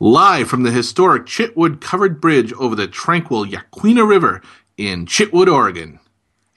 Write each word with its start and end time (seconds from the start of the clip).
Live 0.00 0.48
from 0.48 0.62
the 0.62 0.70
historic 0.70 1.26
Chitwood 1.26 1.80
covered 1.80 2.20
bridge 2.20 2.52
over 2.52 2.76
the 2.76 2.86
tranquil 2.86 3.44
Yaquina 3.44 4.08
River 4.08 4.40
in 4.76 5.06
Chitwood, 5.06 5.52
Oregon. 5.52 5.98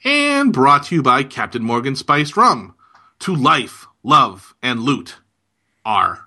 And 0.04 0.52
brought 0.52 0.84
to 0.84 0.94
you 0.96 1.02
by 1.02 1.24
Captain 1.24 1.62
Morgan 1.62 1.96
Spiced 1.96 2.36
Rum. 2.36 2.74
To 3.20 3.34
life, 3.34 3.86
love, 4.04 4.54
and 4.62 4.80
loot. 4.80 5.16
R. 5.84 6.26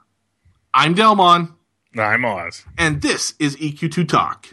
I'm 0.73 0.93
Dellmon, 0.93 1.53
I'm 1.97 2.25
Oz. 2.25 2.65
and 2.77 3.01
this 3.01 3.33
is 3.39 3.55
EQ2 3.57 4.07
Talk. 4.09 4.47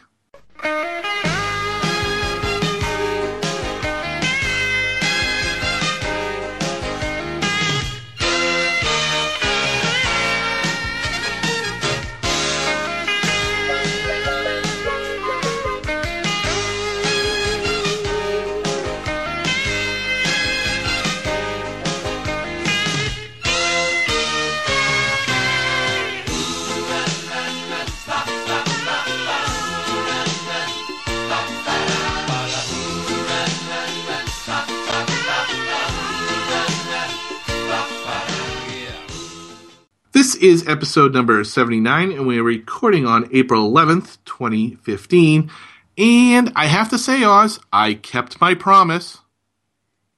Is 40.43 40.67
episode 40.67 41.15
number 41.15 41.45
79, 41.45 42.11
and 42.11 42.27
we 42.27 42.41
are 42.41 42.43
recording 42.43 43.07
on 43.07 43.29
April 43.33 43.71
11th, 43.71 44.19
2015. 44.25 45.49
And 45.97 46.53
I 46.57 46.67
have 46.67 46.91
to 46.91 46.99
say, 46.99 47.23
Oz, 47.23 47.61
I 47.73 47.95
kept 47.95 48.41
my 48.41 48.55
promise. 48.55 49.19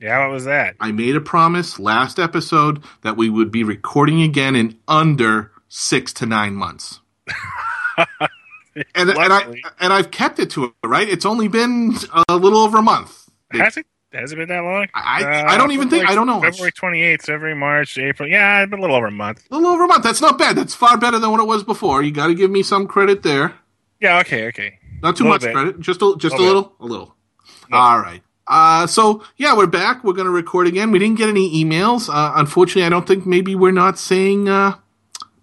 Yeah, 0.00 0.20
what 0.20 0.32
was 0.32 0.46
that? 0.46 0.76
I 0.80 0.92
made 0.92 1.14
a 1.14 1.20
promise 1.20 1.78
last 1.78 2.18
episode 2.18 2.82
that 3.02 3.18
we 3.18 3.28
would 3.28 3.50
be 3.50 3.64
recording 3.64 4.22
again 4.22 4.56
in 4.56 4.78
under 4.88 5.52
six 5.68 6.14
to 6.14 6.26
nine 6.26 6.54
months. 6.54 7.00
and, 7.98 9.10
and 9.10 9.32
I 9.32 9.54
and 9.78 9.92
I've 9.92 10.10
kept 10.10 10.38
it 10.38 10.50
to 10.52 10.64
it, 10.64 10.72
right? 10.82 11.08
It's 11.08 11.26
only 11.26 11.48
been 11.48 11.96
a 12.28 12.36
little 12.36 12.60
over 12.60 12.78
a 12.78 12.82
month. 12.82 13.28
Has 13.52 13.76
it? 13.76 13.86
Has 14.14 14.32
it 14.32 14.36
been 14.36 14.48
that 14.48 14.60
long? 14.62 14.84
Uh, 14.84 15.00
I- 15.02 15.54
I 15.54 15.56
don't 15.58 15.72
even 15.72 15.90
think- 15.90 16.08
I 16.08 16.14
don't 16.14 16.26
know. 16.26 16.40
February 16.40 16.72
28th, 16.72 17.22
February, 17.22 17.54
March, 17.56 17.98
April. 17.98 18.28
Yeah, 18.28 18.62
it's 18.62 18.70
been 18.70 18.78
a 18.78 18.82
little 18.82 18.96
over 18.96 19.06
a 19.06 19.10
month. 19.10 19.44
A 19.50 19.54
little 19.56 19.70
over 19.72 19.84
a 19.84 19.86
month. 19.88 20.02
That's 20.04 20.20
not 20.20 20.38
bad. 20.38 20.56
That's 20.56 20.74
far 20.74 20.96
better 20.96 21.18
than 21.18 21.30
what 21.30 21.40
it 21.40 21.46
was 21.46 21.64
before. 21.64 22.02
You 22.02 22.10
got 22.12 22.28
to 22.28 22.34
give 22.34 22.50
me 22.50 22.62
some 22.62 22.86
credit 22.86 23.22
there. 23.22 23.54
Yeah, 24.00 24.18
okay, 24.20 24.46
okay. 24.48 24.78
Not 25.02 25.16
too 25.16 25.24
much 25.24 25.42
bit. 25.42 25.52
credit. 25.54 25.80
Just 25.80 26.00
a 26.02 26.14
just 26.18 26.34
a 26.34 26.38
Little 26.38 26.54
little, 26.54 26.76
a 26.80 26.86
little. 26.86 27.16
All 27.72 27.98
right. 28.00 28.22
Uh, 28.46 28.86
so 28.86 29.22
yeah, 29.36 29.56
we're 29.56 29.66
back. 29.66 30.04
We're 30.04 30.12
going 30.12 30.26
to 30.26 30.30
record 30.30 30.66
again. 30.66 30.90
We 30.90 30.98
didn't 30.98 31.16
get 31.18 31.28
any 31.28 31.64
emails. 31.64 32.08
Uh, 32.12 32.32
unfortunately, 32.36 32.84
I 32.84 32.88
don't 32.90 33.06
think 33.06 33.26
maybe 33.26 33.54
we're 33.54 33.70
not 33.72 33.98
saying. 33.98 34.48
Uh, 34.48 34.76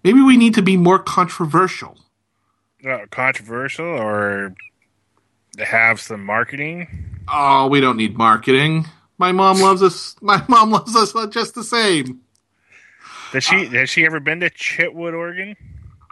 maybe 0.04 0.22
we 0.22 0.38
need 0.38 0.54
to 0.56 0.62
be 0.62 0.78
more 0.78 1.00
controversial. 1.00 1.98
Uh, 2.88 3.00
controversial 3.12 3.86
or 3.86 4.54
have 5.60 6.00
some 6.00 6.26
marketing? 6.26 7.20
Oh, 7.28 7.68
we 7.68 7.80
don't 7.82 7.98
need 7.98 8.18
marketing. 8.18 8.88
My 9.18 9.32
mom 9.32 9.60
loves 9.60 9.84
us. 9.84 10.16
My 10.22 10.44
mom 10.48 10.72
loves 10.72 10.96
us 10.96 11.14
just 11.30 11.56
the 11.56 11.64
same. 11.64 12.22
Has 13.32 13.44
she 13.44 13.66
has 13.68 13.90
she 13.90 14.06
ever 14.06 14.20
been 14.20 14.42
to 14.42 14.50
Chitwood, 14.50 15.14
Oregon? 15.14 15.56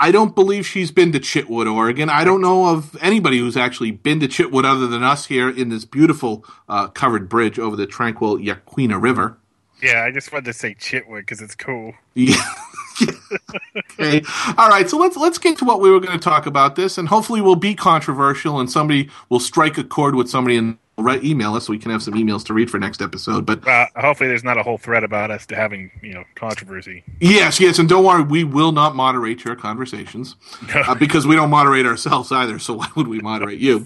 I 0.01 0.11
don't 0.11 0.33
believe 0.33 0.65
she's 0.65 0.91
been 0.91 1.11
to 1.11 1.19
Chitwood, 1.19 1.71
Oregon. 1.71 2.09
I 2.09 2.23
don't 2.23 2.39
know 2.39 2.67
of 2.67 2.95
anybody 3.01 3.39
who's 3.39 3.57
actually 3.57 3.91
been 3.91 4.21
to 4.21 4.29
Chitwood 4.29 4.63
other 4.63 4.87
than 4.87 5.03
us 5.03 5.25
here 5.25 5.49
in 5.49 5.67
this 5.67 5.83
beautiful 5.83 6.45
uh, 6.69 6.87
covered 6.87 7.27
bridge 7.27 7.59
over 7.59 7.75
the 7.75 7.85
tranquil 7.85 8.37
Yaquina 8.37 9.01
River. 9.01 9.37
Yeah, 9.83 10.03
I 10.05 10.11
just 10.11 10.31
wanted 10.31 10.45
to 10.45 10.53
say 10.53 10.73
Chitwood 10.75 11.21
because 11.21 11.41
it's 11.41 11.55
cool. 11.55 11.93
Yeah. 12.15 12.41
Okay. 13.77 14.21
All 14.57 14.69
right. 14.69 14.89
So 14.89 14.97
let's 14.97 15.17
let's 15.17 15.37
get 15.37 15.57
to 15.59 15.65
what 15.65 15.81
we 15.81 15.89
were 15.89 15.99
going 15.99 16.17
to 16.17 16.23
talk 16.23 16.45
about 16.45 16.75
this, 16.75 16.97
and 16.97 17.07
hopefully 17.07 17.41
we'll 17.41 17.55
be 17.55 17.75
controversial, 17.75 18.59
and 18.59 18.69
somebody 18.71 19.09
will 19.29 19.39
strike 19.39 19.77
a 19.77 19.83
chord 19.83 20.15
with 20.15 20.29
somebody 20.29 20.57
and 20.57 20.77
write 20.97 21.23
email 21.23 21.53
us 21.55 21.65
so 21.67 21.71
we 21.71 21.79
can 21.79 21.91
have 21.91 22.03
some 22.03 22.13
emails 22.15 22.45
to 22.45 22.53
read 22.53 22.69
for 22.69 22.77
next 22.77 23.01
episode. 23.01 23.45
But 23.45 23.65
Uh, 23.65 23.85
hopefully, 23.95 24.27
there's 24.27 24.43
not 24.43 24.57
a 24.57 24.63
whole 24.63 24.77
thread 24.77 25.03
about 25.03 25.31
us 25.31 25.45
to 25.47 25.55
having 25.55 25.91
you 26.01 26.13
know 26.13 26.23
controversy. 26.35 27.03
yes, 27.21 27.59
yes, 27.59 27.79
and 27.79 27.87
don't 27.87 28.03
worry, 28.03 28.23
we 28.23 28.43
will 28.43 28.71
not 28.71 28.95
moderate 28.95 29.43
your 29.45 29.55
conversations 29.55 30.35
uh, 30.73 30.95
because 30.95 31.25
we 31.25 31.35
don't 31.35 31.49
moderate 31.49 31.85
ourselves 31.85 32.31
either. 32.31 32.59
So 32.59 32.73
why 32.75 32.87
would 32.95 33.07
we 33.07 33.19
moderate 33.19 33.59
you? 33.59 33.85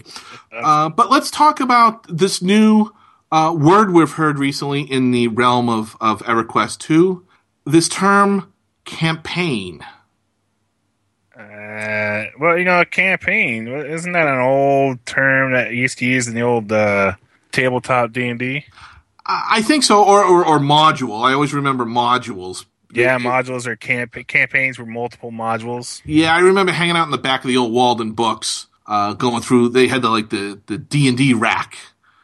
Uh, 0.52 0.90
but 0.90 1.12
let's 1.12 1.30
talk 1.32 1.60
about 1.60 2.06
this 2.10 2.42
new 2.42 2.90
uh, 3.32 3.54
word 3.58 3.92
we've 3.92 4.12
heard 4.12 4.38
recently 4.40 4.82
in 4.82 5.12
the 5.12 5.28
realm 5.28 5.70
of 5.70 5.96
of 6.02 6.22
EverQuest 6.24 6.80
two. 6.80 7.26
This 7.66 7.88
term 7.90 8.53
campaign. 8.86 9.84
Uh, 11.38 12.26
well, 12.40 12.58
you 12.58 12.64
know, 12.64 12.82
a 12.82 12.86
campaign 12.86 13.68
isn't 13.68 14.12
that 14.12 14.28
an 14.28 14.40
old 14.40 15.04
term 15.06 15.54
that 15.54 15.72
used 15.74 15.98
to 16.00 16.06
use 16.06 16.28
in 16.28 16.36
the 16.36 16.42
old 16.42 16.72
uh, 16.72 17.14
tabletop 17.52 18.12
D 18.12 18.28
and 18.30 18.38
D? 18.40 18.66
I 19.26 19.62
think 19.62 19.84
so, 19.84 20.04
or, 20.04 20.24
or 20.24 20.46
or 20.46 20.60
module. 20.60 21.24
I 21.24 21.34
always 21.34 21.54
remember 21.54 21.86
modules. 21.86 22.66
Yeah, 22.94 23.16
It- 23.16 23.22
modules 23.22 23.66
are 23.66 23.76
camp 23.76 24.16
campaigns 24.28 24.78
were 24.78 24.86
multiple 24.86 25.32
modules. 25.32 26.02
Yeah, 26.06 26.36
I 26.36 26.40
remember 26.40 26.72
hanging 26.72 26.96
out 26.98 27.06
in 27.06 27.12
the 27.12 27.18
back 27.18 27.44
of 27.44 27.48
the 27.48 27.58
old 27.58 27.72
Waldenbooks, 27.72 28.68
uh, 28.86 29.14
going 29.14 29.42
through. 29.42 29.70
They 29.70 29.88
had 29.88 30.02
the 30.04 30.10
like 30.10 30.30
the 30.30 30.60
the 30.68 30.78
D 30.78 31.08
and 31.08 31.18
D 31.18 31.34
rack. 31.34 31.78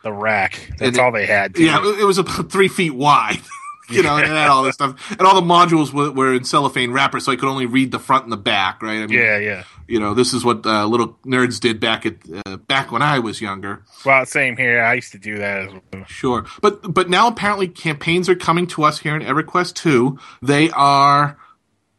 The 0.03 0.13
rack. 0.13 0.67
That's 0.77 0.81
And 0.81 0.95
it- 0.97 0.99
all 0.99 1.11
they 1.11 1.25
had. 1.25 1.55
too. 1.55 1.63
Yeah, 1.63 1.79
it 1.81 2.01
it 2.01 2.05
was 2.05 2.19
about 2.19 2.51
three 2.51 2.67
feet 2.67 2.93
wide. 2.93 3.39
you 3.95 4.03
know, 4.03 4.15
and 4.17 4.25
it 4.25 4.29
had 4.29 4.47
all 4.49 4.63
this 4.63 4.75
stuff, 4.75 5.11
and 5.11 5.21
all 5.21 5.35
the 5.35 5.45
modules 5.47 5.91
were, 5.93 6.11
were 6.11 6.33
in 6.33 6.43
cellophane 6.43 6.91
wrappers, 6.91 7.25
so 7.25 7.31
I 7.31 7.35
could 7.35 7.49
only 7.49 7.65
read 7.65 7.91
the 7.91 7.99
front 7.99 8.23
and 8.23 8.31
the 8.31 8.37
back. 8.37 8.81
Right? 8.81 9.01
I 9.01 9.07
mean, 9.07 9.17
yeah, 9.17 9.37
yeah. 9.37 9.63
You 9.87 9.99
know, 9.99 10.13
this 10.13 10.33
is 10.33 10.45
what 10.45 10.65
uh, 10.65 10.85
little 10.85 11.17
nerds 11.25 11.59
did 11.59 11.79
back 11.79 12.05
at 12.05 12.15
uh, 12.45 12.57
back 12.57 12.91
when 12.91 13.01
I 13.01 13.19
was 13.19 13.41
younger. 13.41 13.83
Well, 14.05 14.25
same 14.25 14.55
here. 14.57 14.81
I 14.81 14.93
used 14.93 15.11
to 15.13 15.17
do 15.19 15.37
that 15.39 15.61
as 15.67 15.73
well. 15.93 16.05
Sure, 16.05 16.45
but 16.61 16.93
but 16.93 17.09
now 17.09 17.27
apparently 17.27 17.67
campaigns 17.67 18.29
are 18.29 18.35
coming 18.35 18.67
to 18.67 18.83
us 18.83 18.99
here 18.99 19.15
in 19.15 19.21
EverQuest 19.21 19.73
two. 19.73 20.19
They 20.41 20.69
are 20.71 21.37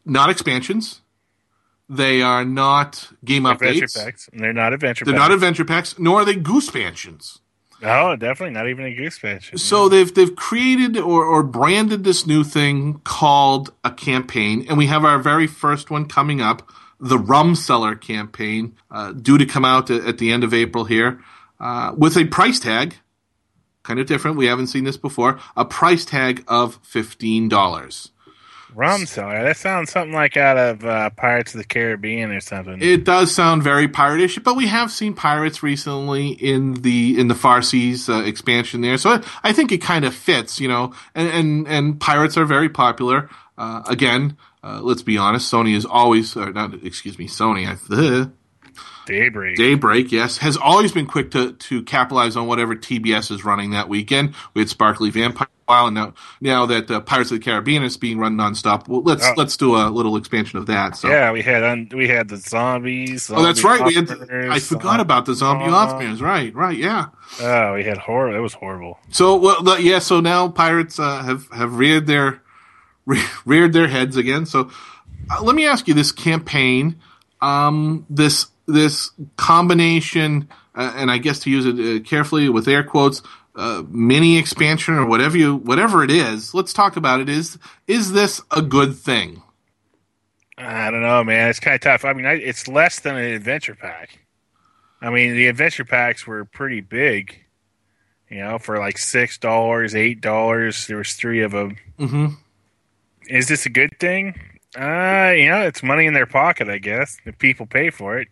not 0.05 0.29
expansions. 0.29 1.01
They 1.89 2.21
are 2.21 2.45
not 2.45 3.09
game 3.25 3.45
Adventure 3.45 3.85
updates. 3.85 4.01
packs. 4.05 4.29
They're 4.31 4.53
not 4.53 4.71
adventure 4.71 5.03
They're 5.03 5.13
packs. 5.13 5.21
not 5.21 5.31
adventure 5.33 5.65
packs, 5.65 5.99
nor 5.99 6.21
are 6.21 6.25
they 6.25 6.35
goose 6.35 6.67
expansions. 6.69 7.41
No, 7.81 8.15
definitely 8.15 8.53
not 8.53 8.69
even 8.69 8.85
a 8.85 8.93
goose 8.93 9.17
patch. 9.17 9.57
So 9.57 9.89
they've 9.89 10.13
they've 10.13 10.35
created 10.35 10.97
or, 10.97 11.25
or 11.25 11.41
branded 11.41 12.03
this 12.03 12.27
new 12.27 12.43
thing 12.43 13.01
called 13.03 13.73
a 13.83 13.91
campaign, 13.91 14.65
and 14.69 14.77
we 14.77 14.87
have 14.87 15.03
our 15.03 15.17
very 15.17 15.47
first 15.47 15.89
one 15.89 16.05
coming 16.05 16.41
up, 16.41 16.69
the 16.99 17.17
Rum 17.17 17.55
Cellar 17.55 17.95
campaign, 17.95 18.75
uh, 18.91 19.13
due 19.13 19.39
to 19.39 19.45
come 19.45 19.65
out 19.65 19.89
at, 19.89 20.05
at 20.05 20.17
the 20.19 20.31
end 20.31 20.43
of 20.43 20.53
April 20.53 20.85
here, 20.85 21.21
uh, 21.59 21.93
with 21.97 22.15
a 22.17 22.25
price 22.25 22.59
tag, 22.59 22.97
kind 23.81 23.99
of 23.99 24.05
different. 24.05 24.37
We 24.37 24.45
haven't 24.45 24.67
seen 24.67 24.83
this 24.83 24.97
before. 24.97 25.39
A 25.57 25.65
price 25.65 26.05
tag 26.05 26.43
of 26.47 26.79
fifteen 26.83 27.49
dollars. 27.49 28.10
Rum 28.73 29.05
cellar. 29.05 29.43
That 29.43 29.57
sounds 29.57 29.91
something 29.91 30.13
like 30.13 30.37
out 30.37 30.57
of 30.57 30.85
uh, 30.85 31.09
Pirates 31.11 31.53
of 31.53 31.59
the 31.59 31.65
Caribbean 31.65 32.31
or 32.31 32.39
something. 32.39 32.81
It 32.81 33.03
does 33.03 33.33
sound 33.33 33.63
very 33.63 33.87
piratish, 33.87 34.41
but 34.43 34.55
we 34.55 34.67
have 34.67 34.91
seen 34.91 35.13
pirates 35.13 35.61
recently 35.61 36.29
in 36.29 36.75
the 36.75 37.19
in 37.19 37.27
the 37.27 37.35
Far 37.35 37.61
Seas 37.61 38.07
uh, 38.09 38.23
expansion 38.23 38.81
there, 38.81 38.97
so 38.97 39.11
I, 39.11 39.23
I 39.43 39.53
think 39.53 39.71
it 39.71 39.79
kind 39.79 40.05
of 40.05 40.15
fits, 40.15 40.59
you 40.59 40.67
know. 40.67 40.93
And 41.13 41.29
and, 41.29 41.67
and 41.67 41.99
pirates 41.99 42.37
are 42.37 42.45
very 42.45 42.69
popular. 42.69 43.29
Uh, 43.57 43.83
again, 43.87 44.37
uh, 44.63 44.79
let's 44.81 45.01
be 45.01 45.17
honest, 45.17 45.51
Sony 45.51 45.75
is 45.75 45.85
always, 45.85 46.35
or 46.35 46.51
not, 46.51 46.73
excuse 46.83 47.19
me, 47.19 47.27
Sony. 47.27 47.67
I, 47.67 48.31
Daybreak. 49.05 49.57
Daybreak, 49.57 50.11
yes, 50.11 50.37
has 50.37 50.57
always 50.57 50.91
been 50.91 51.07
quick 51.07 51.31
to 51.31 51.53
to 51.53 51.83
capitalize 51.83 52.35
on 52.37 52.47
whatever 52.47 52.75
TBS 52.75 53.31
is 53.31 53.43
running 53.43 53.71
that 53.71 53.89
weekend. 53.89 54.35
We 54.53 54.61
had 54.61 54.69
Sparkly 54.69 55.09
Vampire, 55.09 55.47
and 55.87 55.95
now 55.95 56.13
now 56.41 56.65
that 56.65 56.89
uh, 56.91 56.99
Pirates 57.01 57.31
of 57.31 57.39
the 57.39 57.43
Caribbean 57.43 57.83
is 57.83 57.97
being 57.97 58.17
run 58.19 58.35
nonstop, 58.35 58.87
well, 58.87 59.01
let's 59.01 59.25
Oh. 59.25 59.33
let's 59.37 59.55
do 59.57 59.75
a 59.75 59.89
little 59.89 60.15
expansion 60.17 60.59
of 60.59 60.65
that. 60.67 60.95
So. 60.97 61.09
Yeah, 61.09 61.31
we 61.31 61.41
had 61.41 61.63
un- 61.63 61.89
we 61.93 62.07
had 62.07 62.27
the 62.29 62.37
zombies. 62.37 63.29
Oh, 63.31 63.41
that's 63.43 63.63
right. 63.63 63.83
We 63.83 63.95
had. 63.95 64.09
operators, 64.11 64.51
I 64.53 64.59
forgot 64.59 64.83
zombie- 64.83 65.01
about 65.01 65.25
the 65.25 65.33
zombie 65.35 65.65
Uh. 65.65 66.15
Right, 66.21 66.53
right, 66.55 66.77
yeah. 66.77 67.05
Oh, 67.41 67.73
we 67.75 67.83
had 67.83 67.97
horror. 67.97 68.35
It 68.35 68.41
was 68.41 68.53
horrible. 68.53 68.99
So, 69.09 69.35
well, 69.37 69.61
the, 69.63 69.81
yeah. 69.81 69.99
So 69.99 70.19
now 70.19 70.47
pirates 70.49 70.99
uh, 70.99 71.23
have 71.23 71.47
have 71.51 71.75
reared 71.75 72.07
their 72.07 72.41
re- 73.05 73.23
reared 73.45 73.73
their 73.73 73.87
heads 73.87 74.17
again. 74.17 74.45
So, 74.45 74.69
uh, 75.29 75.41
let 75.43 75.55
me 75.55 75.65
ask 75.65 75.87
you 75.87 75.93
this 75.93 76.11
campaign, 76.11 76.99
um, 77.41 78.05
this 78.09 78.47
this 78.67 79.11
combination, 79.37 80.47
uh, 80.75 80.93
and 80.95 81.11
I 81.11 81.17
guess 81.17 81.39
to 81.39 81.49
use 81.49 81.65
it 81.65 81.79
uh, 81.79 82.03
carefully 82.07 82.49
with 82.49 82.67
air 82.67 82.83
quotes, 82.83 83.21
uh, 83.55 83.83
mini 83.89 84.37
expansion 84.37 84.95
or 84.95 85.05
whatever 85.05 85.37
you 85.37 85.55
whatever 85.55 86.03
it 86.03 86.11
is. 86.11 86.53
Let's 86.53 86.73
talk 86.73 86.95
about 86.95 87.19
it. 87.19 87.29
Is 87.29 87.57
is 87.87 88.11
this 88.13 88.41
a 88.51 88.61
good 88.61 88.95
thing? 88.95 89.41
I 90.57 90.91
don't 90.91 91.01
know, 91.01 91.23
man. 91.23 91.49
It's 91.49 91.59
kind 91.59 91.75
of 91.75 91.81
tough. 91.81 92.05
I 92.05 92.13
mean, 92.13 92.25
I, 92.25 92.33
it's 92.33 92.67
less 92.67 92.99
than 92.99 93.15
an 93.15 93.33
adventure 93.33 93.75
pack. 93.75 94.19
I 95.01 95.09
mean, 95.09 95.33
the 95.33 95.47
adventure 95.47 95.85
packs 95.85 96.27
were 96.27 96.45
pretty 96.45 96.81
big. 96.81 97.37
You 98.29 98.39
know, 98.39 98.59
for 98.59 98.79
like 98.79 98.97
six 98.97 99.37
dollars, 99.37 99.95
eight 99.95 100.21
dollars. 100.21 100.87
There 100.87 100.97
was 100.97 101.13
three 101.13 101.41
of 101.41 101.51
them. 101.51 101.77
Mm-hmm. 101.99 102.27
Is 103.27 103.47
this 103.47 103.65
a 103.65 103.69
good 103.69 103.99
thing? 103.99 104.39
Uh, 104.77 105.33
you 105.35 105.49
know, 105.49 105.63
it's 105.63 105.83
money 105.83 106.05
in 106.05 106.13
their 106.13 106.25
pocket, 106.25 106.69
I 106.69 106.77
guess. 106.77 107.17
If 107.25 107.37
people 107.39 107.65
pay 107.65 107.89
for 107.89 108.17
it. 108.19 108.29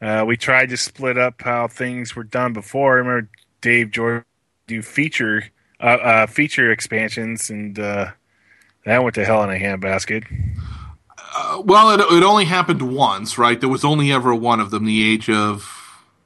Uh, 0.00 0.24
we 0.26 0.36
tried 0.36 0.70
to 0.70 0.76
split 0.76 1.18
up 1.18 1.42
how 1.42 1.68
things 1.68 2.14
were 2.14 2.24
done 2.24 2.52
before. 2.52 2.94
I 2.94 2.98
remember 2.98 3.28
Dave 3.60 3.88
Georgeson 3.88 4.24
do 4.70 4.82
feature 4.82 5.44
uh, 5.80 5.84
uh, 5.84 6.26
feature 6.26 6.70
expansions, 6.70 7.50
and 7.50 7.78
uh, 7.78 8.10
that 8.84 9.02
went 9.02 9.14
to 9.16 9.24
hell 9.24 9.42
in 9.42 9.50
a 9.50 9.58
handbasket. 9.58 10.24
Uh, 11.36 11.62
well, 11.64 11.90
it, 11.90 12.00
it 12.00 12.22
only 12.22 12.44
happened 12.44 12.82
once, 12.82 13.36
right? 13.38 13.60
There 13.60 13.68
was 13.68 13.84
only 13.84 14.12
ever 14.12 14.34
one 14.34 14.60
of 14.60 14.70
them, 14.70 14.84
the 14.84 15.12
Age 15.12 15.28
of 15.28 15.76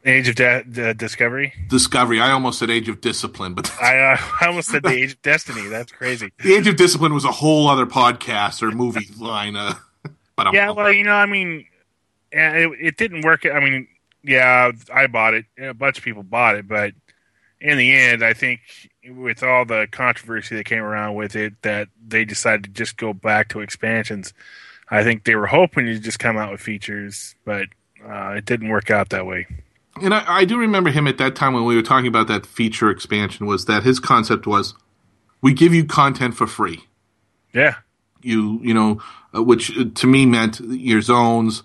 Age 0.05 0.29
of 0.29 0.35
De- 0.35 0.65
De- 0.65 0.95
Discovery. 0.95 1.55
Discovery. 1.69 2.21
I 2.21 2.31
almost 2.31 2.59
said 2.59 2.71
Age 2.71 2.89
of 2.89 3.01
Discipline, 3.01 3.55
but 3.55 3.73
I, 3.81 3.99
uh, 3.99 4.17
I 4.41 4.47
almost 4.47 4.69
said 4.69 4.83
the 4.83 4.91
Age 4.91 5.13
of 5.13 5.23
Destiny. 5.23 5.69
That's 5.69 5.93
crazy. 5.93 6.31
the 6.43 6.55
Age 6.55 6.67
of 6.67 6.77
Discipline 6.77 7.15
was 7.15 7.25
a 7.25 7.33
whole 7.33 7.69
other 7.69 7.87
podcast 7.87 8.63
or 8.63 8.71
movie 8.71 9.09
line. 9.19 9.57
Uh, 9.57 9.75
but 10.37 10.47
I'm, 10.49 10.55
Yeah, 10.55 10.71
well, 10.71 10.93
you 10.93 11.05
know, 11.05 11.15
I 11.15 11.27
mean, 11.27 11.67
it, 12.33 12.71
it 12.81 12.97
didn't 12.97 13.23
work. 13.23 13.47
I 13.47 13.61
mean, 13.61 13.89
yeah, 14.23 14.73
I 14.93 15.07
bought 15.07 15.35
it. 15.35 15.47
A 15.59 15.75
bunch 15.75 15.99
of 15.99 16.05
people 16.05 16.23
bought 16.23 16.57
it, 16.57 16.67
but 16.67 16.93
in 17.65 17.79
the 17.79 17.97
end, 17.97 18.23
I 18.23 18.35
think 18.35 18.61
with 19.09 19.43
all 19.43 19.65
the 19.65 19.89
controversy 19.91 20.55
that 20.57 20.65
came 20.65 20.83
around 20.83 21.15
with 21.15 21.35
it, 21.35 21.55
that 21.63 21.89
they 22.07 22.27
decided 22.27 22.65
to 22.65 22.71
just 22.71 22.99
go 22.99 23.15
back 23.15 23.49
to 23.49 23.61
expansions. 23.61 24.35
I 24.91 25.03
think 25.03 25.25
they 25.25 25.35
were 25.35 25.47
hoping 25.47 25.87
to 25.87 25.99
just 25.99 26.19
come 26.19 26.37
out 26.37 26.53
with 26.53 26.61
features, 26.61 27.35
but 27.47 27.69
uh, 28.07 28.35
it 28.37 28.45
didn't 28.45 28.69
work 28.69 28.91
out 28.91 29.09
that 29.09 29.25
way. 29.25 29.47
and 30.03 30.13
I, 30.13 30.25
I 30.27 30.45
do 30.45 30.59
remember 30.59 30.91
him 30.91 31.07
at 31.07 31.17
that 31.17 31.37
time 31.37 31.55
when 31.55 31.65
we 31.65 31.75
were 31.75 31.83
talking 31.83 32.07
about 32.07 32.29
that 32.29 32.45
feature 32.45 32.91
expansion. 32.91 33.47
Was 33.47 33.65
that 33.65 33.83
his 33.83 33.99
concept 33.99 34.47
was, 34.47 34.75
we 35.41 35.55
give 35.55 35.73
you 35.73 35.87
content 35.87 36.37
for 36.37 36.47
free. 36.47 36.85
Yeah, 37.55 37.77
you 38.21 38.61
you 38.63 38.75
know 38.75 39.01
uh, 39.35 39.43
which 39.43 39.77
uh, 39.79 39.85
to 39.95 40.07
me 40.07 40.27
meant 40.27 40.61
your 40.61 41.01
zones 41.01 41.63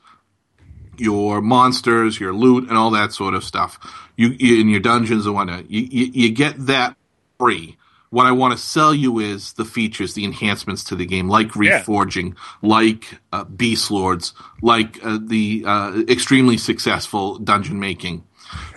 your 1.00 1.42
monsters 1.42 2.20
your 2.20 2.34
loot 2.34 2.68
and 2.70 2.78
all 2.78 2.92
that 2.92 3.12
sort 3.14 3.34
of 3.34 3.44
stuff 3.44 3.80
you, 4.16 4.36
in 4.40 4.70
your 4.70 4.80
dungeons 4.80 5.26
and 5.26 5.36
whatnot 5.36 5.70
you, 5.70 5.82
you, 5.90 6.06
you 6.14 6.30
get 6.32 6.56
that 6.66 6.96
free 7.40 7.78
what 8.12 8.26
i 8.26 8.32
want 8.32 8.52
to 8.52 8.58
sell 8.58 8.94
you 8.94 9.20
is 9.20 9.54
the 9.54 9.66
features 9.66 10.14
the 10.14 10.26
enhancements 10.26 10.84
to 10.84 10.96
the 10.96 11.06
game 11.06 11.28
like 11.30 11.56
Yeah. 11.56 11.82
reforging 11.84 12.36
like 12.62 13.20
uh, 13.32 13.44
beast 13.46 13.92
lords 13.92 14.34
like 14.62 15.00
uh, 15.06 15.20
the 15.22 15.64
uh, 15.66 16.02
extremely 16.10 16.58
successful 16.58 17.38
dungeon 17.40 17.80
making 17.80 18.24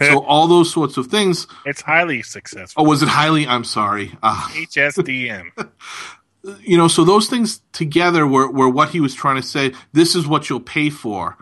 so 0.00 0.22
all 0.24 0.46
those 0.48 0.70
sorts 0.70 0.98
of 0.98 1.06
things 1.06 1.46
it's 1.64 1.80
highly 1.80 2.20
successful. 2.22 2.84
oh 2.84 2.88
was 2.88 3.02
it 3.02 3.08
highly 3.08 3.46
i'm 3.46 3.64
sorry 3.64 4.12
uh, 4.22 4.48
HSDM. 4.52 5.50
you 6.60 6.76
know, 6.76 6.88
so 6.88 7.04
those 7.04 7.28
things 7.28 7.60
together 7.72 8.26
were, 8.26 8.50
were 8.50 8.68
what 8.68 8.88
he 8.90 9.00
was 9.00 9.14
trying 9.14 9.36
to 9.40 9.46
say. 9.46 9.72
This 9.92 10.16
is 10.16 10.26
what 10.26 10.50
you'll 10.50 10.58
pay 10.60 10.90
for. 10.90 11.36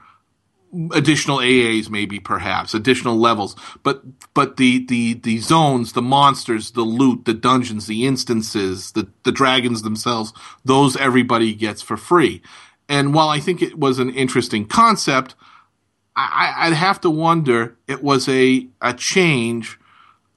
Additional 0.92 1.38
AAs, 1.38 1.90
maybe 1.90 2.20
perhaps 2.20 2.74
additional 2.74 3.18
levels, 3.18 3.56
but 3.82 4.02
but 4.34 4.56
the 4.56 4.86
the 4.86 5.14
the 5.14 5.38
zones, 5.38 5.94
the 5.94 6.02
monsters, 6.02 6.72
the 6.72 6.82
loot, 6.82 7.24
the 7.24 7.34
dungeons, 7.34 7.86
the 7.86 8.06
instances, 8.06 8.92
the 8.92 9.08
the 9.24 9.32
dragons 9.32 9.82
themselves, 9.82 10.32
those 10.64 10.96
everybody 10.96 11.54
gets 11.54 11.82
for 11.82 11.96
free. 11.96 12.40
And 12.88 13.14
while 13.14 13.28
I 13.28 13.40
think 13.40 13.62
it 13.62 13.78
was 13.78 13.98
an 13.98 14.10
interesting 14.10 14.64
concept, 14.64 15.34
I, 16.14 16.54
I'd 16.56 16.72
have 16.72 17.00
to 17.00 17.10
wonder 17.10 17.76
it 17.88 18.02
was 18.02 18.28
a 18.28 18.68
a 18.80 18.94
change 18.94 19.78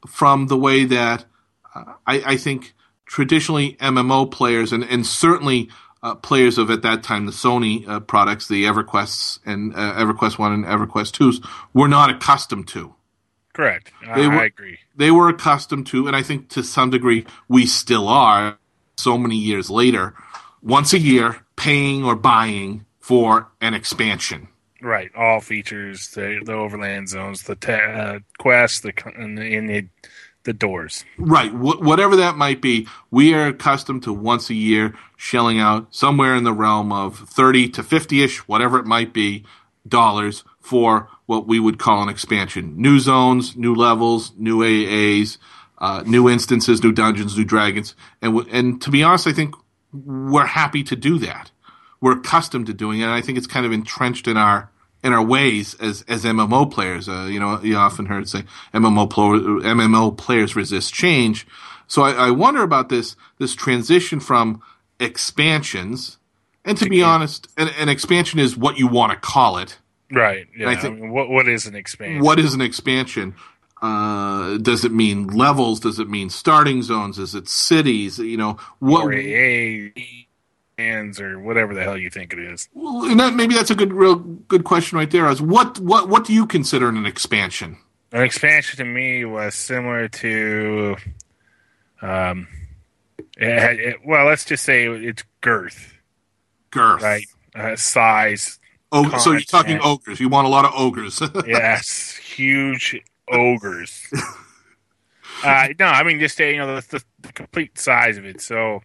from 0.08 0.48
the 0.48 0.58
way 0.58 0.86
that 0.86 1.26
uh, 1.76 1.94
I, 2.06 2.24
I 2.26 2.38
think 2.38 2.74
traditionally 3.06 3.74
MMO 3.74 4.30
players 4.32 4.72
and, 4.72 4.84
and 4.84 5.06
certainly 5.06 5.70
uh, 6.04 6.16
players 6.16 6.58
of 6.60 6.70
at 6.70 6.84
that 6.84 7.02
time 7.02 7.26
the 7.26 7.32
Sony 7.32 7.88
uh, 7.88 8.00
products, 8.02 8.48
the 8.48 8.66
EverQuests 8.66 9.40
and 9.46 9.74
uh, 9.74 9.94
EverQuest 9.96 10.38
One 10.38 10.52
and 10.54 10.66
EverQuest 10.66 11.14
Twos, 11.14 11.42
were 11.74 11.88
not 11.88 12.10
accustomed 12.12 12.68
to. 12.70 12.94
Correct. 13.54 13.92
I, 14.08 14.20
They 14.22 14.28
were- 14.28 14.40
I 14.42 14.46
agree. 14.46 14.80
They 14.96 15.10
were 15.12 15.30
accustomed 15.30 15.88
to, 15.88 16.06
and 16.08 16.16
I 16.16 16.22
think 16.22 16.50
to 16.50 16.64
some 16.64 16.90
degree 16.92 17.26
we 17.48 17.66
still 17.66 18.08
are. 18.08 18.60
So 18.96 19.18
many 19.18 19.38
years 19.38 19.72
later, 19.72 20.14
once 20.62 20.94
a 20.94 21.00
year, 21.00 21.44
paying 21.56 22.04
or 22.04 22.16
buying 22.16 22.86
for 23.00 23.50
an 23.60 23.74
expansion. 23.74 24.48
Right. 24.84 25.10
All 25.16 25.40
features, 25.42 26.10
the, 26.10 26.42
the 26.46 26.54
overland 26.54 27.10
zones, 27.10 27.42
the 27.44 27.56
ta- 27.56 27.72
uh, 27.74 28.20
quests, 28.38 28.82
the 28.82 28.94
and 29.18 29.36
the, 29.38 29.56
and 29.56 29.68
the 29.70 29.88
the 30.44 30.54
doors. 30.54 31.06
Right, 31.18 31.52
wh- 31.52 31.82
whatever 31.82 32.16
that 32.18 32.36
might 32.36 32.62
be, 32.62 32.88
we 33.12 33.34
are 33.34 33.48
accustomed 33.48 34.04
to 34.04 34.14
once 34.14 34.50
a 34.50 34.54
year 34.54 34.94
shelling 35.18 35.60
out 35.60 35.94
somewhere 35.94 36.36
in 36.36 36.44
the 36.44 36.54
realm 36.54 36.92
of 36.92 37.18
30 37.18 37.70
to 37.70 37.84
50 37.84 38.24
ish, 38.24 38.40
whatever 38.48 38.78
it 38.80 38.86
might 38.86 39.14
be, 39.14 39.46
dollars 39.88 40.44
for 40.60 41.10
what 41.26 41.48
we 41.48 41.60
would 41.60 41.80
call 41.80 42.04
an 42.04 42.10
expansion. 42.10 42.74
New 42.78 43.00
zones, 43.00 43.56
new 43.56 43.74
levels, 43.74 44.34
new 44.38 44.60
AAs, 44.60 45.38
uh, 45.80 46.04
new 46.06 46.30
instances, 46.30 46.84
new 46.84 46.92
dungeons, 46.92 47.38
new 47.38 47.46
dragons. 47.46 47.96
And, 48.22 48.36
w- 48.36 48.50
and 48.54 48.82
to 48.82 48.90
be 48.90 49.04
honest, 49.04 49.28
I 49.28 49.34
think 49.34 49.56
we're 49.94 50.46
happy 50.46 50.84
to 50.84 50.96
do 50.96 51.20
that. 51.20 51.52
We're 52.02 52.18
accustomed 52.18 52.68
to 52.68 52.74
doing 52.74 53.00
it. 53.00 53.04
And 53.04 53.12
I 53.14 53.22
think 53.22 53.38
it's 53.38 53.48
kind 53.48 53.66
of 53.66 53.72
entrenched 53.72 54.28
in 54.28 54.38
our 54.38 54.70
in 55.04 55.14
our 55.14 55.24
ways 55.24 55.76
as 55.76 56.04
as 56.08 56.24
MMO 56.26 56.72
players. 56.72 57.08
Uh, 57.10 57.28
you 57.30 57.40
know, 57.40 57.60
you 57.62 57.76
often 57.76 58.06
heard 58.06 58.28
say 58.30 58.44
MMO 58.74 59.10
pl- 59.10 59.62
MMO 59.62 60.16
players 60.18 60.56
resist 60.56 60.94
change. 60.94 61.46
So 61.88 62.02
I, 62.04 62.28
I 62.28 62.32
wonder 62.32 62.64
about 62.64 62.90
this 62.90 63.16
this 63.40 63.54
transition 63.56 64.20
from 64.20 64.62
expansions. 65.00 66.18
And 66.66 66.78
to 66.78 66.88
be 66.90 67.02
honest, 67.04 67.50
an, 67.58 67.70
an 67.78 67.90
expansion 67.90 68.40
is 68.40 68.56
what 68.56 68.78
you 68.78 68.88
want 68.88 69.12
to 69.12 69.18
call 69.18 69.58
it. 69.58 69.78
Right. 70.12 70.48
Yeah. 70.58 70.70
I 70.70 70.72
I 70.72 70.76
think- 70.76 71.00
mean, 71.00 71.12
what 71.12 71.30
what 71.30 71.48
is 71.48 71.66
an 71.66 71.76
expansion? 71.76 72.24
What 72.24 72.40
is 72.40 72.54
an 72.54 72.62
expansion? 72.62 73.36
Uh, 73.82 74.58
does 74.60 74.86
it 74.86 74.94
mean 74.94 75.28
levels? 75.28 75.82
Does 75.82 76.00
it 76.00 76.10
mean 76.10 76.30
starting 76.30 76.82
zones? 76.84 77.20
Is 77.20 77.36
it 77.36 77.50
cities? 77.50 78.18
You 78.18 78.38
know 78.38 78.58
what? 78.80 79.04
or 79.04 79.14
AA 79.14 79.90
hands 80.78 81.20
or 81.20 81.40
whatever 81.40 81.74
the 81.74 81.84
hell 81.84 81.98
you 81.98 82.10
think 82.10 82.34
it 82.34 82.40
is. 82.40 82.68
Well, 82.74 83.06
and 83.06 83.20
that, 83.20 83.34
maybe 83.34 83.54
that's 83.54 83.72
a 83.72 83.76
good, 83.76 83.94
real 83.94 84.16
good 84.16 84.64
question 84.64 84.98
right 84.98 85.10
there. 85.10 85.30
Is 85.30 85.42
what 85.42 85.80
what 85.80 86.10
what 86.10 86.26
do 86.26 86.34
you 86.34 86.46
consider 86.46 86.90
an 86.90 87.06
expansion? 87.06 87.78
An 88.12 88.22
expansion 88.22 88.78
to 88.78 88.86
me 88.86 89.26
was 89.26 89.56
similar 89.56 90.08
to, 90.08 90.96
um, 92.02 92.48
it 93.38 93.60
had, 93.60 93.80
it, 93.80 93.96
well, 94.06 94.28
let's 94.28 94.46
just 94.46 94.64
say 94.64 94.88
it's 94.88 95.24
girth, 95.42 95.96
Girth, 96.70 97.02
right? 97.02 97.26
Uh, 97.56 97.76
size. 97.76 98.60
Oh, 98.92 99.18
so 99.18 99.32
you're 99.32 99.42
talking 99.42 99.80
ogres. 99.82 100.20
You 100.20 100.30
want 100.30 100.46
a 100.46 100.50
lot 100.50 100.66
of 100.66 100.74
ogres. 100.76 101.22
Yes, 101.48 102.16
huge 102.16 103.02
ogres. 103.32 104.08
uh, 105.44 105.70
no, 105.80 105.86
I 105.86 106.04
mean 106.04 106.20
just 106.20 106.38
you 106.40 106.58
know 106.58 106.76
the, 106.76 106.88
the, 106.90 107.04
the 107.22 107.34
complete 107.34 107.80
size 107.80 108.18
of 108.18 108.26
it. 108.26 108.42
So 108.42 108.82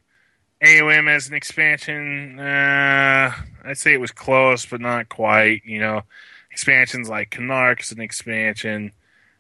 AOM 0.62 1.08
as 1.08 1.28
an 1.28 1.34
expansion, 1.34 2.38
uh, 2.40 3.32
I'd 3.64 3.78
say 3.78 3.94
it 3.94 4.00
was 4.00 4.10
close, 4.10 4.66
but 4.66 4.80
not 4.80 5.08
quite. 5.08 5.62
You 5.64 5.80
know, 5.80 6.02
expansions 6.50 7.08
like 7.08 7.30
Kunark 7.30 7.80
is 7.80 7.92
an 7.92 8.00
expansion. 8.00 8.92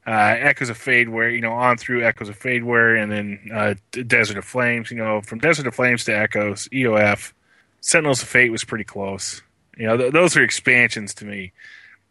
Uh, 0.06 0.36
Echoes 0.38 0.70
of 0.70 0.78
Faydwer, 0.78 1.34
you 1.34 1.40
know, 1.40 1.52
on 1.52 1.76
through 1.76 2.04
Echoes 2.04 2.28
of 2.28 2.38
Faydwer, 2.38 3.02
and 3.02 3.12
then 3.12 3.50
uh, 3.52 3.74
Desert 4.06 4.38
of 4.38 4.44
Flames. 4.44 4.90
You 4.90 4.96
know, 4.96 5.20
from 5.20 5.38
Desert 5.38 5.66
of 5.66 5.74
Flames 5.74 6.04
to 6.04 6.16
Echoes, 6.16 6.68
EOF, 6.68 7.32
Sentinels 7.80 8.22
of 8.22 8.28
Fate 8.28 8.50
was 8.50 8.64
pretty 8.64 8.84
close. 8.84 9.42
You 9.76 9.86
know, 9.86 9.96
th- 9.96 10.12
those 10.12 10.36
are 10.36 10.42
expansions 10.42 11.14
to 11.14 11.24
me. 11.24 11.52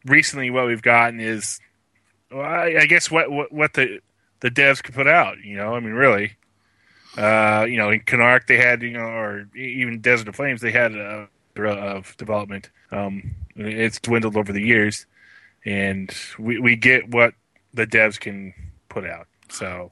Recently, 0.05 0.49
what 0.49 0.67
we've 0.67 0.81
gotten 0.81 1.19
is, 1.19 1.59
well, 2.31 2.45
I, 2.45 2.77
I 2.81 2.85
guess 2.85 3.09
what, 3.09 3.31
what 3.31 3.51
what 3.51 3.73
the 3.73 3.99
the 4.41 4.51
devs 4.51 4.83
could 4.83 4.93
put 4.93 5.07
out. 5.07 5.39
You 5.43 5.55
know, 5.55 5.75
I 5.75 5.79
mean, 5.79 5.93
really, 5.93 6.33
uh, 7.17 7.65
you 7.67 7.77
know, 7.77 7.89
in 7.89 8.01
Kunark 8.01 8.47
they 8.47 8.57
had, 8.57 8.81
you 8.81 8.91
know, 8.91 8.99
or 9.01 9.47
even 9.55 9.99
Desert 10.01 10.27
of 10.27 10.35
Flames 10.35 10.61
they 10.61 10.71
had 10.71 10.93
a 10.95 11.27
of 11.59 12.15
development. 12.17 12.69
Um, 12.91 13.33
it's 13.55 13.99
dwindled 13.99 14.37
over 14.37 14.53
the 14.53 14.61
years, 14.61 15.07
and 15.65 16.13
we 16.37 16.59
we 16.59 16.75
get 16.75 17.09
what 17.09 17.33
the 17.73 17.87
devs 17.87 18.19
can 18.19 18.53
put 18.89 19.05
out. 19.05 19.27
So 19.49 19.91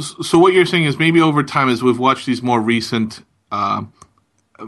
so 0.00 0.38
what 0.38 0.52
you're 0.52 0.66
saying 0.66 0.84
is 0.84 0.98
maybe 0.98 1.20
over 1.20 1.42
time, 1.44 1.68
as 1.68 1.82
we've 1.82 1.98
watched 1.98 2.26
these 2.26 2.42
more 2.42 2.60
recent, 2.60 3.22
um, 3.52 3.92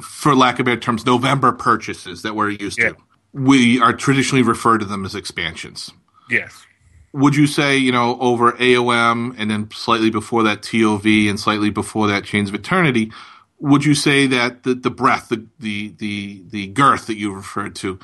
for 0.00 0.34
lack 0.36 0.58
of 0.60 0.66
better 0.66 0.80
terms, 0.80 1.04
November 1.04 1.52
purchases 1.52 2.22
that 2.22 2.34
we're 2.36 2.50
used 2.50 2.78
Yeah. 2.78 2.90
to, 2.90 2.96
we 3.32 3.80
are 3.80 3.92
traditionally 3.92 4.42
referred 4.42 4.78
to 4.78 4.84
them 4.86 5.04
as 5.04 5.14
expansions. 5.14 5.92
yes, 6.30 6.64
Would 7.12 7.36
you 7.36 7.46
say, 7.46 7.76
you 7.76 7.92
know, 7.92 8.18
over 8.20 8.52
AOM 8.52 9.34
and 9.36 9.50
then 9.50 9.70
slightly 9.70 10.10
before 10.10 10.42
that 10.44 10.62
TOV 10.62 11.28
and 11.28 11.38
slightly 11.38 11.70
before 11.70 12.06
that 12.08 12.24
Chains 12.24 12.48
of 12.48 12.54
Eternity, 12.54 13.12
would 13.58 13.84
you 13.84 13.94
say 13.94 14.26
that 14.26 14.62
the, 14.62 14.74
the 14.74 14.90
breadth, 14.90 15.28
the, 15.28 15.46
the 15.58 15.94
the 15.98 16.42
the 16.48 16.66
girth 16.68 17.06
that 17.06 17.16
you 17.16 17.32
referred 17.32 17.76
to, 17.76 17.98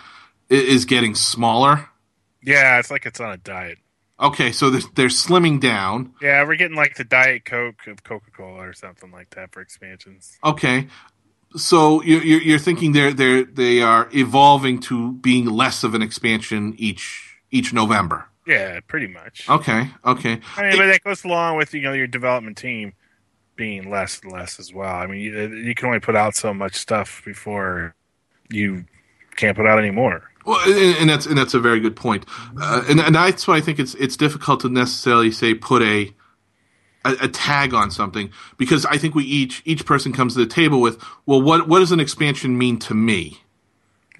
is 0.49 0.85
getting 0.85 1.15
smaller? 1.15 1.89
Yeah, 2.43 2.79
it's 2.79 2.91
like 2.91 3.07
it's 3.07 3.21
on 3.21 3.31
a 3.31 3.37
diet. 3.37 3.79
Okay, 4.21 4.51
so 4.51 4.71
they're, 4.71 4.83
they're 4.95 5.07
slimming 5.09 5.61
down. 5.61 6.13
Yeah, 6.21 6.45
we're 6.45 6.57
getting 6.57 6.77
like 6.77 6.97
the 6.97 7.05
Diet 7.05 7.45
Coke 7.45 7.87
of 7.87 8.03
Coca 8.03 8.31
Cola 8.33 8.69
or 8.69 8.73
something 8.73 9.13
like 9.13 9.31
that 9.31 9.53
for 9.53 9.61
expansions. 9.61 10.37
Okay, 10.43 10.89
so 11.57 12.03
you're 12.03 12.23
you're 12.23 12.43
you're 12.43 12.59
thinking 12.59 12.93
they're 12.93 13.13
they're 13.13 13.45
they 13.45 13.81
are 13.81 14.09
evolving 14.13 14.81
to 14.81 15.13
being 15.13 15.47
less 15.47 15.85
of 15.85 15.95
an 15.95 16.03
expansion 16.03 16.75
each 16.79 17.39
each 17.51 17.73
November. 17.73 18.29
Yeah, 18.49 18.81
pretty 18.89 19.09
much. 19.09 19.51
Okay, 19.51 19.91
okay. 20.05 20.41
I 20.57 20.63
mean, 20.63 20.79
but 20.79 20.87
that 20.89 21.05
goes 21.05 21.25
along 21.25 21.59
with 21.59 21.75
you 21.75 21.83
know 21.83 21.95
your 21.95 22.09
development 22.09 22.59
team 22.59 22.95
being 23.57 23.91
less 23.91 24.21
and 24.23 24.33
less 24.33 24.61
as 24.61 24.73
well. 24.75 24.95
I 24.95 25.07
mean, 25.07 25.21
you, 25.21 25.49
you 25.57 25.75
can 25.75 25.87
only 25.89 26.01
put 26.01 26.17
out 26.17 26.37
so 26.37 26.55
much 26.55 26.77
stuff 26.77 27.23
before 27.25 27.95
you 28.51 28.87
can't 29.37 29.57
put 29.57 29.67
out 29.67 29.79
anymore. 29.79 30.25
Well, 30.47 30.61
and, 30.67 30.97
and 30.99 31.11
that's 31.11 31.27
and 31.27 31.39
that's 31.39 31.55
a 31.55 31.61
very 31.61 31.81
good 31.81 31.97
point, 31.97 32.27
uh, 32.61 32.85
and 32.89 33.01
and 33.01 33.15
that's 33.15 33.49
why 33.49 33.57
I 33.57 33.61
think 33.61 33.79
it's 33.79 33.95
it's 33.97 34.17
difficult 34.17 34.61
to 34.61 34.71
necessarily 34.71 35.31
say 35.31 35.55
put 35.55 35.83
a, 35.83 36.15
a 37.05 37.17
a 37.23 37.29
tag 37.29 37.75
on 37.75 37.91
something 37.91 38.31
because 38.59 38.87
I 38.87 38.99
think 38.99 39.15
we 39.15 39.25
each 39.25 39.63
each 39.67 39.87
person 39.87 40.13
comes 40.13 40.35
to 40.35 40.41
the 40.41 40.47
table 40.47 40.81
with 40.81 41.03
well 41.27 41.43
what 41.43 41.69
what 41.69 41.81
does 41.81 41.93
an 41.93 42.01
expansion 42.01 42.59
mean 42.59 42.79
to 42.81 42.95
me? 42.95 43.39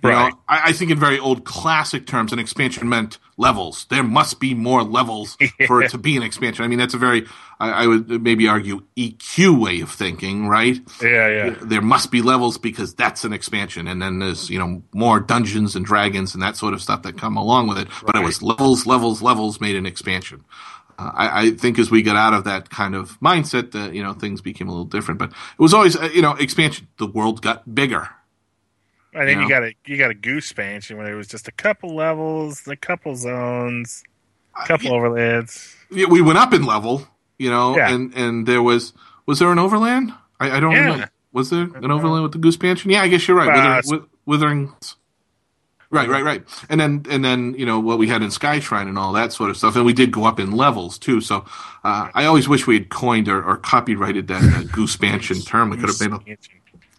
You 0.03 0.11
Right. 0.11 0.13
know, 0.13 0.41
I, 0.49 0.71
I 0.71 0.73
think 0.73 0.91
in 0.91 0.99
very 0.99 1.19
old 1.19 1.45
classic 1.45 2.07
terms, 2.07 2.33
an 2.33 2.39
expansion 2.39 2.89
meant 2.89 3.19
levels. 3.39 3.87
There 3.89 4.03
must 4.03 4.41
be 4.41 4.55
more 4.55 4.83
levels 4.83 5.37
for 5.67 5.83
it 5.83 5.91
to 5.93 5.99
be 5.99 6.17
an 6.17 6.23
expansion. 6.23 6.65
I 6.65 6.69
mean, 6.69 6.79
that's 6.79 6.95
a 6.95 6.99
very, 6.99 7.27
I, 7.59 7.71
I 7.71 7.87
would 7.87 8.23
maybe 8.23 8.49
argue, 8.49 8.83
EQ 8.97 9.61
way 9.61 9.81
of 9.81 9.91
thinking, 9.91 10.47
right? 10.49 10.79
Yeah, 11.03 11.29
yeah. 11.29 11.55
there 11.63 11.81
must 11.81 12.11
be 12.11 12.21
levels 12.21 12.59
because 12.59 12.95
that's 12.95 13.25
an 13.25 13.33
expansion 13.33 13.87
and 13.87 14.03
then 14.03 14.19
there's 14.19 14.51
you 14.51 14.59
know 14.59 14.83
more 14.93 15.21
dungeons 15.21 15.77
and 15.77 15.85
dragons 15.85 16.35
and 16.35 16.43
that 16.43 16.57
sort 16.57 16.75
of 16.75 16.83
stuff 16.83 17.03
that 17.03 17.17
come 17.17 17.37
along 17.37 17.69
with 17.69 17.79
it 17.79 17.89
but 18.05 18.17
it 18.17 18.23
was 18.23 18.43
levels 18.43 18.87
levels 18.87 19.23
levels 19.23 19.61
made 19.61 19.77
an 19.77 19.87
expansion 19.87 20.45
uh, 20.99 21.11
I, 21.15 21.43
I 21.43 21.51
think 21.53 21.79
as 21.79 21.91
we 21.91 22.03
got 22.03 22.17
out 22.17 22.35
of 22.35 22.45
that 22.45 22.71
kind 22.71 22.95
of 22.95 23.19
mindset 23.21 23.73
that 23.73 23.95
you 23.95 24.03
know 24.03 24.13
things 24.15 24.41
became 24.41 24.69
a 24.69 24.71
little 24.73 24.85
different 24.85 25.19
but 25.19 25.31
it 25.31 25.61
was 25.61 25.75
always 25.75 25.97
uh, 25.97 26.11
you 26.13 26.23
know 26.23 26.33
expansion 26.33 26.89
the 26.99 27.07
world 27.07 27.43
got 27.43 27.75
bigger 27.75 28.09
And 29.15 29.27
then 29.29 29.39
Yeah. 29.39 29.43
you 29.45 29.49
got 29.49 29.63
a 29.65 29.75
you 29.87 29.97
got 29.97 30.11
a 30.11 30.15
goose 30.15 30.45
expansion 30.47 30.97
where 30.99 31.11
it 31.13 31.17
was 31.17 31.27
just 31.29 31.49
a 31.49 31.53
couple 31.53 31.95
levels, 31.97 32.67
a 32.69 32.77
couple 32.77 33.17
zones, 33.17 34.05
a 34.63 34.67
couple 34.67 34.91
overlands. 34.91 35.75
Yeah, 35.91 36.07
we 36.07 36.21
went 36.21 36.39
up 36.39 36.53
in 36.53 36.65
level 36.65 37.07
you 37.39 37.49
know 37.51 37.77
Yeah. 37.77 37.91
and 37.95 38.13
and 38.15 38.47
there 38.47 38.63
was 38.63 38.93
was 39.27 39.39
there 39.39 39.51
an 39.53 39.59
overland 39.61 40.13
i, 40.41 40.57
I 40.57 40.61
don't 40.61 40.73
Yeah. 40.73 40.81
remember 40.85 41.11
was 41.33 41.51
there 41.51 41.63
an 41.63 41.91
overland 41.91 42.25
with 42.25 42.33
the 42.33 42.39
goose 42.39 42.57
expansion 42.57 42.91
yeah 42.91 43.01
i 43.03 43.07
guess 43.09 43.29
you're 43.29 43.37
right 43.37 43.49
Uh, 43.49 43.77
Withering, 43.77 43.83
Wi- 43.87 44.07
withering 44.27 44.73
Right, 45.91 46.07
right, 46.09 46.23
right. 46.23 46.45
And 46.69 46.79
then, 46.79 47.07
and 47.09 47.25
then, 47.25 47.55
you 47.55 47.65
know, 47.65 47.81
what 47.81 47.97
we 47.99 48.09
had 48.09 48.23
in 48.23 48.31
Sky 48.31 48.59
Shrine 48.61 48.89
and 48.89 48.99
all 48.99 49.15
that 49.15 49.33
sort 49.33 49.49
of 49.49 49.57
stuff. 49.57 49.75
And 49.75 49.87
we 49.87 49.95
did 49.95 50.11
go 50.11 50.25
up 50.25 50.39
in 50.39 50.51
levels 50.53 50.99
too. 50.99 51.23
So, 51.23 51.47
uh, 51.83 52.11
I 52.13 52.27
always 52.27 52.47
wish 52.47 52.67
we 52.67 52.75
had 52.75 52.91
coined 52.91 53.27
or, 53.27 53.43
or 53.43 53.57
copyrighted 53.57 54.29
that 54.29 54.43
uh, 54.43 54.63
goose 54.65 54.91
expansion 54.95 55.41
term. 55.41 55.71
We 55.71 55.79
could 55.79 55.89
have 55.89 55.99
made 55.99 56.37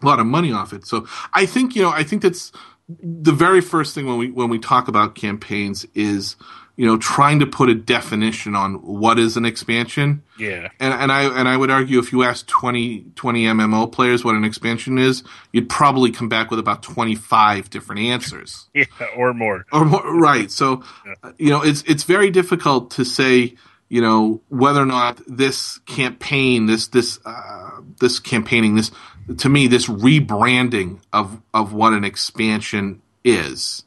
a 0.01 0.05
lot 0.05 0.19
of 0.19 0.25
money 0.25 0.51
off 0.51 0.73
it. 0.73 0.85
So 0.85 1.07
I 1.33 1.45
think, 1.45 1.75
you 1.75 1.81
know, 1.81 1.89
I 1.89 2.03
think 2.03 2.21
that's 2.21 2.51
the 2.87 3.33
very 3.33 3.61
first 3.61 3.93
thing 3.93 4.07
when 4.07 4.17
we, 4.17 4.31
when 4.31 4.49
we 4.49 4.59
talk 4.59 4.87
about 4.87 5.15
campaigns 5.15 5.85
is, 5.93 6.35
you 6.79 6.85
know, 6.85 6.97
trying 6.97 7.39
to 7.39 7.45
put 7.45 7.67
a 7.67 7.75
definition 7.75 8.55
on 8.55 8.75
what 8.75 9.19
is 9.19 9.35
an 9.35 9.43
expansion. 9.43 10.23
Yeah, 10.37 10.69
And, 10.79 10.93
and 10.93 11.11
I 11.11 11.23
and 11.37 11.49
I 11.49 11.57
would 11.57 11.69
argue 11.69 11.99
if 11.99 12.13
you 12.13 12.23
ask 12.23 12.47
20, 12.47 13.03
20 13.15 13.43
MMO 13.43 13.91
players 13.91 14.23
what 14.23 14.35
an 14.35 14.45
expansion 14.45 14.97
is, 14.97 15.21
you'd 15.51 15.67
probably 15.67 16.09
come 16.09 16.29
back 16.29 16.49
with 16.49 16.57
about 16.57 16.81
twenty 16.81 17.15
five 17.15 17.69
different 17.69 17.99
answers. 17.99 18.69
yeah, 18.73 18.85
or 19.17 19.33
more. 19.33 19.65
Or 19.73 19.83
more, 19.83 20.09
right. 20.21 20.49
So, 20.49 20.81
uh, 21.21 21.33
you 21.37 21.49
know, 21.49 21.61
it's 21.61 21.81
it's 21.81 22.03
very 22.03 22.31
difficult 22.31 22.91
to 22.91 23.03
say, 23.03 23.55
you 23.89 23.99
know, 23.99 24.41
whether 24.47 24.81
or 24.81 24.85
not 24.85 25.19
this 25.27 25.79
campaign, 25.79 26.67
this 26.67 26.87
this 26.87 27.19
uh, 27.25 27.81
this 27.99 28.21
campaigning, 28.21 28.75
this 28.75 28.91
to 29.37 29.49
me, 29.49 29.67
this 29.67 29.87
rebranding 29.87 30.99
of 31.13 31.41
of 31.53 31.73
what 31.73 31.93
an 31.93 32.03
expansion 32.03 33.01
is, 33.23 33.83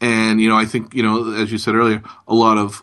and 0.00 0.40
you 0.40 0.48
know, 0.48 0.56
I 0.56 0.64
think 0.64 0.94
you 0.94 1.02
know, 1.02 1.32
as 1.32 1.50
you 1.50 1.58
said 1.58 1.74
earlier, 1.74 2.02
a 2.28 2.34
lot 2.34 2.58
of 2.58 2.82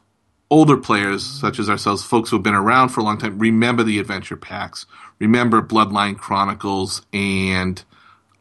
older 0.50 0.78
players 0.78 1.24
such 1.24 1.60
as 1.60 1.70
ourselves, 1.70 2.04
folks 2.04 2.30
who 2.30 2.36
have 2.36 2.44
been 2.44 2.56
around 2.56 2.90
for 2.90 3.02
a 3.02 3.04
long 3.04 3.18
time, 3.18 3.38
remember 3.38 3.84
the 3.84 4.00
adventure 4.00 4.38
packs, 4.38 4.86
remember 5.20 5.62
Bloodline 5.62 6.18
Chronicles 6.18 7.06
and 7.14 7.84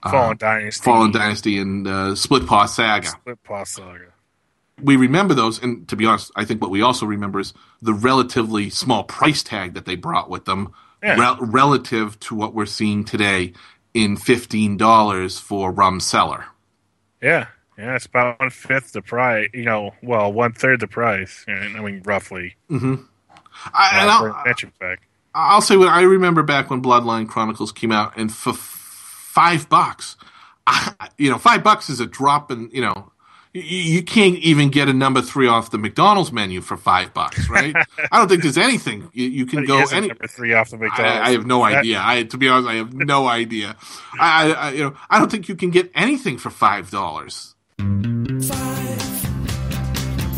Fallen 0.03 0.37
Dynasty, 0.37 0.85
Fallen 0.85 1.13
Dynasty 1.13 1.59
and 1.59 1.87
uh, 1.87 2.15
Split 2.15 2.47
Paw 2.47 2.67
Saga. 2.67 3.09
Split 3.09 3.43
Paw 3.43 3.65
Saga. 3.65 4.13
we 4.81 4.97
remember 4.97 5.35
those, 5.35 5.63
and 5.63 5.87
to 5.89 5.97
be 5.97 6.07
honest, 6.07 6.31
I 6.37 6.45
think 6.45 6.63
what 6.63 6.71
we 6.71 6.83
also 6.83 7.05
remember 7.05 7.41
is 7.41 7.53
the 7.83 7.93
relatively 7.93 8.71
small 8.71 9.05
price 9.05 9.43
tag 9.43 9.75
that 9.75 9.85
they 9.85 9.97
brought 9.97 10.31
with 10.31 10.45
them, 10.45 10.73
Yeah. 11.03 11.19
rel- 11.19 11.39
relative 11.41 12.19
to 12.21 12.35
what 12.35 12.55
we're 12.55 12.67
seeing 12.67 13.05
today 13.05 13.53
in 13.95 14.17
fifteen 14.17 14.77
dollars 14.77 15.39
for 15.39 15.71
Rum 15.71 16.01
Cellar. 16.01 16.45
Yeah, 17.23 17.47
yeah, 17.77 17.95
it's 17.97 18.07
about 18.07 18.39
one 18.41 18.51
fifth 18.51 18.93
the 18.93 19.03
price. 19.03 19.49
You 19.55 19.65
know, 19.65 19.93
well, 20.03 20.33
one 20.33 20.53
third 20.53 20.81
the 20.81 20.89
price. 20.89 21.45
I 21.49 21.81
mean, 21.81 22.03
roughly. 22.05 22.57
I, 22.71 23.91
and 24.01 24.11
uh, 24.11 24.13
I'll. 24.13 24.45
I'll 25.35 25.61
say 25.61 25.77
what 25.77 25.89
I 25.89 26.03
remember 26.03 26.43
back 26.43 26.71
when 26.71 26.83
Bloodline 26.83 27.29
Chronicles 27.29 27.71
came 27.71 27.93
out, 27.93 28.17
and 28.17 28.33
for 28.33 28.51
f- 28.51 28.57
five 28.57 29.69
bucks, 29.69 30.17
I, 30.67 31.11
you 31.17 31.31
know, 31.31 31.39
five 31.39 31.63
bucks 31.63 31.89
is 31.91 32.01
a 32.01 32.07
drop 32.07 32.51
in, 32.51 32.71
you 32.73 32.81
know. 32.83 33.13
You, 33.55 33.63
you 33.63 34.03
can't 34.03 34.37
even 34.37 34.69
get 34.69 34.89
a 34.89 34.93
number 34.93 35.23
three 35.23 35.47
off 35.49 35.71
the 35.71 35.79
McDonald's 35.79 36.31
menu 36.33 36.61
for 36.61 36.77
five 36.77 37.15
bucks, 37.15 37.49
right? 37.49 37.75
I 38.13 38.19
don't 38.19 38.29
think 38.29 38.43
there's 38.43 38.59
anything 38.59 39.09
you, 39.15 39.29
you 39.29 39.47
can 39.47 39.61
But 39.61 39.67
go 39.69 39.85
any. 39.97 40.09
number 40.09 40.27
three 40.27 40.53
off 40.53 40.71
the 40.71 40.77
McDonald's. 40.77 41.19
I, 41.21 41.29
I 41.29 41.31
have 41.33 41.47
no 41.47 41.61
That- 41.67 41.79
idea. 41.79 42.01
I, 42.03 42.23
to 42.25 42.37
be 42.39 42.49
honest, 42.49 42.69
I 42.69 42.75
have 42.75 42.93
no 42.93 43.27
idea. 43.41 43.77
I, 44.21 44.53
I, 44.53 44.71
you 44.73 44.85
know, 44.85 44.97
I 45.09 45.19
don't 45.19 45.31
think 45.31 45.49
you 45.49 45.57
can 45.57 45.71
get 45.71 45.91
anything 45.95 46.37
for 46.39 46.51
five 46.51 46.91
dollars. 46.91 47.55
Five, 47.79 49.03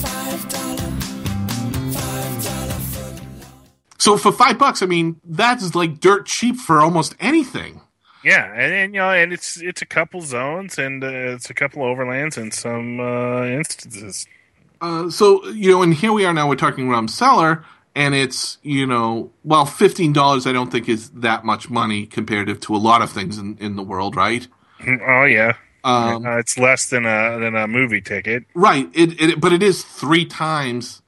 five 0.01 0.49
dollar, 0.49 0.91
five 1.93 2.45
dollar 2.45 2.73
foot. 2.81 3.23
So 3.99 4.17
for 4.17 4.31
five 4.33 4.59
bucks, 4.59 4.83
I 4.83 4.87
mean, 4.87 5.21
that's 5.25 5.75
like 5.75 6.01
dirt 6.01 6.27
cheap 6.27 6.57
for 6.57 6.81
almost 6.81 7.15
anything. 7.21 7.81
Yeah, 8.23 8.53
and, 8.53 8.73
and 8.73 8.95
you 8.95 9.01
know, 9.01 9.11
and 9.11 9.33
it's 9.33 9.61
it's 9.61 9.83
a 9.83 9.87
couple 9.87 10.21
zones 10.21 10.79
and 10.79 11.03
uh, 11.03 11.09
it's 11.09 11.49
a 11.51 11.55
couple 11.55 11.83
overlands 11.83 12.37
in 12.37 12.51
some 12.51 13.01
uh, 13.01 13.45
instances. 13.45 14.27
Uh, 14.81 15.11
so 15.11 15.47
you 15.49 15.71
know, 15.71 15.83
and 15.83 15.95
here 15.95 16.13
we 16.13 16.25
are 16.25 16.33
now. 16.33 16.49
We're 16.49 16.57
talking 16.57 16.89
rum 16.89 17.09
cellar, 17.09 17.65
and 17.95 18.15
it's 18.15 18.59
you 18.63 18.87
know, 18.87 19.31
well, 19.45 19.65
fifteen 19.67 20.13
dollars. 20.13 20.47
I 20.47 20.53
don't 20.53 20.71
think 20.71 20.89
is 20.89 21.11
that 21.11 21.45
much 21.45 21.71
money 21.71 22.07
comparative 22.07 22.61
to 22.61 22.75
a 22.75 22.79
lot 22.79 23.03
of 23.03 23.11
things 23.11 23.39
in, 23.39 23.57
in 23.59 23.77
the 23.77 23.83
world, 23.83 24.17
right? 24.17 24.47
Oh 24.87 25.25
yeah, 25.25 25.55
Um, 25.85 26.27
uh, 26.27 26.39
it's 26.39 26.59
less 26.59 26.89
than 26.89 27.07
a 27.07 27.39
than 27.39 27.57
a 27.57 27.67
movie 27.67 28.01
ticket. 28.01 28.45
Right. 28.55 28.89
It, 28.95 29.21
it 29.21 29.41
but 29.41 29.53
it 29.53 29.63
is 29.63 29.85
three 29.85 30.25
times 30.25 31.03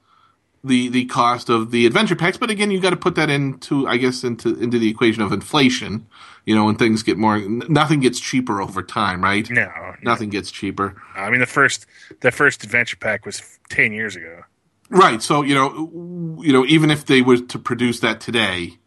the 0.63 0.89
the 0.89 1.05
cost 1.05 1.49
of 1.49 1.71
the 1.71 1.85
adventure 1.85 2.15
packs. 2.15 2.37
But 2.37 2.49
again, 2.49 2.71
you 2.71 2.79
got 2.79 2.91
to 2.91 2.97
put 2.97 3.15
that 3.15 3.29
into 3.29 3.87
I 3.87 3.97
guess 3.97 4.23
into 4.23 4.55
into 4.59 4.79
the 4.79 4.89
equation 4.89 5.21
of 5.21 5.31
inflation. 5.31 6.07
You 6.45 6.55
know, 6.55 6.65
when 6.65 6.75
things 6.75 7.03
get 7.03 7.17
more, 7.17 7.39
nothing 7.39 8.01
gets 8.01 8.19
cheaper 8.19 8.61
over 8.61 8.83
time, 8.83 9.23
right? 9.23 9.49
No, 9.49 9.71
Nothing 10.01 10.29
gets 10.29 10.51
cheaper. 10.51 11.01
I 11.15 11.29
mean 11.29 11.39
the 11.39 11.45
first 11.45 11.85
the 12.21 12.31
first 12.31 12.63
adventure 12.63 12.97
pack 12.97 13.25
was 13.25 13.41
ten 13.69 13.93
years 13.93 14.15
ago. 14.15 14.43
Right. 14.89 15.21
So 15.21 15.41
you 15.41 15.55
know, 15.55 16.39
you 16.43 16.51
know, 16.51 16.65
even 16.65 16.91
if 16.91 17.05
they 17.05 17.21
were 17.21 17.37
to 17.37 17.59
produce 17.59 18.01
that 18.01 18.19
today, 18.19 18.77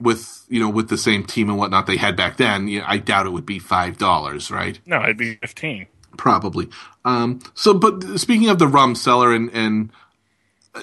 with 0.00 0.44
you 0.48 0.60
know 0.60 0.68
with 0.68 0.88
the 0.88 0.98
same 0.98 1.24
team 1.24 1.48
and 1.48 1.58
whatnot 1.58 1.86
they 1.86 1.96
had 1.96 2.16
back 2.16 2.36
then, 2.36 2.68
you 2.68 2.80
know, 2.80 2.84
I 2.86 2.98
doubt 2.98 3.26
it 3.26 3.30
would 3.30 3.46
be 3.46 3.58
five 3.58 3.96
dollars, 3.96 4.50
right? 4.50 4.78
No, 4.86 5.02
it'd 5.02 5.16
be 5.16 5.36
fifteen. 5.36 5.86
Probably. 6.16 6.68
Um, 7.04 7.40
so, 7.54 7.74
but 7.74 8.18
speaking 8.20 8.48
of 8.48 8.58
the 8.58 8.68
rum 8.68 8.94
cellar 8.94 9.32
and 9.32 9.50
and 9.52 9.90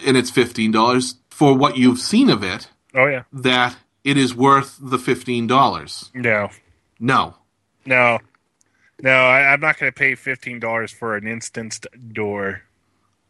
and 0.06 0.18
it's 0.18 0.30
fifteen 0.32 0.72
dollars 0.72 1.16
for 1.30 1.56
what 1.56 1.78
you've 1.78 2.00
seen 2.00 2.30
of 2.30 2.44
it, 2.44 2.70
Oh 2.96 3.06
yeah, 3.06 3.24
that 3.32 3.78
it 4.04 4.18
is 4.18 4.34
worth 4.36 4.78
the 4.80 4.98
fifteen 4.98 5.48
dollars. 5.48 6.10
no, 6.14 6.50
No. 7.00 7.36
no, 7.86 8.20
no. 9.02 9.12
I, 9.12 9.54
I'm 9.54 9.60
not 9.60 9.78
going 9.80 9.92
to 9.92 9.98
pay 9.98 10.16
fifteen 10.16 10.60
dollars 10.60 10.92
for 10.92 11.16
an 11.16 11.28
instanced 11.28 11.88
door. 12.14 12.62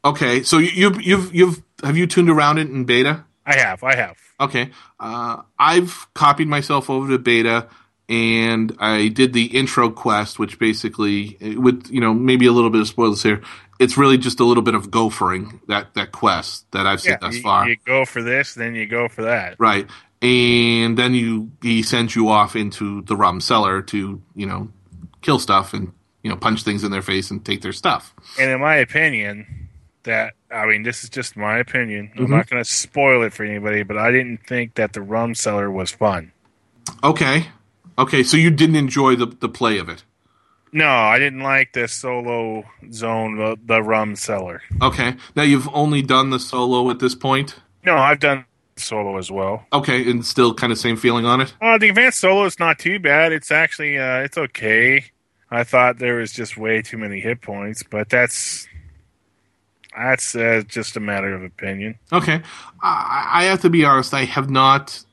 Okay. 0.03 0.43
So 0.43 0.57
you, 0.57 0.69
you've 0.73 1.01
you've 1.01 1.35
you've 1.35 1.61
have 1.83 1.97
you 1.97 2.07
tuned 2.07 2.29
around 2.29 2.57
it 2.57 2.69
in 2.69 2.85
beta? 2.85 3.23
I 3.45 3.55
have, 3.57 3.83
I 3.83 3.95
have. 3.95 4.17
Okay. 4.39 4.69
Uh, 4.99 5.41
I've 5.57 6.07
copied 6.13 6.47
myself 6.47 6.89
over 6.89 7.09
to 7.11 7.17
beta 7.19 7.67
and 8.07 8.75
I 8.79 9.07
did 9.07 9.33
the 9.33 9.45
intro 9.45 9.89
quest, 9.89 10.37
which 10.37 10.59
basically, 10.59 11.37
with 11.57 11.87
you 11.89 12.01
know 12.01 12.13
maybe 12.13 12.45
a 12.45 12.51
little 12.51 12.69
bit 12.69 12.81
of 12.81 12.87
spoilers 12.87 13.23
here, 13.23 13.41
it's 13.79 13.97
really 13.97 14.17
just 14.17 14.39
a 14.39 14.43
little 14.43 14.63
bit 14.63 14.75
of 14.75 14.91
gophering 14.91 15.61
that 15.67 15.93
that 15.93 16.11
quest 16.11 16.69
that 16.71 16.85
I've 16.85 17.01
seen 17.01 17.11
Yeah, 17.13 17.17
thus 17.21 17.35
you, 17.35 17.41
far. 17.41 17.69
you 17.69 17.77
go 17.85 18.03
for 18.05 18.21
this, 18.21 18.53
then 18.53 18.75
you 18.75 18.85
go 18.85 19.07
for 19.07 19.23
that. 19.23 19.55
Right. 19.59 19.87
And 20.21 20.97
then 20.97 21.13
you 21.13 21.51
he 21.61 21.81
sends 21.83 22.15
you 22.15 22.29
off 22.29 22.55
into 22.55 23.01
the 23.03 23.15
rum 23.15 23.41
cellar 23.41 23.81
to 23.83 24.21
you 24.35 24.45
know 24.45 24.69
kill 25.21 25.39
stuff 25.39 25.73
and 25.73 25.91
you 26.23 26.29
know 26.29 26.35
punch 26.35 26.63
things 26.63 26.83
in 26.83 26.91
their 26.91 27.01
face 27.01 27.31
and 27.31 27.43
take 27.45 27.61
their 27.61 27.73
stuff. 27.73 28.13
And 28.39 28.49
in 28.51 28.59
my 28.61 28.75
opinion, 28.75 29.69
that 30.03 30.33
I 30.53 30.65
mean, 30.65 30.83
this 30.83 31.03
is 31.03 31.09
just 31.09 31.35
my 31.37 31.57
opinion. 31.57 32.11
I'm 32.17 32.25
Mhm. 32.25 32.29
not 32.29 32.49
going 32.49 32.63
to 32.63 32.69
spoil 32.69 33.23
it 33.23 33.33
for 33.33 33.43
anybody, 33.43 33.83
but 33.83 33.97
I 33.97 34.11
didn't 34.11 34.45
think 34.45 34.75
that 34.75 34.93
the 34.93 35.01
rum 35.01 35.33
cellar 35.33 35.71
was 35.71 35.91
fun. 35.91 36.31
Okay, 37.03 37.47
okay, 37.97 38.21
so 38.23 38.37
you 38.37 38.51
didn't 38.51 38.75
enjoy 38.75 39.15
the 39.15 39.25
the 39.27 39.49
play 39.49 39.77
of 39.77 39.89
it. 39.89 40.03
No, 40.73 40.87
I 40.87 41.19
didn't 41.19 41.41
like 41.41 41.73
the 41.73 41.85
solo 41.89 42.63
zone, 42.93 43.35
the, 43.37 43.57
the 43.65 43.83
rum 43.83 44.15
cellar. 44.15 44.61
Okay, 44.81 45.15
now 45.35 45.43
you've 45.43 45.67
only 45.73 46.01
done 46.01 46.29
the 46.29 46.39
solo 46.39 46.89
at 46.89 46.99
this 46.99 47.13
point. 47.13 47.57
No, 47.85 47.97
I've 47.97 48.19
done 48.21 48.45
solo 48.83 49.17
as 49.17 49.31
well. 49.31 49.65
Okay, 49.73 50.09
and 50.09 50.25
still 50.25 50.53
kind 50.53 50.71
of 50.71 50.77
same 50.77 50.97
feeling 50.97 51.25
on 51.25 51.41
it. 51.41 51.53
Uh, 51.61 51.77
the 51.77 51.89
advanced 51.89 52.19
solo 52.19 52.45
is 52.45 52.59
not 52.59 52.79
too 52.79 52.99
bad. 52.99 53.31
It's 53.31 53.51
actually 53.51 53.97
uh, 53.97 54.19
it's 54.19 54.37
okay. 54.37 55.05
I 55.49 55.63
thought 55.63 55.99
there 55.99 56.15
was 56.15 56.31
just 56.31 56.57
way 56.57 56.81
too 56.81 56.97
many 56.97 57.19
hit 57.19 57.41
points, 57.41 57.83
but 57.83 58.09
that's 58.09 58.67
that's 59.95 60.35
uh, 60.35 60.63
just 60.67 60.95
a 60.95 60.99
matter 60.99 61.33
of 61.33 61.43
opinion. 61.43 61.99
Okay, 62.11 62.41
I, 62.81 63.27
I 63.31 63.43
have 63.45 63.61
to 63.61 63.69
be 63.69 63.83
honest. 63.83 64.13
I 64.13 64.23
have 64.25 64.49
not 64.49 65.03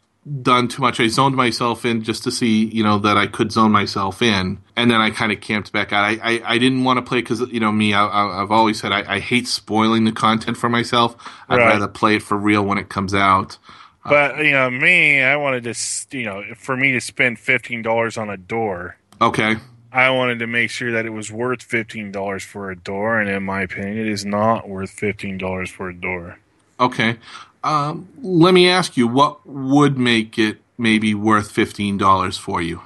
done 0.43 0.69
too 0.69 0.83
much. 0.83 1.01
I 1.01 1.09
zoned 1.09 1.37
myself 1.37 1.85
in 1.85 2.03
just 2.03 2.25
to 2.25 2.31
see, 2.31 2.65
you 2.67 2.83
know, 2.83 2.99
that 2.99 3.17
I 3.17 3.27
could 3.27 3.51
zone 3.53 3.73
myself 3.73 4.21
in, 4.23 4.59
and 4.77 4.91
then 4.91 5.01
I 5.01 5.11
kind 5.11 5.33
of 5.33 5.41
camped 5.41 5.73
back 5.73 5.93
out. 5.93 6.05
I, 6.05 6.19
I, 6.23 6.43
I 6.55 6.59
didn't 6.59 6.85
want 6.85 6.99
to 6.99 7.03
play 7.03 7.21
because 7.21 7.41
you 7.53 7.61
know 7.61 7.73
me. 7.73 7.95
I, 7.95 8.43
I've 8.43 8.51
always 8.51 8.81
said 8.81 8.93
I, 8.93 9.15
I 9.17 9.19
hate 9.21 9.47
spoiling 9.49 10.05
the 10.05 10.13
content 10.13 10.57
for 10.57 10.69
myself. 10.69 11.17
I'd 11.49 11.57
Right. 11.59 11.67
rather 11.67 11.89
play 11.89 12.17
it 12.17 12.23
for 12.23 12.37
real 12.37 12.65
when 12.65 12.79
it 12.79 12.89
comes 12.89 13.15
out. 13.15 13.59
Uh, 14.05 14.11
but 14.11 14.39
you 14.45 14.53
know, 14.53 14.71
me, 14.71 15.23
I 15.23 15.37
wanted 15.37 15.65
to, 15.65 15.75
you 16.17 16.25
know, 16.25 16.43
for 16.57 16.77
me 16.77 16.93
to 16.93 17.01
spend 17.01 17.39
fifteen 17.39 17.83
dollars 17.83 18.17
on 18.17 18.31
a 18.31 18.37
door, 18.37 18.97
Okay, 19.21 19.57
I 19.93 20.11
wanted 20.11 20.39
to 20.41 20.47
make 20.47 20.71
sure 20.71 20.93
that 20.93 21.05
it 21.07 21.11
was 21.11 21.33
worth 21.33 21.63
fifteen 21.63 22.13
dollars 22.13 22.45
for 22.45 22.71
a 22.71 22.77
door, 22.77 23.19
and 23.21 23.29
in 23.29 23.43
my 23.43 23.63
opinion, 23.63 23.99
it 23.99 24.07
is 24.07 24.25
not 24.25 24.69
worth 24.69 24.91
fifteen 24.91 25.39
dollars 25.39 25.71
for 25.71 25.89
a 25.89 25.95
door. 25.95 26.39
okay. 26.81 27.17
Um, 27.65 28.09
let 28.23 28.55
me 28.55 28.69
ask 28.69 28.97
you, 28.97 29.09
what 29.09 29.47
would 29.47 29.99
make 29.99 30.38
it 30.38 30.59
maybe 30.79 31.15
worth 31.15 31.50
fifteen 31.50 31.99
dollars 31.99 32.38
for 32.38 32.62
you? 32.62 32.81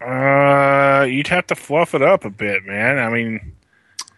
Uh, 0.00 1.04
you'd 1.08 1.28
have 1.28 1.46
to 1.46 1.54
fluff 1.54 1.94
it 1.94 2.02
up 2.02 2.24
a 2.24 2.30
bit, 2.30 2.64
man. 2.64 2.98
I 2.98 3.08
mean, 3.10 3.52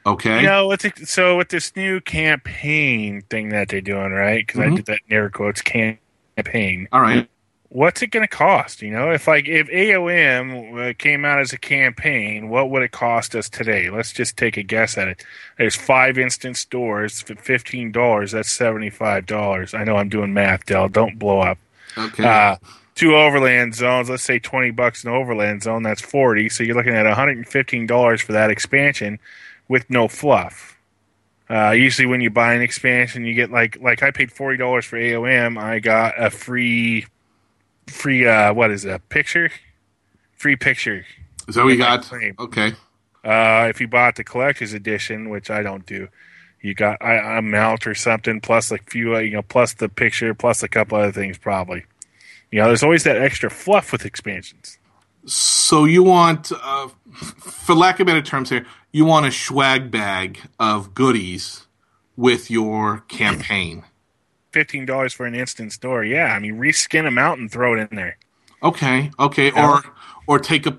Okay, 0.07 0.41
you 0.43 0.47
know, 0.47 0.75
so 1.05 1.37
with 1.37 1.49
this 1.51 1.75
new 1.77 2.01
campaign 2.01 3.23
thing 3.31 3.51
that 3.51 3.69
they're 3.69 3.81
doing, 3.81 4.13
right? 4.13 4.47
Because 4.47 4.61
I 4.61 4.69
Mhm. 4.69 4.77
did 4.77 4.87
that 4.87 5.01
in 5.09 5.17
air 5.17 5.31
quotes 5.31 5.63
campaign. 5.63 6.89
all 6.93 7.01
right. 7.01 7.29
What's 7.77 8.01
it 8.01 8.07
going 8.11 8.23
to 8.23 8.27
cost? 8.29 8.81
You 8.81 8.91
know, 8.91 9.11
if 9.11 9.29
like 9.29 9.47
if 9.47 9.69
AOM 9.69 10.91
uh, 10.91 10.95
came 10.97 11.27
out 11.27 11.41
as 11.41 11.53
a 11.53 11.59
campaign, 11.59 12.49
what 12.49 12.71
would 12.71 12.81
it 12.81 12.91
cost 12.91 13.35
us 13.35 13.51
today? 13.51 13.91
Let's 13.91 14.15
just 14.15 14.39
take 14.39 14.57
a 14.57 14.63
guess 14.63 14.97
at 14.97 15.09
it. 15.09 15.23
There's 15.59 15.77
five 15.77 16.17
instance 16.17 16.65
doors 16.65 17.21
for 17.21 17.35
fifteen 17.35 17.93
dollars. 17.93 18.33
That's 18.33 18.51
seventy 18.51 18.89
five 18.89 19.27
dollars. 19.27 19.75
I 19.75 19.85
know 19.85 19.97
I'm 19.97 20.09
doing 20.09 20.33
math, 20.33 20.65
Dell. 20.65 20.89
Don't 20.89 21.19
blow 21.19 21.41
up. 21.41 21.59
Okay, 21.99 22.25
Uh, 22.25 22.57
two 22.95 23.15
overland 23.15 23.75
zones. 23.75 24.09
Let's 24.09 24.23
say 24.23 24.39
twenty 24.39 24.71
bucks 24.71 25.05
an 25.05 25.11
overland 25.11 25.63
zone. 25.63 25.83
That's 25.83 26.01
forty. 26.01 26.49
So 26.49 26.65
you're 26.65 26.77
looking 26.77 26.95
at 26.95 27.05
115 27.05 27.87
dollars 27.87 28.23
for 28.23 28.33
that 28.33 28.51
expansion, 28.51 29.19
with 29.69 29.91
no 29.91 30.09
fluff. 30.09 30.79
Uh, 31.51 31.73
usually, 31.73 32.07
when 32.07 32.23
you 32.23 32.31
buy 32.31 32.55
an 32.55 32.63
expansion, 32.63 33.27
you 33.27 33.35
get 33.35 33.51
like 33.51 33.79
like 33.83 34.03
I 34.03 34.13
paid 34.13 34.33
forty 34.33 34.57
dollars 34.57 34.87
for 34.87 34.97
AOM. 34.97 35.59
I 35.61 35.79
got 35.79 36.15
a 36.17 36.31
free 36.31 37.05
free 37.89 38.27
uh, 38.27 38.53
what 38.53 38.71
is 38.71 38.85
it? 38.85 38.93
A 38.93 38.99
picture, 38.99 39.51
free 40.37 40.57
picture. 40.57 41.05
is 41.49 41.55
that 41.55 41.65
what 41.65 41.71
you 41.73 41.79
got? 41.79 42.03
claim. 42.03 42.35
Okay, 42.39 42.73
Uh, 43.25 43.67
if 43.69 43.81
you 43.81 43.89
bought 43.89 44.17
the 44.17 44.25
collector's 44.25 44.73
edition, 44.73 45.29
which 45.31 45.51
I 45.51 45.63
don't 45.63 45.85
do, 45.87 46.09
you 46.63 46.75
got 46.75 46.99
a, 47.01 47.39
a 47.39 47.43
mount 47.43 47.87
or 47.87 47.95
something 47.95 48.41
plus 48.41 48.71
a 48.71 48.79
few, 48.79 49.17
uh, 49.17 49.19
you 49.21 49.31
know, 49.33 49.43
plus 49.43 49.75
the 49.75 49.89
picture, 49.89 50.35
plus 50.35 50.63
a 50.63 50.69
couple 50.69 50.99
other 50.99 51.13
things 51.13 51.39
probably. 51.39 51.85
You 52.51 52.61
know, 52.61 52.67
there's 52.69 52.83
always 52.83 53.05
that 53.05 53.17
extra 53.17 53.51
fluff 53.51 53.93
with 53.93 54.05
expansions. 54.05 54.79
So 55.27 55.85
you 55.85 56.05
want, 56.05 56.53
uh, 56.53 56.89
for 57.13 57.75
lack 57.75 57.99
of 57.99 58.07
better 58.07 58.23
terms 58.23 58.51
here, 58.51 58.65
you 58.93 59.05
want 59.05 59.27
a 59.27 59.33
swag 59.33 59.91
bag 59.91 60.39
of 60.61 60.95
goodies 60.95 61.67
with 62.17 62.49
your 62.51 63.01
campaign. 63.09 63.85
Fifteen 64.57 64.87
dollars 64.87 65.13
for 65.13 65.27
an 65.27 65.35
instance 65.35 65.77
door, 65.77 66.03
yeah. 66.03 66.33
I 66.35 66.39
mean, 66.39 66.55
reskin 66.57 67.07
a 67.07 67.11
mount 67.11 67.41
and 67.41 67.53
throw 67.53 67.75
it 67.77 67.91
in 67.91 67.95
there. 67.95 68.17
Okay, 68.63 69.11
okay, 69.19 69.49
Yeah. 69.55 69.71
or 69.71 69.83
or 70.27 70.39
take 70.39 70.65
a 70.65 70.79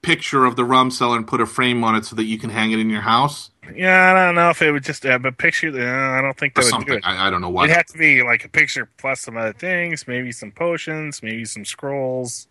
picture 0.00 0.46
of 0.46 0.56
the 0.56 0.64
rum 0.64 0.90
cellar 0.90 1.18
and 1.18 1.26
put 1.26 1.38
a 1.38 1.44
frame 1.44 1.84
on 1.84 1.94
it 1.94 2.06
so 2.06 2.16
that 2.16 2.24
you 2.24 2.38
can 2.38 2.48
hang 2.48 2.70
it 2.72 2.78
in 2.78 2.88
your 2.88 3.02
house 3.02 3.50
Yeah, 3.74 4.12
I 4.12 4.24
don't 4.24 4.34
know 4.34 4.48
if 4.48 4.62
it 4.62 4.72
would 4.72 4.84
just 4.84 5.02
have 5.02 5.26
a 5.26 5.32
picture. 5.32 5.68
Uh, 5.68 6.18
I 6.18 6.22
don't 6.22 6.38
think 6.38 6.54
that 6.54 6.62
would 6.62 6.68
do 6.68 6.70
something. 6.70 6.94
it. 6.94 7.04
I, 7.04 7.26
I 7.26 7.30
don't 7.30 7.42
know 7.42 7.50
why. 7.50 7.64
It'd 7.64 7.76
have 7.76 7.84
to 7.86 7.98
be 7.98 8.22
like 8.22 8.46
a 8.46 8.48
picture 8.48 8.88
plus 8.96 9.20
some 9.20 9.36
other 9.36 9.52
things, 9.52 10.08
maybe 10.08 10.32
some 10.32 10.50
potions, 10.52 11.22
maybe 11.22 11.44
some 11.44 11.66
scrolls, 11.66 12.48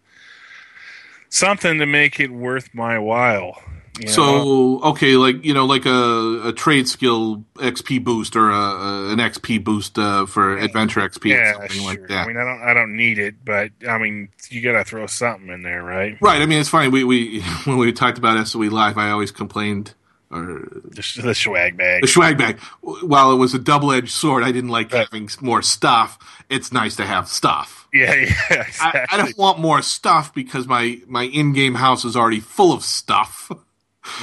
something 1.29 1.79
to 1.79 1.87
make 1.87 2.19
it 2.19 2.29
worth 2.31 2.69
my 2.75 2.99
while. 2.99 3.59
You 3.99 4.05
know? 4.05 4.11
So 4.11 4.81
okay, 4.91 5.15
like 5.15 5.43
you 5.45 5.53
know, 5.53 5.65
like 5.65 5.85
a, 5.85 6.41
a 6.49 6.53
trade 6.53 6.87
skill 6.87 7.43
XP 7.55 8.03
boost 8.03 8.35
or 8.35 8.49
a, 8.49 8.55
a, 8.55 9.09
an 9.13 9.19
XP 9.19 9.63
boost 9.63 9.97
uh, 9.97 10.25
for 10.25 10.57
adventure 10.57 11.01
XP 11.01 11.25
or 11.25 11.27
yeah, 11.29 11.53
something 11.53 11.69
sure. 11.77 11.85
like 11.87 12.07
that. 12.07 12.23
I 12.23 12.27
mean, 12.27 12.37
I 12.37 12.43
don't, 12.43 12.61
I 12.61 12.73
don't 12.73 12.95
need 12.95 13.17
it, 13.19 13.35
but 13.43 13.71
I 13.87 13.97
mean, 13.97 14.29
you 14.49 14.61
got 14.61 14.73
to 14.73 14.83
throw 14.83 15.05
something 15.07 15.49
in 15.49 15.63
there, 15.63 15.83
right? 15.83 16.17
right. 16.21 16.41
I 16.41 16.45
mean, 16.45 16.59
it's 16.59 16.69
funny. 16.69 16.87
We 16.89 17.03
we 17.03 17.41
when 17.65 17.77
we 17.77 17.91
talked 17.91 18.17
about 18.17 18.45
SOE 18.47 18.69
live, 18.69 18.97
I 18.97 19.09
always 19.11 19.31
complained 19.31 19.93
or 20.29 20.67
The, 20.83 21.21
the 21.23 21.33
swag 21.33 21.77
bag. 21.77 22.01
the 22.01 22.07
swag 22.07 22.37
bag. 22.37 22.59
While 22.81 23.31
it 23.31 23.37
was 23.37 23.53
a 23.53 23.59
double 23.59 23.93
edged 23.93 24.09
sword, 24.11 24.43
I 24.43 24.51
didn't 24.51 24.71
like 24.71 24.91
Right. 24.91 25.07
having 25.09 25.29
more 25.41 25.61
stuff. 25.61 26.19
It's 26.49 26.71
nice 26.73 26.95
to 26.97 27.05
have 27.05 27.27
stuff. 27.29 27.87
yeah, 27.93 28.13
yeah, 28.51 28.65
I. 28.81 29.05
I 29.11 29.17
don't 29.17 29.37
want 29.37 29.59
more 29.59 29.81
stuff 29.81 30.33
because 30.33 30.67
my 30.67 30.99
my 31.07 31.23
in 31.23 31.53
game 31.53 31.75
house 31.75 32.03
is 32.03 32.15
already 32.17 32.41
full 32.41 32.73
of 32.73 32.83
stuff. 32.83 33.49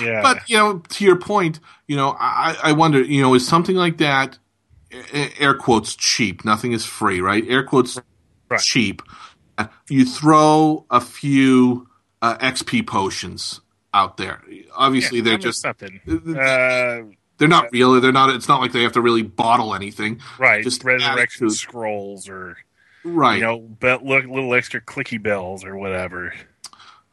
yeah. 0.00 0.22
But 0.22 0.48
you 0.48 0.56
know, 0.56 0.78
to 0.78 1.04
your 1.04 1.16
point, 1.16 1.60
you 1.86 1.96
know, 1.96 2.16
I, 2.18 2.56
I 2.62 2.72
wonder, 2.72 3.00
you 3.02 3.22
know, 3.22 3.34
is 3.34 3.46
something 3.46 3.76
like 3.76 3.98
that, 3.98 4.38
air 5.12 5.54
quotes, 5.54 5.94
cheap? 5.96 6.44
Nothing 6.44 6.72
is 6.72 6.84
free, 6.86 7.20
right? 7.20 7.44
Air 7.48 7.62
quotes, 7.64 7.98
Right. 8.48 8.60
cheap. 8.60 9.02
Uh, 9.56 9.66
You 9.88 10.04
throw 10.04 10.84
a 10.90 11.00
few 11.00 11.88
uh, 12.20 12.36
XP 12.38 12.86
potions 12.86 13.60
out 13.92 14.16
there. 14.16 14.42
Obviously, 14.76 15.18
Yeah, 15.18 15.24
they're 15.24 15.38
just 15.38 15.62
something. 15.62 16.00
Uh, 16.08 17.14
they're 17.38 17.48
not 17.48 17.72
real. 17.72 18.00
They're 18.00 18.12
not. 18.12 18.30
It's 18.30 18.48
not 18.48 18.60
like 18.60 18.72
they 18.72 18.82
have 18.82 18.92
to 18.92 19.00
really 19.00 19.22
bottle 19.22 19.74
anything, 19.74 20.20
right, 20.38 20.62
Just 20.62 20.84
resurrection 20.84 21.50
scrolls 21.50 22.28
or 22.28 22.56
right? 23.04 23.36
you 23.36 23.42
know, 23.44 23.58
be- 23.60 23.98
look, 24.02 24.24
little 24.26 24.54
extra 24.54 24.80
clicky 24.80 25.20
bells 25.22 25.64
or 25.64 25.76
whatever. 25.76 26.32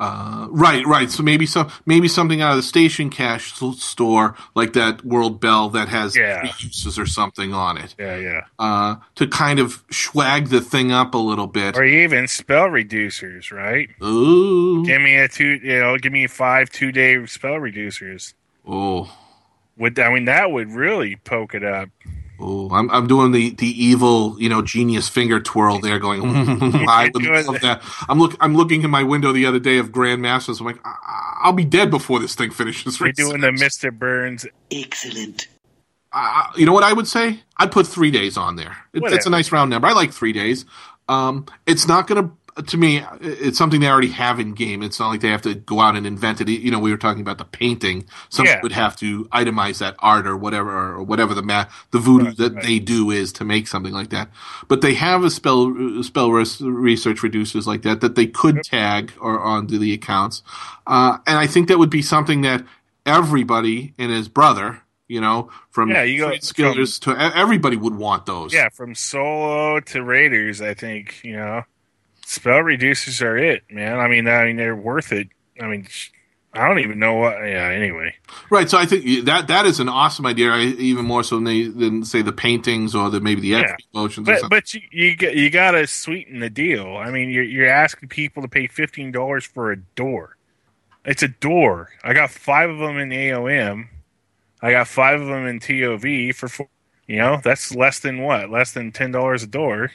Uh, 0.03 0.47
right, 0.49 0.83
right. 0.87 1.11
So 1.11 1.21
maybe 1.21 1.45
some, 1.45 1.69
maybe 1.85 2.07
something 2.07 2.41
out 2.41 2.49
of 2.51 2.57
the 2.57 2.63
station 2.63 3.11
cash 3.11 3.53
store, 3.53 4.35
like 4.55 4.73
that 4.73 5.05
World 5.05 5.39
Bell 5.39 5.69
that 5.69 5.89
has 5.89 6.15
Yeah. 6.15 6.51
uses 6.57 6.97
or 6.97 7.05
something 7.05 7.53
on 7.53 7.77
it. 7.77 7.93
Yeah, 7.99 8.15
yeah. 8.17 8.41
uh, 8.57 8.95
to 9.15 9.27
kind 9.27 9.59
of 9.59 9.83
swag 9.91 10.47
the 10.47 10.59
thing 10.59 10.91
up 10.91 11.13
a 11.13 11.19
little 11.19 11.45
bit. 11.45 11.77
Or 11.77 11.83
even 11.83 12.27
spell 12.27 12.69
reducers, 12.69 13.51
right? 13.51 13.89
Ooh, 14.03 14.83
Give 14.83 14.99
me 14.99 15.17
a 15.17 15.27
two, 15.27 15.59
you 15.61 15.79
know, 15.79 15.97
give 15.99 16.11
me 16.11 16.25
five 16.25 16.71
two 16.71 16.91
day 16.91 17.23
spell 17.27 17.59
reducers. 17.59 18.33
oh, 18.67 19.15
Would 19.77 19.99
I 19.99 20.11
mean 20.11 20.25
that 20.25 20.49
would 20.51 20.71
really 20.71 21.15
poke 21.17 21.53
it 21.53 21.63
up? 21.63 21.89
Oh! 22.41 22.69
I'm 22.71 22.89
I'm 22.89 23.07
doing 23.07 23.31
the 23.31 23.51
the 23.51 23.67
evil, 23.67 24.35
you 24.41 24.49
know, 24.49 24.61
genius 24.61 25.07
finger 25.09 25.39
twirl 25.39 25.79
there, 25.79 25.99
going. 25.99 26.21
I 26.87 27.09
would 27.13 27.23
love 27.23 27.61
that. 27.61 27.81
I'm 28.09 28.19
look 28.19 28.35
I'm 28.39 28.55
looking 28.55 28.81
in 28.83 28.89
my 28.89 29.03
window 29.03 29.31
the 29.31 29.45
other 29.45 29.59
day 29.59 29.77
of 29.77 29.91
Grandmasters. 29.91 30.59
I'm 30.59 30.65
like, 30.65 30.79
I- 30.85 31.39
I'll 31.43 31.53
be 31.53 31.65
dead 31.65 31.89
before 31.89 32.19
this 32.19 32.35
thing 32.35 32.51
finishes. 32.51 32.99
We're 32.99 33.11
doing 33.13 33.41
the 33.41 33.51
Mister 33.51 33.91
Burns. 33.91 34.45
Excellent. 34.69 35.47
Uh, 36.13 36.43
you 36.57 36.65
know 36.65 36.73
what 36.73 36.83
I 36.83 36.91
would 36.93 37.07
say? 37.07 37.39
I'd 37.57 37.71
put 37.71 37.87
three 37.87 38.11
days 38.11 38.35
on 38.37 38.57
there. 38.57 38.75
It, 38.93 39.01
it's 39.05 39.25
a 39.25 39.29
nice 39.29 39.51
round 39.51 39.69
number. 39.69 39.87
I 39.87 39.93
like 39.93 40.11
three 40.11 40.33
days. 40.33 40.65
Um, 41.07 41.45
it's 41.65 41.87
not 41.87 42.05
going 42.07 42.23
to, 42.23 42.31
to 42.67 42.77
me, 42.77 43.03
it's 43.21 43.57
something 43.57 43.79
they 43.81 43.87
already 43.89 44.09
have 44.09 44.39
in 44.39 44.53
game. 44.53 44.81
It's 44.83 44.99
not 44.99 45.09
like 45.09 45.21
they 45.21 45.29
have 45.29 45.41
to 45.43 45.55
go 45.55 45.79
out 45.79 45.95
and 45.95 46.05
invent 46.07 46.41
it. 46.41 46.49
You 46.49 46.71
know, 46.71 46.79
we 46.79 46.91
were 46.91 46.97
talking 46.97 47.21
about 47.21 47.37
the 47.37 47.45
painting. 47.45 48.05
Someone 48.29 48.53
Yeah. 48.55 48.59
would 48.63 48.71
have 48.71 48.95
to 48.97 49.25
itemize 49.25 49.79
that 49.79 49.95
art 49.99 50.25
or 50.27 50.35
whatever, 50.37 50.71
or 50.95 51.03
whatever 51.03 51.33
the 51.33 51.41
ma- 51.43 51.65
the 51.91 51.99
voodoo 51.99 52.25
Right, 52.27 52.37
that 52.37 52.53
right. 52.55 52.63
they 52.63 52.79
do 52.79 53.11
is 53.11 53.31
to 53.33 53.43
make 53.45 53.67
something 53.67 53.93
like 53.93 54.09
that. 54.11 54.29
But 54.67 54.81
they 54.81 54.93
have 54.95 55.23
a 55.23 55.29
spell 55.29 55.73
spell 56.03 56.31
res- 56.31 56.61
research 56.61 57.17
reducers 57.19 57.65
like 57.67 57.81
that 57.83 58.01
that 58.01 58.15
they 58.15 58.27
could 58.27 58.63
tag 58.63 59.11
or 59.19 59.39
onto 59.39 59.77
the 59.77 59.93
accounts, 59.93 60.43
uh, 60.87 61.17
and 61.27 61.37
I 61.37 61.47
think 61.47 61.67
that 61.67 61.79
would 61.79 61.89
be 61.89 62.01
something 62.01 62.41
that 62.41 62.63
everybody 63.05 63.93
and 63.97 64.11
his 64.11 64.27
brother. 64.27 64.81
You 65.07 65.19
know, 65.19 65.49
from 65.71 65.89
Yeah, 65.89 66.03
you 66.03 66.19
go 66.19 66.29
skillers 66.37 66.97
to 67.01 67.11
e- 67.11 67.31
everybody 67.35 67.75
would 67.75 67.95
want 67.95 68.25
those. 68.25 68.53
Yeah, 68.53 68.69
from 68.69 68.95
solo 68.95 69.81
to 69.81 70.01
raiders, 70.03 70.61
I 70.61 70.73
think 70.73 71.19
you 71.25 71.33
know. 71.35 71.63
Spell 72.31 72.59
reducers 72.59 73.21
are 73.21 73.37
it, 73.37 73.63
man. 73.69 73.99
I 73.99 74.07
mean, 74.07 74.27
I 74.27 74.45
mean 74.45 74.55
they're 74.55 74.75
worth 74.75 75.11
it. 75.11 75.27
I 75.61 75.67
mean, 75.67 75.87
I 76.53 76.67
don't 76.67 76.79
even 76.79 76.99
know 76.99 77.13
what. 77.15 77.33
Yeah. 77.39 77.67
Anyway, 77.69 78.15
Right, 78.49 78.69
so 78.69 78.77
I 78.77 78.85
think 78.85 79.25
that 79.25 79.47
that 79.47 79.65
is 79.65 79.79
an 79.79 79.87
awesome 79.89 80.25
idea, 80.25 80.49
I, 80.51 80.61
even 80.61 81.05
more 81.05 81.23
so 81.23 81.35
than, 81.35 81.43
they, 81.45 81.63
than 81.67 82.03
say 82.03 82.21
the 82.21 82.33
paintings 82.33 82.93
or 82.95 83.09
the 83.09 83.19
maybe 83.21 83.41
the 83.41 83.47
Yeah. 83.49 83.75
motions. 83.93 84.25
but 84.25 84.41
but 84.49 84.73
you 84.73 84.81
you, 84.91 85.15
got- 85.15 85.35
you 85.35 85.49
got 85.49 85.71
to 85.71 85.85
sweeten 85.87 86.39
the 86.39 86.49
deal. 86.49 86.97
I 86.97 87.11
mean, 87.11 87.29
you're 87.29 87.43
you're 87.43 87.67
asking 87.69 88.09
people 88.09 88.41
to 88.43 88.47
pay 88.49 88.67
fifteen 88.67 89.11
dollars 89.11 89.45
for 89.45 89.71
a 89.71 89.77
door. 89.77 90.37
It's 91.05 91.23
a 91.23 91.27
door. 91.29 91.89
I 92.03 92.13
got 92.13 92.29
five 92.29 92.69
of 92.69 92.77
them 92.79 92.97
in 92.97 93.09
AOM. 93.09 93.87
I 94.61 94.71
got 94.71 94.87
five 94.87 95.19
of 95.19 95.27
them 95.27 95.47
in 95.47 95.59
TOV 95.59 96.35
for 96.35 96.47
four. 96.47 96.67
You 97.07 97.17
know, 97.17 97.41
that's 97.43 97.73
less 97.75 97.99
than 97.99 98.21
what? 98.21 98.49
Less 98.49 98.71
than 98.73 98.91
ten 98.91 99.11
dollars 99.11 99.43
a 99.43 99.47
door. 99.47 99.91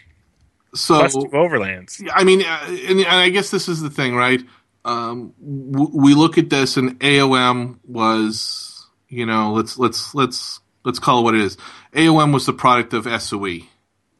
So 0.76 1.06
two 1.08 1.28
overlands. 1.30 2.06
I 2.12 2.24
mean, 2.24 2.42
uh, 2.42 2.60
and, 2.68 3.00
and 3.00 3.06
I 3.06 3.28
guess 3.30 3.50
this 3.50 3.68
is 3.68 3.80
the 3.80 3.90
thing, 3.90 4.14
right? 4.14 4.42
Um, 4.84 5.32
w- 5.40 5.90
we 5.92 6.14
look 6.14 6.38
at 6.38 6.50
this, 6.50 6.76
and 6.76 6.98
AOM 7.00 7.78
was, 7.84 8.86
you 9.08 9.26
know, 9.26 9.52
let's 9.52 9.78
let's 9.78 10.14
let's 10.14 10.60
let's 10.84 10.98
call 10.98 11.20
it 11.20 11.22
what 11.24 11.34
it 11.34 11.40
is. 11.40 11.56
AOM 11.92 12.32
was 12.32 12.46
the 12.46 12.52
product 12.52 12.92
of 12.94 13.06
SOE. 13.20 13.60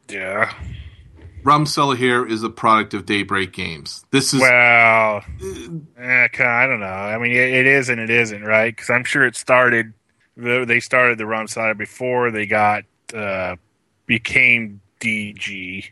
Yeah. 0.09 0.53
Rum 1.45 1.65
Cellar 1.65 1.95
here 1.95 2.27
is 2.27 2.43
a 2.43 2.51
product 2.51 2.93
of 2.93 3.07
Daybreak 3.07 3.53
Games. 3.53 4.05
This 4.11 4.35
is 4.35 4.41
Well, 4.41 5.23
eh, 5.97 6.29
I 6.41 6.67
don't 6.67 6.81
know. 6.81 6.87
I 6.87 7.19
mean, 7.19 7.31
it, 7.31 7.55
it 7.55 7.67
is 7.69 7.89
and 7.89 8.01
it 8.01 8.11
isn't, 8.11 8.43
right? 8.43 8.75
Because 8.75 8.91
I'm 8.91 9.05
sure 9.05 9.25
it 9.25 9.37
started. 9.37 9.93
They 10.37 10.81
started 10.81 11.19
the 11.19 11.27
rum 11.27 11.47
cellar 11.47 11.75
before 11.75 12.33
they 12.33 12.47
got 12.47 12.83
uh, 13.15 13.55
became 14.07 14.81
DG. 15.01 15.85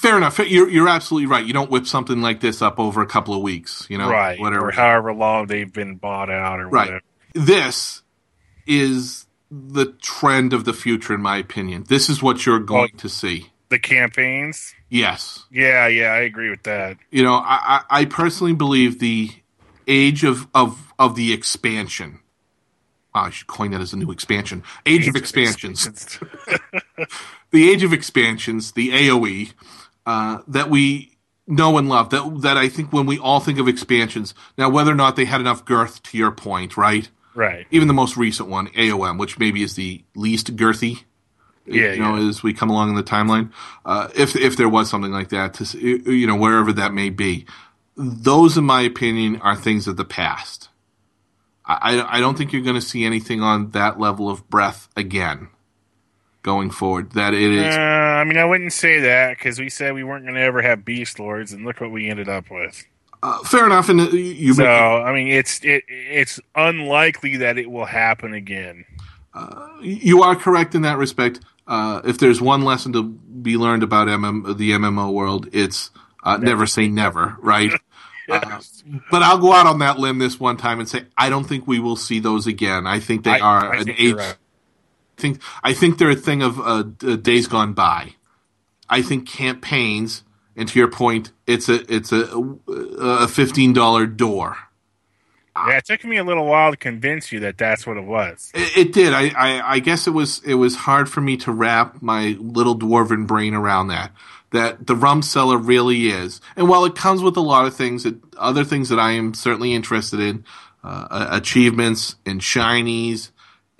Fair 0.00 0.16
enough. 0.16 0.38
You're 0.38 0.68
you're 0.68 0.88
absolutely 0.88 1.26
right. 1.26 1.44
You 1.44 1.52
don't 1.52 1.70
whip 1.70 1.86
something 1.86 2.20
like 2.20 2.40
this 2.40 2.62
up 2.62 2.78
over 2.78 3.00
a 3.02 3.06
couple 3.06 3.34
of 3.34 3.42
weeks, 3.42 3.86
you 3.90 3.98
know, 3.98 4.08
right 4.10 4.38
Whatever. 4.40 4.68
or 4.68 4.72
however 4.72 5.12
long 5.12 5.46
they've 5.46 5.72
been 5.72 5.96
bought 5.96 6.30
out 6.30 6.60
or 6.60 6.68
Right. 6.68 6.86
whatever 6.88 7.00
this 7.34 8.02
is 8.66 9.26
the 9.50 9.86
trend 10.02 10.52
of 10.52 10.64
the 10.64 10.72
future, 10.72 11.14
in 11.14 11.20
my 11.22 11.36
opinion. 11.36 11.84
This 11.88 12.08
is 12.08 12.22
what 12.22 12.44
you're 12.46 12.58
going 12.60 12.96
to 12.98 13.08
see. 13.08 13.50
the 13.68 13.78
campaigns 13.78 14.74
Yes. 14.88 15.44
yeah 15.52 15.86
yeah 15.86 16.10
i 16.12 16.18
agree 16.18 16.50
with 16.50 16.64
that 16.64 16.96
you 17.12 17.22
know, 17.22 17.34
I, 17.34 17.82
I 17.90 18.00
I 18.00 18.04
personally 18.06 18.52
believe 18.54 18.98
the 18.98 19.30
age 19.86 20.24
of, 20.24 20.48
of, 20.54 20.92
of 20.98 21.14
the 21.14 21.32
expansion. 21.32 22.18
Wow, 23.14 23.24
I 23.24 23.30
should 23.30 23.46
coin 23.48 23.70
that 23.72 23.80
as 23.80 23.92
a 23.92 23.96
new 23.96 24.10
expansion. 24.12 24.62
Age 24.86 25.06
of 25.08 25.14
expansions. 25.16 25.88
The 27.52 27.68
age 27.68 27.82
of 27.82 27.92
expansions, 27.92 28.72
the 28.72 28.90
AOE, 28.90 29.52
uh, 30.10 30.42
that 30.48 30.68
we 30.70 31.16
know 31.46 31.78
and 31.78 31.88
love. 31.88 32.10
That 32.10 32.24
that 32.42 32.56
I 32.56 32.68
think 32.68 32.92
when 32.92 33.06
we 33.06 33.18
all 33.18 33.40
think 33.40 33.58
of 33.58 33.68
expansions, 33.68 34.34
now 34.58 34.68
whether 34.68 34.90
or 34.92 34.96
not 35.04 35.16
they 35.16 35.24
had 35.26 35.40
enough 35.40 35.64
girth, 35.64 36.02
to 36.04 36.18
your 36.18 36.30
point, 36.32 36.76
right? 36.76 37.08
right 37.34 37.66
Even 37.70 37.88
the 37.88 37.94
most 37.94 38.16
recent 38.16 38.48
one, 38.48 38.66
AOM, 38.68 39.18
which 39.18 39.38
maybe 39.38 39.62
is 39.62 39.74
the 39.74 40.02
least 40.14 40.56
girthy. 40.56 41.04
Yeah, 41.66 41.92
you 41.92 42.02
know, 42.02 42.28
as 42.28 42.42
we 42.42 42.52
come 42.52 42.70
along 42.70 42.88
in 42.90 42.96
the 42.96 43.02
timeline, 43.16 43.52
uh, 43.84 44.08
if 44.16 44.34
if 44.34 44.56
there 44.56 44.68
was 44.68 44.90
something 44.90 45.12
like 45.12 45.28
that, 45.28 45.54
to 45.54 45.78
you 45.78 46.26
know, 46.26 46.34
wherever 46.36 46.72
that 46.72 46.92
may 46.92 47.10
be, 47.10 47.46
those, 47.96 48.56
in 48.56 48.64
my 48.64 48.80
opinion, 48.80 49.36
are 49.42 49.54
things 49.56 49.86
of 49.86 49.96
the 49.96 50.04
past. 50.04 50.68
I, 51.64 51.76
I- 52.00 52.16
I 52.16 52.20
don't 52.20 52.36
think 52.36 52.52
you're 52.52 52.62
going 52.70 52.80
to 52.82 52.88
see 52.92 53.04
anything 53.04 53.42
on 53.42 53.70
that 53.70 54.00
level 54.00 54.28
of 54.28 54.48
breath 54.50 54.88
again 54.96 55.48
going 56.42 56.70
forward. 56.70 57.12
That 57.12 57.34
it 57.34 57.50
is. 57.50 57.76
uh, 57.76 57.78
i 57.80 58.24
mean 58.24 58.36
i 58.38 58.44
wouldn't 58.44 58.72
say 58.72 59.00
that 59.00 59.36
because 59.38 59.58
we 59.58 59.68
said 59.68 59.94
we 59.94 60.04
weren't 60.04 60.24
going 60.24 60.34
to 60.36 60.40
ever 60.40 60.62
have 60.62 60.84
beast 60.84 61.18
lords 61.18 61.52
and 61.52 61.64
look 61.64 61.80
what 61.80 61.90
we 61.90 62.08
ended 62.08 62.28
up 62.28 62.50
with 62.50 62.84
uh, 63.22 63.38
fair 63.44 63.66
enough, 63.66 63.88
and 63.90 64.00
uh, 64.00 64.04
you 64.10 64.54
so 64.54 64.62
make, 64.62 64.70
i 64.70 65.12
mean 65.12 65.28
it's 65.28 65.60
it 65.64 65.84
it's 65.88 66.40
unlikely 66.54 67.36
that 67.38 67.58
it 67.58 67.70
will 67.70 67.84
happen 67.86 68.32
again 68.34 68.84
you 69.82 70.22
are 70.22 70.34
correct 70.34 70.74
in 70.74 70.82
that 70.82 70.98
respect. 70.98 71.40
Uh, 71.66 72.00
if 72.04 72.18
there's 72.18 72.40
one 72.40 72.62
lesson 72.62 72.92
to 72.92 73.04
be 73.04 73.56
learned 73.56 73.82
about 73.84 74.08
MM, 74.08 74.56
the 74.58 74.72
MMO 74.72 75.12
world, 75.12 75.48
it's 75.52 75.90
uh, 76.24 76.36
never 76.36 76.66
say 76.66 76.88
never, 76.88 77.36
right? 77.40 77.70
Uh, 78.28 78.60
but 79.10 79.22
I'll 79.24 79.38
go 79.38 79.52
out 79.52 79.66
on 79.66 79.80
that 79.80 79.98
limb 79.98 80.20
this 80.20 80.38
one 80.38 80.56
time 80.56 80.78
and 80.78 80.88
say 80.88 81.04
I 81.18 81.30
don't 81.30 81.42
think 81.42 81.66
we 81.66 81.80
will 81.80 81.96
see 81.96 82.20
those 82.20 82.46
again. 82.46 82.86
I 82.86 83.00
think 83.00 83.24
they 83.24 83.32
I- 83.32 83.40
are 83.40 83.74
I 83.74 83.78
an 83.80 83.90
age. 83.90 84.14
right. 84.14 84.36
I 85.20 85.22
think 85.22 85.42
I 85.62 85.74
think 85.74 85.98
they're 85.98 86.10
a 86.10 86.16
thing 86.16 86.42
of 86.42 86.60
uh, 86.60 86.82
days 87.16 87.46
gone 87.48 87.74
by. 87.74 88.14
I 88.88 89.02
think 89.02 89.28
campaigns, 89.28 90.24
and 90.56 90.68
to 90.68 90.78
your 90.78 90.88
point, 90.90 91.32
it's 91.46 91.68
a 91.68 91.94
it's 91.94 92.12
a 92.12 92.24
a 92.68 93.28
fifteen 93.28 93.72
dollar 93.74 94.06
door. 94.06 94.56
yeah 95.62 95.78
it 95.78 95.84
took 95.86 96.04
me 96.04 96.16
a 96.18 96.24
little 96.24 96.46
while 96.46 96.70
to 96.72 96.76
convince 96.76 97.32
you 97.32 97.40
that 97.40 97.58
that's 97.58 97.86
what 97.86 97.96
it 97.98 98.04
was 98.04 98.54
It, 98.54 98.76
it 98.76 98.92
did. 98.92 99.12
I, 99.12 99.30
I 99.36 99.74
I 99.74 99.78
guess 99.80 100.06
it 100.06 100.12
was 100.12 100.42
it 100.44 100.54
was 100.54 100.76
hard 100.76 101.08
for 101.10 101.20
me 101.20 101.36
to 101.38 101.52
wrap 101.52 102.02
my 102.02 102.36
little 102.40 102.78
dwarven 102.78 103.26
brain 103.26 103.54
around 103.54 103.88
that. 103.88 104.12
That 104.52 104.86
the 104.86 104.96
rum 104.96 105.22
cellar 105.22 105.58
really 105.58 106.08
is, 106.08 106.40
and 106.56 106.68
while 106.68 106.84
it 106.84 106.96
comes 106.96 107.22
with 107.22 107.36
a 107.36 107.40
lot 107.40 107.66
of 107.66 107.74
things, 107.76 108.02
that 108.04 108.16
other 108.36 108.64
things 108.64 108.88
that 108.90 108.98
I 108.98 109.12
am 109.12 109.34
certainly 109.34 109.74
interested 109.74 110.20
in, 110.20 110.44
uh, 110.84 111.28
achievements 111.30 112.16
and 112.26 112.40
shinies, 112.40 113.30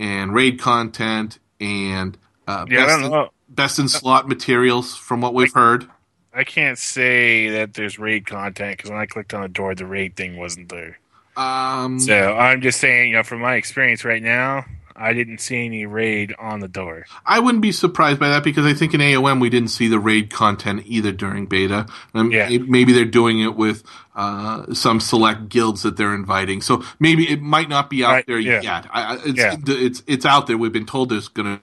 and 0.00 0.34
raid 0.34 0.58
content, 0.58 1.38
and 1.60 2.18
uh, 2.48 2.66
yeah 2.68 2.82
i 2.82 2.86
best, 2.86 3.04
in, 3.12 3.26
best 3.48 3.78
in 3.78 3.88
slot 3.88 4.26
materials 4.28 4.96
from 4.96 5.20
what 5.20 5.34
we've 5.34 5.52
heard. 5.52 5.86
i 6.34 6.42
can't 6.42 6.78
say 6.78 7.48
that 7.50 7.74
there's 7.74 7.98
raid 7.98 8.26
content 8.26 8.76
because 8.76 8.90
when 8.90 8.98
i 8.98 9.06
clicked 9.06 9.32
on 9.34 9.42
the 9.42 9.48
door 9.48 9.74
the 9.76 9.86
raid 9.86 10.16
thing 10.16 10.36
wasn't 10.36 10.68
there 10.70 10.98
Um, 11.36 12.00
So 12.00 12.32
I'm 12.34 12.60
just 12.62 12.80
saying, 12.80 13.10
you 13.10 13.16
know, 13.16 13.22
from 13.22 13.40
my 13.40 13.54
experience 13.54 14.04
right 14.04 14.22
now, 14.22 14.64
I 15.00 15.12
didn't 15.14 15.38
see 15.38 15.64
any 15.64 15.86
raid 15.86 16.34
on 16.38 16.60
the 16.60 16.68
door. 16.68 17.06
I 17.24 17.40
wouldn't 17.40 17.62
be 17.62 17.72
surprised 17.72 18.20
by 18.20 18.28
that 18.28 18.44
because 18.44 18.66
I 18.66 18.74
think 18.74 18.92
in 18.94 19.00
AOM 19.00 19.40
we 19.40 19.48
didn't 19.50 19.70
see 19.70 19.88
the 19.88 19.98
raid 19.98 20.30
content 20.30 20.82
either 20.86 21.10
during 21.12 21.46
beta. 21.46 21.86
Um, 22.14 22.30
Yeah. 22.30 22.48
Maybe 22.68 22.92
they're 22.92 23.04
doing 23.04 23.40
it 23.40 23.56
with 23.56 23.82
uh, 24.14 24.72
some 24.74 25.00
select 25.00 25.48
guilds 25.48 25.82
that 25.82 25.96
they're 25.96 26.14
inviting, 26.14 26.60
so 26.60 26.84
maybe 26.98 27.30
it 27.30 27.40
might 27.40 27.68
not 27.68 27.88
be 27.88 28.04
out 28.04 28.10
Right, 28.12 28.26
there 28.26 28.38
yeah. 28.38 28.60
yet. 28.60 28.86
I, 28.92 29.14
I- 29.14 29.18
it's, 29.24 29.38
Yeah. 29.38 29.56
it's 29.66 30.02
it's 30.06 30.26
out 30.26 30.46
there. 30.46 30.58
We've 30.58 30.72
been 30.72 30.86
told 30.86 31.08
there's 31.08 31.28
gonna. 31.28 31.60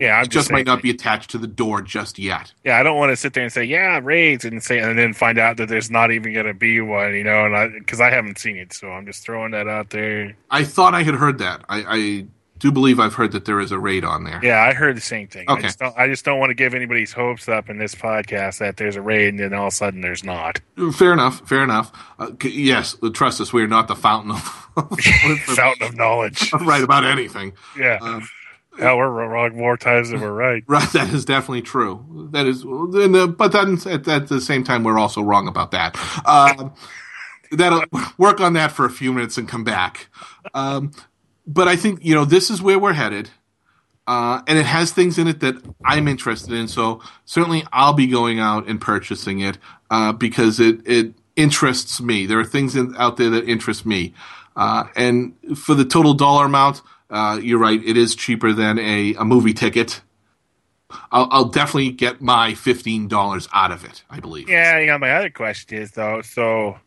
Yeah, 0.00 0.16
I'm 0.16 0.24
It 0.24 0.30
just 0.30 0.48
saying, 0.48 0.56
might 0.58 0.66
not 0.66 0.82
be 0.82 0.90
attached 0.90 1.30
to 1.30 1.38
the 1.38 1.46
door 1.46 1.80
just 1.80 2.18
yet. 2.18 2.52
Yeah, 2.64 2.76
I 2.80 2.82
don't 2.82 2.96
want 2.96 3.10
to 3.12 3.16
sit 3.16 3.34
there 3.34 3.44
and 3.44 3.52
say, 3.52 3.62
yeah, 3.62 4.00
raids, 4.02 4.44
and 4.44 4.60
say, 4.60 4.80
and 4.80 4.98
then 4.98 5.12
find 5.12 5.38
out 5.38 5.58
that 5.58 5.68
there's 5.68 5.92
not 5.92 6.10
even 6.10 6.32
going 6.32 6.46
to 6.46 6.54
be 6.54 6.80
one, 6.80 7.14
you 7.14 7.22
know, 7.22 7.44
and 7.46 7.54
I 7.56 7.68
because 7.68 8.00
I 8.00 8.10
haven't 8.10 8.38
seen 8.38 8.56
it, 8.56 8.72
so 8.72 8.88
I'm 8.90 9.06
just 9.06 9.22
throwing 9.24 9.52
that 9.52 9.68
out 9.68 9.90
there. 9.90 10.34
I 10.50 10.64
thought 10.64 10.94
I 10.94 11.04
had 11.04 11.14
heard 11.14 11.38
that. 11.38 11.62
I, 11.68 11.84
I 11.86 12.26
do 12.62 12.70
believe 12.70 13.00
I've 13.00 13.14
heard 13.14 13.32
that 13.32 13.44
there 13.44 13.58
is 13.58 13.72
a 13.72 13.78
raid 13.78 14.04
on 14.04 14.22
there. 14.22 14.38
Yeah, 14.40 14.62
I 14.62 14.72
heard 14.72 14.96
the 14.96 15.00
same 15.00 15.26
thing. 15.26 15.50
Okay. 15.50 15.58
I 15.58 15.62
just 15.62 15.78
don't, 15.80 15.98
I 15.98 16.06
just 16.06 16.24
don't 16.24 16.38
want 16.38 16.50
to 16.50 16.54
give 16.54 16.74
anybody's 16.74 17.12
hopes 17.12 17.48
up 17.48 17.68
in 17.68 17.78
this 17.78 17.92
podcast 17.92 18.58
that 18.58 18.76
there's 18.76 18.94
a 18.94 19.02
raid, 19.02 19.30
and 19.30 19.40
then 19.40 19.52
all 19.52 19.66
of 19.66 19.72
a 19.72 19.76
sudden 19.76 20.00
there's 20.00 20.22
not. 20.22 20.60
Fair 20.92 21.12
enough. 21.12 21.46
Fair 21.46 21.64
enough. 21.64 21.90
Uh, 22.20 22.30
yes, 22.44 22.96
trust 23.14 23.40
us. 23.40 23.52
We 23.52 23.64
are 23.64 23.68
not 23.68 23.88
the 23.88 23.96
fountain 23.96 24.30
of 24.30 24.40
Fountain 25.40 25.88
of 25.88 25.96
knowledge. 25.96 26.52
right 26.60 26.84
about 26.84 27.04
anything. 27.04 27.52
Yeah. 27.76 27.98
Um, 28.00 28.28
Hell, 28.78 28.96
we're 28.96 29.10
wrong 29.10 29.56
more 29.56 29.76
times 29.76 30.10
than 30.10 30.20
we're 30.20 30.32
right. 30.32 30.62
Right, 30.66 30.88
that 30.92 31.12
is 31.12 31.24
definitely 31.24 31.62
true. 31.62 32.28
That 32.30 32.46
is, 32.46 32.62
and, 32.62 33.14
uh, 33.14 33.26
but 33.26 33.52
then 33.52 33.76
at, 33.86 34.06
at 34.06 34.28
the 34.28 34.40
same 34.40 34.64
time, 34.64 34.82
we're 34.82 34.98
also 34.98 35.20
wrong 35.20 35.46
about 35.46 35.72
that. 35.72 35.94
Um, 36.24 36.72
that'll 37.50 37.84
work 38.16 38.40
on 38.40 38.54
that 38.54 38.72
for 38.72 38.86
a 38.86 38.90
few 38.90 39.12
minutes 39.12 39.36
and 39.36 39.46
come 39.46 39.62
back. 39.62 40.08
Um, 40.54 40.92
but 41.46 41.68
I 41.68 41.76
think 41.76 42.04
you 42.04 42.14
know 42.14 42.24
this 42.24 42.50
is 42.50 42.62
where 42.62 42.78
we're 42.78 42.92
headed, 42.92 43.30
uh, 44.06 44.42
and 44.46 44.58
it 44.58 44.66
has 44.66 44.92
things 44.92 45.18
in 45.18 45.28
it 45.28 45.40
that 45.40 45.56
I'm 45.84 46.08
interested 46.08 46.52
in. 46.52 46.68
So 46.68 47.00
certainly, 47.24 47.64
I'll 47.72 47.92
be 47.92 48.06
going 48.06 48.40
out 48.40 48.68
and 48.68 48.80
purchasing 48.80 49.40
it 49.40 49.58
uh, 49.90 50.12
because 50.12 50.60
it 50.60 50.80
it 50.86 51.14
interests 51.36 52.00
me. 52.00 52.26
There 52.26 52.38
are 52.38 52.44
things 52.44 52.76
in, 52.76 52.94
out 52.96 53.16
there 53.16 53.30
that 53.30 53.48
interest 53.48 53.86
me, 53.86 54.14
uh, 54.56 54.84
and 54.96 55.34
for 55.56 55.74
the 55.74 55.84
total 55.84 56.14
dollar 56.14 56.46
amount. 56.46 56.82
Uh, 57.10 57.38
you're 57.42 57.58
right. 57.58 57.84
It 57.84 57.98
is 57.98 58.14
cheaper 58.14 58.54
than 58.54 58.78
a, 58.78 59.14
a 59.16 59.24
movie 59.24 59.52
ticket. 59.52 60.00
I'll, 61.10 61.28
I'll 61.30 61.44
definitely 61.44 61.90
get 61.90 62.22
my 62.22 62.54
fifteen 62.54 63.08
dollars 63.08 63.48
out 63.52 63.70
of 63.70 63.84
it. 63.84 64.02
I 64.08 64.20
believe. 64.20 64.48
Yeah, 64.48 64.78
you 64.78 64.86
know, 64.86 64.98
my 64.98 65.10
other 65.10 65.30
question 65.30 65.78
is 65.78 65.90
though, 65.92 66.22
so 66.22 66.78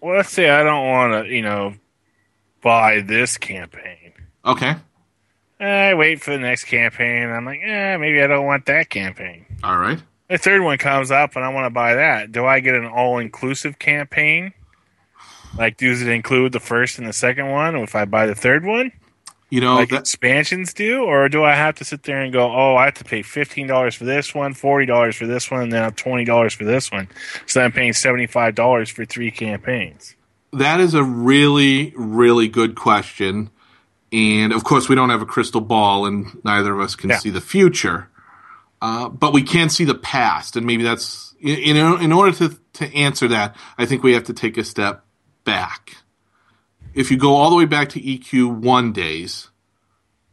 well, 0.00 0.16
let's 0.16 0.30
say 0.30 0.50
I 0.50 0.62
don't 0.62 0.86
want 0.86 1.26
to, 1.26 1.34
you 1.34 1.42
know, 1.42 1.74
buy 2.62 3.00
this 3.00 3.38
campaign. 3.38 4.12
Okay. 4.44 4.76
I 5.58 5.94
wait 5.94 6.20
for 6.20 6.32
the 6.32 6.38
next 6.38 6.64
campaign. 6.64 7.30
I'm 7.30 7.44
like, 7.44 7.60
eh, 7.62 7.96
maybe 7.96 8.22
I 8.22 8.26
don't 8.26 8.46
want 8.46 8.66
that 8.66 8.90
campaign. 8.90 9.46
All 9.64 9.78
right. 9.78 9.98
The 10.28 10.38
third 10.38 10.62
one 10.62 10.76
comes 10.78 11.10
up 11.10 11.36
and 11.36 11.44
I 11.44 11.48
want 11.48 11.66
to 11.66 11.70
buy 11.70 11.94
that. 11.94 12.32
Do 12.32 12.44
I 12.44 12.60
get 12.60 12.74
an 12.74 12.86
all 12.86 13.18
inclusive 13.18 13.78
campaign? 13.78 14.52
Like, 15.56 15.78
does 15.78 16.02
it 16.02 16.08
include 16.08 16.52
the 16.52 16.60
first 16.60 16.98
and 16.98 17.08
the 17.08 17.12
second 17.12 17.50
one 17.50 17.76
if 17.76 17.94
I 17.94 18.04
buy 18.04 18.26
the 18.26 18.34
third 18.34 18.64
one? 18.64 18.92
You 19.48 19.60
know, 19.60 19.76
like 19.76 19.90
that, 19.90 20.00
expansions 20.00 20.74
do, 20.74 21.04
or 21.04 21.28
do 21.28 21.44
I 21.44 21.54
have 21.54 21.76
to 21.76 21.84
sit 21.84 22.02
there 22.02 22.20
and 22.20 22.32
go, 22.32 22.50
oh, 22.50 22.74
I 22.74 22.86
have 22.86 22.94
to 22.94 23.04
pay 23.04 23.22
fifteen 23.22 23.68
dollars 23.68 23.94
for 23.94 24.04
this 24.04 24.34
one, 24.34 24.54
forty 24.54 24.86
dollars 24.86 25.14
for 25.14 25.26
this 25.26 25.48
one, 25.52 25.62
and 25.62 25.72
then 25.72 25.88
twenty 25.92 26.24
dollars 26.24 26.52
for 26.52 26.64
this 26.64 26.90
one, 26.90 27.08
so 27.46 27.60
I'm 27.60 27.70
paying 27.70 27.92
seventy 27.92 28.26
five 28.26 28.56
dollars 28.56 28.90
for 28.90 29.04
three 29.04 29.30
campaigns. 29.30 30.16
That 30.58 30.80
is 30.80 30.94
a 30.94 31.02
really, 31.04 31.92
really 31.96 32.48
good 32.48 32.74
question. 32.74 33.50
And 34.12 34.52
of 34.52 34.64
course, 34.64 34.88
we 34.88 34.94
don't 34.94 35.10
have 35.10 35.22
a 35.22 35.26
crystal 35.26 35.60
ball, 35.60 36.06
and 36.06 36.38
neither 36.44 36.72
of 36.72 36.80
us 36.80 36.94
can 36.94 37.10
Yeah. 37.10 37.18
see 37.18 37.30
the 37.30 37.40
future. 37.40 38.08
Uh, 38.82 39.08
but 39.08 39.32
we 39.32 39.42
can 39.42 39.68
see 39.70 39.84
the 39.84 39.94
past, 39.94 40.56
and 40.56 40.66
maybe 40.66 40.82
that's 40.82 41.24
you 41.38 41.74
know, 41.74 41.96
in 41.96 42.12
order 42.12 42.32
to 42.32 42.58
to 42.74 42.94
answer 42.94 43.28
that, 43.28 43.54
I 43.78 43.86
think 43.86 44.02
we 44.02 44.12
have 44.14 44.24
to 44.24 44.32
take 44.32 44.56
a 44.56 44.64
step 44.64 45.04
back. 45.44 45.96
If 46.94 47.10
you 47.10 47.16
go 47.18 47.34
all 47.34 47.50
the 47.50 47.56
way 47.56 47.66
back 47.66 47.88
to 47.90 48.00
EQ 48.00 48.48
one 48.62 48.92
days, 48.92 49.50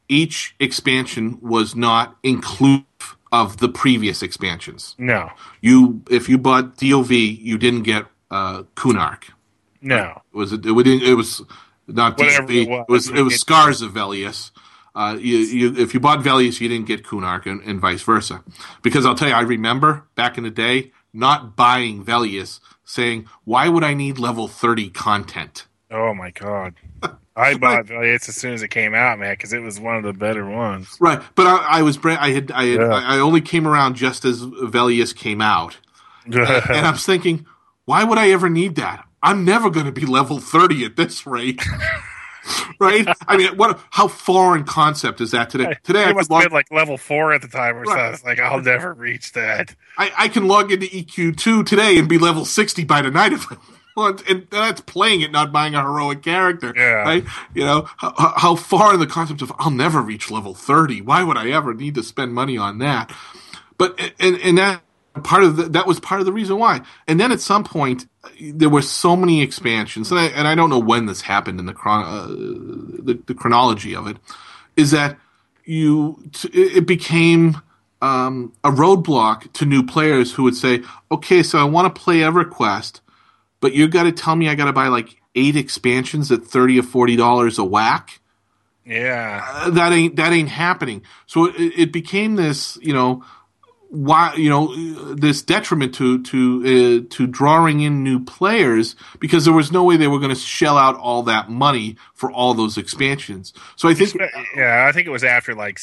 each 0.10 0.56
expansion 0.60 1.38
was 1.42 1.76
not 1.76 2.18
inclusive 2.24 2.86
of 3.32 3.58
the 3.58 3.68
previous 3.70 4.22
expansions. 4.22 4.96
No, 4.98 5.32
You, 5.62 6.04
if 6.10 6.30
you 6.30 6.38
bought 6.38 6.78
DOV, 6.78 7.12
you 7.12 7.58
didn't 7.58 7.84
get 7.84 8.06
uh, 8.32 8.64
Kunark. 8.76 9.24
No, 9.84 10.22
It 10.34 10.38
was 10.38 10.54
it, 10.54 10.66
was 10.66 10.88
it 10.88 11.14
was 11.14 11.42
not 11.88 12.18
DOV. 12.18 12.50
it 12.50 12.70
was, 12.70 12.80
It 12.88 12.92
was 12.92 13.10
it 13.10 13.22
was 13.22 13.40
Scars 13.40 13.82
of 13.82 13.92
Velious. 13.92 14.52
Uh, 14.96 15.18
you, 15.20 15.38
you, 15.38 15.76
if 15.76 15.94
you 15.94 16.00
bought 16.00 16.20
Velious, 16.24 16.62
you 16.62 16.70
didn't 16.70 16.86
get 16.86 17.04
Kunark, 17.04 17.48
and, 17.48 17.62
and 17.64 17.80
vice 17.80 18.04
versa. 18.04 18.44
Because 18.84 19.06
I'll 19.08 19.16
tell 19.16 19.28
you, 19.28 19.34
I 19.34 19.42
remember 19.42 20.06
back 20.16 20.38
in 20.38 20.44
the 20.44 20.52
day 20.52 20.92
not 21.14 21.56
buying 21.56 22.04
Velious, 22.04 22.60
saying, 22.86 23.28
"Why 23.44 23.68
would 23.70 23.84
I 23.84 23.94
need 23.94 24.18
level 24.20 24.48
thirty 24.48 24.90
content?" 24.90 25.66
oh 25.92 26.14
my 26.14 26.32
god, 26.32 26.76
I 27.36 27.56
bought 27.58 27.88
Velious 27.88 28.30
as 28.30 28.36
soon 28.36 28.54
as 28.54 28.62
it 28.62 28.70
came 28.70 28.94
out, 28.96 29.20
man, 29.20 29.34
because 29.34 29.52
it 29.52 29.62
was 29.62 29.80
one 29.80 29.96
of 29.96 30.04
the 30.04 30.14
better 30.14 30.46
ones. 30.50 30.96
Right, 31.00 31.22
but 31.36 31.48
I, 31.48 31.80
I 31.80 31.82
was 31.82 31.98
I 32.06 32.30
had 32.30 32.52
I 32.52 32.66
had, 32.68 32.80
Yeah. 32.80 32.94
I 32.94 33.20
only 33.20 33.42
came 33.42 33.68
around 33.68 33.96
just 33.96 34.26
as 34.26 34.42
Velious 34.44 35.12
came 35.14 35.42
out, 35.42 35.78
and 36.26 36.38
I 36.38 36.92
was 36.92 37.06
thinking, 37.06 37.46
why 37.86 38.04
would 38.04 38.18
I 38.20 38.30
ever 38.30 38.50
need 38.50 38.76
that? 38.76 39.06
I'm 39.24 39.44
never 39.46 39.70
going 39.72 39.86
to 39.88 39.92
be 39.92 40.06
level 40.06 40.40
30 40.40 40.86
at 40.86 40.96
this 40.98 41.26
rate. 41.26 41.62
right? 42.80 43.08
I 43.28 43.38
mean, 43.38 43.56
what? 43.58 43.80
How 43.90 44.08
foreign 44.08 44.66
concept 44.66 45.22
is 45.22 45.32
that 45.32 45.50
today? 45.50 45.76
Today, 45.84 46.04
I 46.04 46.04
it 46.04 46.08
could 46.08 46.16
must 46.18 46.30
log, 46.30 46.44
been 46.44 46.52
like 46.52 46.72
level 46.72 46.98
four 46.98 47.34
at 47.34 47.42
the 47.42 47.48
time 47.48 47.78
or 47.78 47.82
Right. 47.84 47.88
something. 47.88 48.14
It's 48.14 48.24
like 48.26 48.40
I'll 48.40 48.62
never 48.62 48.94
reach 48.94 49.32
that. 49.34 49.76
I, 49.98 50.12
I 50.18 50.28
can 50.28 50.48
log 50.48 50.72
into 50.72 50.86
EQ2 50.88 51.66
today 51.66 51.98
and 51.98 52.08
be 52.10 52.18
level 52.18 52.46
60 52.46 52.84
by 52.84 53.02
tonight 53.02 53.32
if 53.34 53.52
I 53.52 53.56
want. 53.96 54.28
And 54.30 54.46
that's 54.50 54.82
playing 54.82 55.22
it, 55.22 55.32
not 55.32 55.52
buying 55.54 55.74
a 55.76 55.82
heroic 55.82 56.22
character. 56.22 56.74
Yeah. 56.76 57.04
Right? 57.04 57.24
You 57.54 57.64
know, 57.64 57.88
how, 57.98 58.14
how- 58.36 58.56
far 58.56 58.94
in 58.94 59.00
the 59.00 59.08
concept 59.08 59.42
of 59.42 59.52
I'll 59.58 59.72
never 59.72 60.02
reach 60.02 60.30
level 60.30 60.54
30. 60.54 61.02
Why 61.02 61.24
would 61.24 61.38
I 61.38 61.50
ever 61.52 61.74
need 61.74 61.96
to 61.96 62.04
spend 62.04 62.34
money 62.34 62.58
on 62.58 62.80
that? 62.80 63.16
But, 63.78 64.00
and, 64.20 64.38
and 64.40 64.58
that 64.58 64.82
part 65.24 65.44
of 65.44 65.56
the, 65.58 65.64
that 65.70 65.88
was 65.88 66.00
part 66.00 66.20
of 66.20 66.26
the 66.26 66.34
reason 66.34 66.58
why. 66.58 66.82
And 67.08 67.20
then 67.20 67.32
at 67.32 67.40
some 67.40 67.64
point, 67.64 68.08
there 68.42 68.70
were 68.70 68.82
so 68.82 69.16
many 69.16 69.42
expansions, 69.42 70.12
and 70.12 70.20
I, 70.20 70.26
and 70.28 70.48
I 70.48 70.56
don't 70.56 70.70
know 70.70 70.80
when 70.80 71.06
this 71.06 71.22
happened 71.22 71.60
in 71.60 71.66
the, 71.66 71.74
chron- 71.74 72.06
uh, 72.06 72.28
the, 72.28 73.22
the 73.26 73.34
chronology 73.34 73.96
of 73.96 74.08
it, 74.08 74.18
is 74.76 74.92
that 74.92 75.18
you, 75.66 76.24
t- 76.32 76.50
it 76.50 76.86
became, 76.88 77.62
um, 78.02 78.54
a 78.64 78.70
roadblock 78.70 79.52
to 79.54 79.66
new 79.66 79.84
players 79.84 80.34
who 80.34 80.44
would 80.44 80.56
say, 80.56 80.82
okay, 81.12 81.42
so 81.44 81.58
I 81.58 81.64
want 81.64 81.94
to 81.94 82.02
play 82.02 82.20
EverQuest, 82.20 83.00
but 83.62 83.74
you've 83.74 83.92
got 83.92 84.04
to 84.04 84.12
tell 84.12 84.36
me 84.36 84.50
I 84.50 84.56
got 84.56 84.66
to 84.66 84.74
buy 84.74 84.88
like 84.88 85.22
eight 85.36 85.56
expansions 85.56 86.32
at 86.32 86.44
30 86.44 86.80
or 86.80 86.84
$40 86.84 87.60
a 87.60 87.64
whack. 87.64 88.20
Yeah, 88.86 89.42
Uh, 89.54 89.70
that 89.70 89.94
ain't, 89.94 90.18
that 90.18 90.34
ain't 90.34 90.50
happening. 90.50 91.04
So 91.26 91.46
it, 91.46 91.56
it 91.58 91.92
became 91.94 92.36
this, 92.36 92.78
you 92.82 92.94
know, 92.94 93.24
why, 93.94 94.34
you 94.34 94.50
know, 94.50 94.74
uh, 94.74 95.14
this 95.16 95.44
detriment 95.44 95.94
to, 95.94 96.24
to, 96.24 97.06
uh, 97.06 97.14
to 97.16 97.28
drawing 97.28 97.82
in 97.82 98.04
new 98.04 98.20
players 98.20 98.96
because 99.20 99.46
there 99.46 99.54
was 99.54 99.72
no 99.72 99.84
way 99.84 99.98
they 99.98 100.08
were 100.08 100.18
going 100.18 100.34
to 100.34 100.36
shell 100.36 100.80
out 100.80 100.96
all 100.96 101.22
that 101.22 101.52
money 101.52 101.96
for 102.16 102.32
all 102.32 102.56
those 102.56 102.76
expansions. 102.76 103.54
So 103.76 103.88
I 103.88 103.94
think, 103.94 104.16
yeah. 104.56 104.88
I 104.90 104.92
think 104.92 105.06
it 105.06 105.12
was 105.12 105.24
after 105.24 105.54
like 105.54 105.80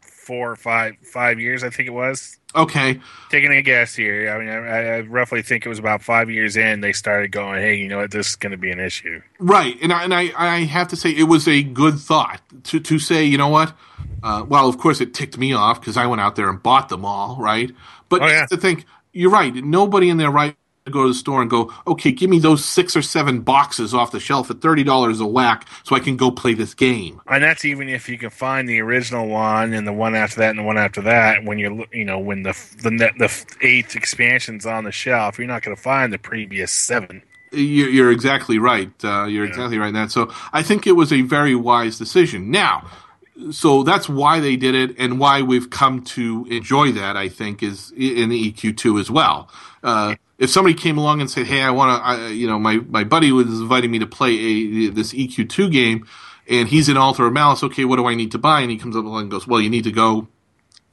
four 0.00 0.50
or 0.50 0.56
five 0.56 0.94
five 1.04 1.38
years. 1.38 1.62
I 1.62 1.70
think 1.70 1.86
it 1.86 1.92
was. 1.92 2.36
Okay, 2.54 3.00
Taking 3.30 3.52
a 3.52 3.62
guess 3.62 3.94
here. 3.94 4.30
I 4.30 4.38
mean, 4.38 4.48
I, 4.48 4.96
I 4.96 5.00
roughly 5.00 5.42
think 5.42 5.64
it 5.64 5.68
was 5.68 5.78
about 5.78 6.02
five 6.02 6.28
years 6.30 6.56
in. 6.56 6.80
They 6.80 6.92
started 6.92 7.32
going, 7.32 7.60
"Hey, 7.60 7.76
you 7.76 7.88
know 7.88 7.98
what? 7.98 8.10
This 8.10 8.28
is 8.30 8.36
going 8.36 8.50
to 8.52 8.58
be 8.58 8.70
an 8.70 8.80
issue." 8.80 9.22
Right, 9.38 9.76
and 9.82 9.92
I, 9.92 10.04
and 10.04 10.12
I, 10.14 10.32
I 10.36 10.58
have 10.64 10.88
to 10.88 10.96
say 10.96 11.10
it 11.10 11.24
was 11.24 11.48
a 11.48 11.62
good 11.62 11.98
thought 11.98 12.40
to 12.64 12.80
to 12.80 12.98
say, 12.98 13.24
you 13.24 13.38
know 13.38 13.48
what? 13.48 13.72
Uh, 14.22 14.44
well, 14.46 14.68
of 14.68 14.78
course, 14.78 15.00
it 15.00 15.14
ticked 15.14 15.38
me 15.38 15.52
off 15.52 15.80
because 15.80 15.96
I 15.96 16.06
went 16.06 16.20
out 16.20 16.36
there 16.36 16.48
and 16.48 16.62
bought 16.62 16.88
them 16.88 17.04
all, 17.04 17.36
right? 17.40 17.70
But 18.08 18.22
Oh, 18.22 18.26
yeah. 18.26 18.46
to 18.46 18.56
think, 18.56 18.84
you're 19.12 19.30
right. 19.30 19.54
Nobody 19.54 20.08
in 20.10 20.16
their 20.18 20.30
right 20.30 20.56
go 20.90 21.02
to 21.02 21.08
the 21.08 21.14
store 21.14 21.40
and 21.40 21.50
go, 21.50 21.72
okay, 21.86 22.10
give 22.10 22.28
me 22.28 22.38
those 22.38 22.64
six 22.64 22.96
or 22.96 23.02
seven 23.02 23.40
boxes 23.40 23.94
off 23.94 24.10
the 24.10 24.20
shelf 24.20 24.50
at 24.50 24.60
thirty 24.60 24.82
dollars 24.82 25.20
a 25.20 25.26
whack, 25.26 25.68
so 25.84 25.94
I 25.94 26.00
can 26.00 26.16
go 26.16 26.30
play 26.30 26.54
this 26.54 26.74
game. 26.74 27.20
And 27.26 27.42
that's 27.42 27.64
even 27.64 27.88
if 27.88 28.08
you 28.08 28.18
can 28.18 28.30
find 28.30 28.68
the 28.68 28.80
original 28.80 29.28
one 29.28 29.72
and 29.72 29.86
the 29.86 29.92
one 29.92 30.14
after 30.14 30.40
that 30.40 30.50
and 30.50 30.58
the 30.58 30.64
one 30.64 30.78
after 30.78 31.02
that. 31.02 31.44
When 31.44 31.58
you're, 31.58 31.86
you 31.92 32.04
know, 32.04 32.18
when 32.18 32.42
the 32.42 32.52
the 32.82 32.90
the 32.90 33.56
eighth 33.60 33.94
expansion's 33.94 34.66
on 34.66 34.84
the 34.84 34.92
shelf, 34.92 35.38
you're 35.38 35.46
not 35.46 35.62
going 35.62 35.76
to 35.76 35.82
find 35.82 36.12
the 36.12 36.18
previous 36.18 36.72
seven. 36.72 37.22
You're, 37.52 37.90
you're 37.90 38.10
exactly 38.10 38.58
right. 38.58 38.90
Uh, 39.04 39.26
you're 39.26 39.44
exactly 39.44 39.78
right 39.78 39.88
in 39.88 39.94
that. 39.94 40.10
So 40.10 40.32
I 40.52 40.62
think 40.62 40.86
it 40.86 40.92
was 40.92 41.12
a 41.12 41.20
very 41.20 41.54
wise 41.54 41.98
decision. 41.98 42.50
Now, 42.50 42.90
so 43.50 43.82
that's 43.82 44.08
why 44.08 44.40
they 44.40 44.56
did 44.56 44.74
it, 44.74 44.98
and 44.98 45.18
why 45.18 45.42
we've 45.42 45.70
come 45.70 46.02
to 46.02 46.46
enjoy 46.50 46.92
that. 46.92 47.16
I 47.16 47.28
think 47.28 47.62
is 47.62 47.92
in 47.96 48.30
the 48.30 48.52
EQ 48.52 48.76
two 48.78 48.98
as 48.98 49.10
well. 49.10 49.50
Uh, 49.82 50.16
if 50.42 50.50
somebody 50.50 50.74
came 50.74 50.98
along 50.98 51.20
and 51.22 51.30
said, 51.30 51.46
"Hey, 51.46 51.62
I 51.62 51.70
want 51.70 52.18
to," 52.20 52.34
you 52.34 52.46
know, 52.46 52.58
my 52.58 52.76
my 52.88 53.04
buddy 53.04 53.32
was 53.32 53.46
inviting 53.46 53.90
me 53.90 53.98
to 54.00 54.06
play 54.06 54.32
a 54.34 54.88
this 54.88 55.14
EQ 55.14 55.48
two 55.48 55.70
game, 55.70 56.06
and 56.48 56.68
he's 56.68 56.88
in 56.88 56.96
Altar 56.98 57.26
of 57.26 57.32
Malice. 57.32 57.62
Okay, 57.62 57.84
what 57.84 57.96
do 57.96 58.06
I 58.06 58.14
need 58.14 58.32
to 58.32 58.38
buy? 58.38 58.60
And 58.60 58.70
he 58.70 58.76
comes 58.76 58.96
up 58.96 59.04
along 59.04 59.22
and 59.22 59.30
goes, 59.30 59.46
"Well, 59.46 59.60
you 59.60 59.70
need 59.70 59.84
to 59.84 59.92
go." 59.92 60.28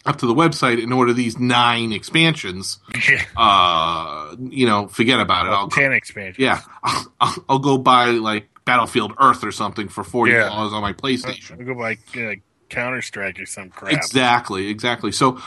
Up 0.05 0.17
to 0.19 0.25
the 0.27 0.33
website 0.33 0.81
and 0.81 0.93
order 0.93 1.11
these 1.11 1.37
nine 1.37 1.91
expansions. 1.91 2.79
Uh, 3.35 4.35
you 4.39 4.65
know, 4.65 4.87
forget 4.87 5.19
about 5.19 5.45
it. 5.45 5.49
I'll 5.49 5.67
go 5.67 5.75
Ten 5.81 5.91
expansions. 5.91 6.39
yeah, 6.39 6.61
I'll, 6.83 7.13
I'll, 7.21 7.45
I'll 7.49 7.59
go 7.59 7.77
buy 7.77 8.05
like 8.11 8.47
Battlefield 8.65 9.13
Earth 9.19 9.43
or 9.43 9.51
something 9.51 9.89
for 9.89 10.03
forty 10.05 10.31
Yeah. 10.31 10.47
dollars 10.49 10.71
on 10.73 10.81
my 10.81 10.93
PlayStation. 10.93 11.57
We'll 11.57 11.67
go 11.67 11.75
buy 11.75 11.97
uh, 12.21 12.35
Counter 12.69 13.01
Strike 13.01 13.39
or 13.41 13.45
some 13.45 13.69
crap. 13.71 13.91
Exactly, 13.93 14.67
exactly. 14.69 15.11
So, 15.11 15.41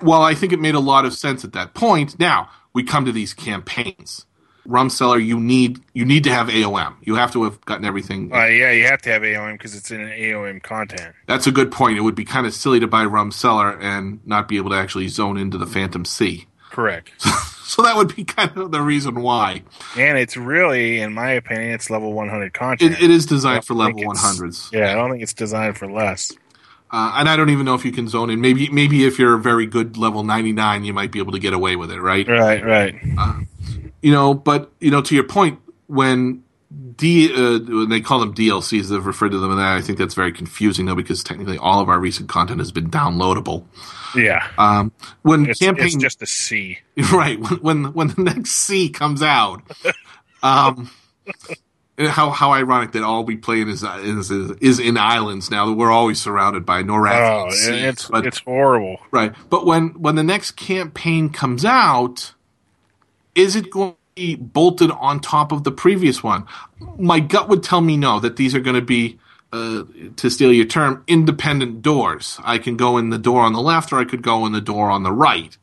while 0.00 0.22
I 0.22 0.34
think 0.34 0.52
it 0.52 0.60
made 0.60 0.74
a 0.74 0.80
lot 0.80 1.04
of 1.04 1.12
sense 1.12 1.44
at 1.44 1.52
that 1.52 1.74
point, 1.74 2.18
now 2.18 2.48
we 2.74 2.82
come 2.82 3.04
to 3.06 3.12
these 3.12 3.32
campaigns. 3.32 4.26
Rum 4.66 4.88
cellar, 4.88 5.18
you 5.18 5.38
need 5.38 5.80
you 5.92 6.04
need 6.06 6.24
to 6.24 6.30
have 6.30 6.48
AOM. 6.48 6.94
You 7.02 7.16
have 7.16 7.32
to 7.32 7.44
have 7.44 7.60
gotten 7.66 7.84
everything. 7.84 8.32
Uh, 8.32 8.46
yeah, 8.46 8.70
you 8.72 8.86
have 8.86 9.02
to 9.02 9.10
have 9.10 9.20
AOM 9.22 9.52
because 9.52 9.74
it's 9.74 9.90
in 9.90 10.00
an 10.00 10.08
AOM 10.08 10.62
content. 10.62 11.14
That's 11.26 11.46
a 11.46 11.52
good 11.52 11.70
point. 11.70 11.98
It 11.98 12.00
would 12.00 12.14
be 12.14 12.24
kind 12.24 12.46
of 12.46 12.54
silly 12.54 12.80
to 12.80 12.86
buy 12.86 13.04
Rum 13.04 13.30
Cellar 13.30 13.78
and 13.78 14.26
not 14.26 14.48
be 14.48 14.56
able 14.56 14.70
to 14.70 14.76
actually 14.76 15.08
zone 15.08 15.36
into 15.36 15.58
the 15.58 15.66
Phantom 15.66 16.04
Sea. 16.04 16.46
Correct. 16.70 17.10
So 17.66 17.82
that 17.82 17.96
would 17.96 18.14
be 18.14 18.24
kind 18.24 18.56
of 18.56 18.70
the 18.72 18.82
reason 18.82 19.22
why. 19.22 19.62
and 19.96 20.18
it's 20.18 20.36
really, 20.36 21.00
in 21.00 21.14
my 21.14 21.30
opinion, 21.30 21.72
it's 21.72 21.88
level 21.88 22.12
100 22.12 22.52
content. 22.52 22.92
It, 22.92 23.02
it 23.04 23.10
is 23.10 23.24
designed 23.24 23.64
for 23.64 23.72
level 23.72 24.00
100s. 24.00 24.70
Yeah, 24.70 24.92
I 24.92 24.94
don't 24.94 25.10
think 25.10 25.22
it's 25.22 25.32
designed 25.32 25.78
for 25.78 25.90
less. 25.90 26.30
Uh, 26.94 27.14
and 27.16 27.28
I 27.28 27.34
don't 27.34 27.50
even 27.50 27.64
know 27.64 27.74
if 27.74 27.84
you 27.84 27.90
can 27.90 28.06
zone 28.06 28.30
in. 28.30 28.40
Maybe 28.40 28.68
maybe 28.68 29.04
if 29.04 29.18
you're 29.18 29.34
a 29.34 29.40
very 29.40 29.66
good 29.66 29.96
level 29.96 30.22
99, 30.22 30.84
you 30.84 30.92
might 30.92 31.10
be 31.10 31.18
able 31.18 31.32
to 31.32 31.40
get 31.40 31.52
away 31.52 31.74
with 31.74 31.90
it, 31.90 32.00
right? 32.00 32.26
Right, 32.28 32.64
right. 32.64 32.94
You 34.00 34.12
know, 34.12 34.32
but 34.32 34.70
you 34.78 34.92
know, 34.92 35.02
to 35.02 35.12
your 35.12 35.24
point, 35.24 35.58
when 35.88 36.44
D 36.94 37.34
uh, 37.34 37.58
when 37.58 37.88
they 37.88 38.00
call 38.00 38.20
them 38.20 38.32
DLCs, 38.32 38.90
they've 38.90 39.04
referred 39.04 39.32
to 39.32 39.38
them 39.38 39.50
in 39.50 39.56
that. 39.56 39.76
I 39.76 39.80
think 39.80 39.98
that's 39.98 40.14
very 40.14 40.30
confusing 40.30 40.86
though, 40.86 40.94
because 40.94 41.24
technically 41.24 41.58
all 41.58 41.80
of 41.80 41.88
our 41.88 41.98
recent 41.98 42.28
content 42.28 42.60
has 42.60 42.70
been 42.70 42.90
downloadable. 42.90 43.64
Yeah. 44.14 44.46
Um, 44.56 44.92
when 45.22 45.50
It's, 45.50 45.58
campaign, 45.58 45.86
it's 45.86 45.96
just 45.96 46.22
a 46.22 46.26
C. 46.26 46.78
right 47.12 47.40
when, 47.40 47.58
when 47.58 47.92
when 47.92 48.08
the 48.08 48.22
next 48.22 48.52
C 48.52 48.88
comes 48.88 49.20
out, 49.20 49.64
um, 50.44 50.88
and 51.26 51.58
how 51.98 52.30
how 52.30 52.52
ironic 52.52 52.92
that 52.92 53.02
all 53.02 53.24
we 53.24 53.36
play 53.36 53.60
in 53.62 53.68
is 53.68 53.82
is 53.82 54.30
is 54.32 54.80
in 54.80 54.98
islands 54.98 55.50
now 55.50 55.66
that 55.66 55.74
we're 55.74 55.92
always 55.92 56.20
surrounded 56.20 56.66
by 56.66 56.82
Oh, 57.10 57.50
seas. 57.50 57.68
it's 57.84 58.10
but 58.10 58.26
it's 58.26 58.40
horrible. 58.40 58.98
Right. 59.12 59.34
But 59.50 59.66
when 59.66 59.90
when 59.90 60.16
the 60.16 60.24
next 60.24 60.52
campaign 60.52 61.30
comes 61.30 61.64
out, 61.64 62.34
is 63.34 63.56
it 63.56 63.70
going 63.70 63.92
to 63.92 63.96
be 64.16 64.36
bolted 64.36 64.90
on 64.92 65.20
top 65.20 65.52
of 65.52 65.64
the 65.64 65.72
previous 65.72 66.22
one? 66.22 66.46
My 66.98 67.20
gut 67.20 67.48
would 67.48 67.62
tell 67.62 67.80
me 67.80 67.96
no, 67.96 68.20
that 68.20 68.36
these 68.36 68.54
are 68.54 68.60
going 68.60 68.76
to 68.76 68.82
be 68.82 69.18
uh, 69.52 69.84
to 70.16 70.30
steal 70.30 70.52
your 70.52 70.66
term, 70.66 71.04
independent 71.06 71.82
doors. 71.82 72.38
I 72.44 72.58
can 72.58 72.76
go 72.76 72.98
in 72.98 73.10
the 73.10 73.18
door 73.18 73.42
on 73.42 73.52
the 73.52 73.60
left 73.62 73.92
or 73.92 74.00
I 74.00 74.04
could 74.04 74.22
go 74.22 74.46
in 74.46 74.52
the 74.52 74.60
door 74.60 74.90
on 74.90 75.04
the 75.04 75.12
right. 75.12 75.56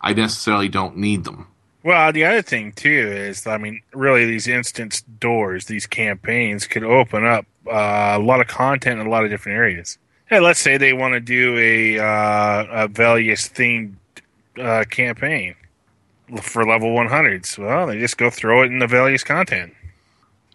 I 0.00 0.14
necessarily 0.14 0.68
don't 0.68 0.96
need 0.96 1.24
them. 1.24 1.48
Well, 1.82 2.12
the 2.12 2.24
other 2.24 2.42
thing 2.42 2.72
too 2.72 3.12
is, 3.12 3.46
I 3.46 3.56
mean, 3.56 3.82
really, 3.92 4.26
these 4.26 4.48
instance 4.48 5.02
doors, 5.20 5.66
these 5.66 5.86
campaigns 5.86 6.66
could 6.66 6.82
open 6.84 7.24
up 7.24 7.46
uh, 7.66 8.16
a 8.16 8.18
lot 8.18 8.40
of 8.40 8.48
content 8.48 9.00
in 9.00 9.06
a 9.06 9.10
lot 9.10 9.24
of 9.24 9.30
different 9.30 9.56
areas. 9.56 9.98
Hey, 10.26 10.40
let's 10.40 10.60
say 10.60 10.76
they 10.76 10.92
want 10.92 11.14
to 11.14 11.20
do 11.20 11.56
a 11.56 11.98
uh, 11.98 12.84
a 12.84 12.88
Velious 12.88 13.48
themed 13.48 13.94
uh, 14.60 14.84
campaign 14.90 15.54
for 16.42 16.66
level 16.66 16.90
100s. 16.90 17.56
Well, 17.58 17.86
they 17.86 17.98
just 17.98 18.18
go 18.18 18.28
throw 18.28 18.62
it 18.62 18.66
in 18.66 18.78
the 18.80 18.86
Velious 18.86 19.24
content. 19.24 19.72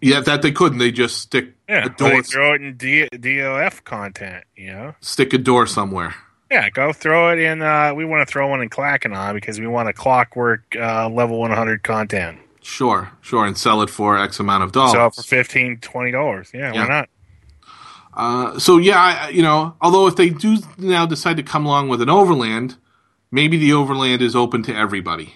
Yeah, 0.01 0.19
that 0.19 0.41
they 0.41 0.51
couldn't. 0.51 0.79
They 0.79 0.91
just 0.91 1.17
stick 1.21 1.53
Yeah, 1.67 1.85
a 1.85 1.89
door, 1.89 2.09
they 2.09 2.21
throw 2.21 2.53
it 2.53 2.61
in 2.61 2.75
D- 2.75 3.07
DOF 3.07 3.83
content. 3.85 4.43
You 4.55 4.67
know, 4.73 4.95
stick 4.99 5.33
a 5.33 5.37
door 5.37 5.65
somewhere. 5.65 6.13
Yeah, 6.53 6.69
go 6.69 6.93
throw 6.93 7.31
it 7.31 7.39
in. 7.39 7.63
Uh, 7.63 7.95
we 7.95 8.05
want 8.05 8.27
to 8.27 8.31
throw 8.31 8.47
one 8.47 8.61
in 8.61 8.69
Klak'Anon 8.69 9.33
because 9.33 9.59
we 9.59 9.65
want 9.65 9.89
a 9.89 9.93
clockwork 9.93 10.61
uh, 10.75 11.09
level 11.09 11.39
100 11.39 11.81
content. 11.81 12.37
Sure, 12.61 13.11
sure, 13.21 13.43
and 13.47 13.57
sell 13.57 13.81
it 13.81 13.89
for 13.89 14.19
X 14.19 14.39
amount 14.39 14.63
of 14.63 14.71
dollars. 14.71 14.91
So 14.91 15.09
for 15.09 15.23
15 15.27 15.79
dollars, 16.11 16.51
yeah, 16.53 16.71
Yeah. 16.71 16.81
why 16.83 16.87
not? 16.87 17.09
Uh, 18.13 18.59
so 18.59 18.77
yeah, 18.77 19.01
I, 19.01 19.29
you 19.29 19.41
know, 19.41 19.75
although 19.81 20.05
if 20.05 20.15
they 20.15 20.29
do 20.29 20.57
now 20.77 21.07
decide 21.07 21.37
to 21.37 21.43
come 21.43 21.65
along 21.65 21.89
with 21.89 22.03
an 22.03 22.09
overland, 22.09 22.77
maybe 23.31 23.57
the 23.57 23.73
overland 23.73 24.21
is 24.21 24.35
open 24.35 24.61
to 24.63 24.75
everybody. 24.75 25.33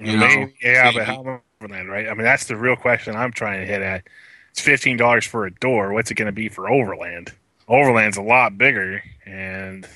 You 0.00 0.16
know, 0.16 0.48
yeah, 0.60 0.82
maybe. 0.86 0.98
but 0.98 1.06
how 1.06 1.40
overland, 1.60 1.88
right? 1.88 2.08
I 2.08 2.14
mean, 2.14 2.24
that's 2.24 2.46
the 2.46 2.56
real 2.56 2.74
question 2.74 3.14
I'm 3.14 3.30
trying 3.32 3.60
to 3.60 3.66
hit 3.66 3.82
at. 3.82 4.02
It's 4.50 4.60
fifteen 4.60 4.96
dollars 4.96 5.26
for 5.26 5.46
a 5.46 5.52
door. 5.52 5.92
What's 5.92 6.10
it 6.10 6.14
going 6.14 6.26
to 6.26 6.32
be 6.32 6.48
for 6.48 6.68
overland? 6.68 7.32
Overland's 7.68 8.16
a 8.16 8.22
lot 8.22 8.58
bigger, 8.58 9.02
and 9.24 9.86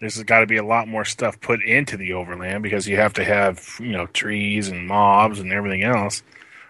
there's 0.00 0.20
got 0.24 0.40
to 0.40 0.46
be 0.46 0.56
a 0.56 0.64
lot 0.64 0.88
more 0.88 1.04
stuff 1.04 1.40
put 1.40 1.62
into 1.62 1.96
the 1.96 2.12
overland 2.14 2.62
because 2.62 2.88
you 2.88 2.96
have 2.96 3.12
to 3.14 3.24
have 3.24 3.76
you 3.78 3.92
know 3.92 4.06
trees 4.06 4.68
and 4.68 4.86
mobs 4.86 5.38
and 5.38 5.52
everything 5.52 5.82
else, 5.82 6.22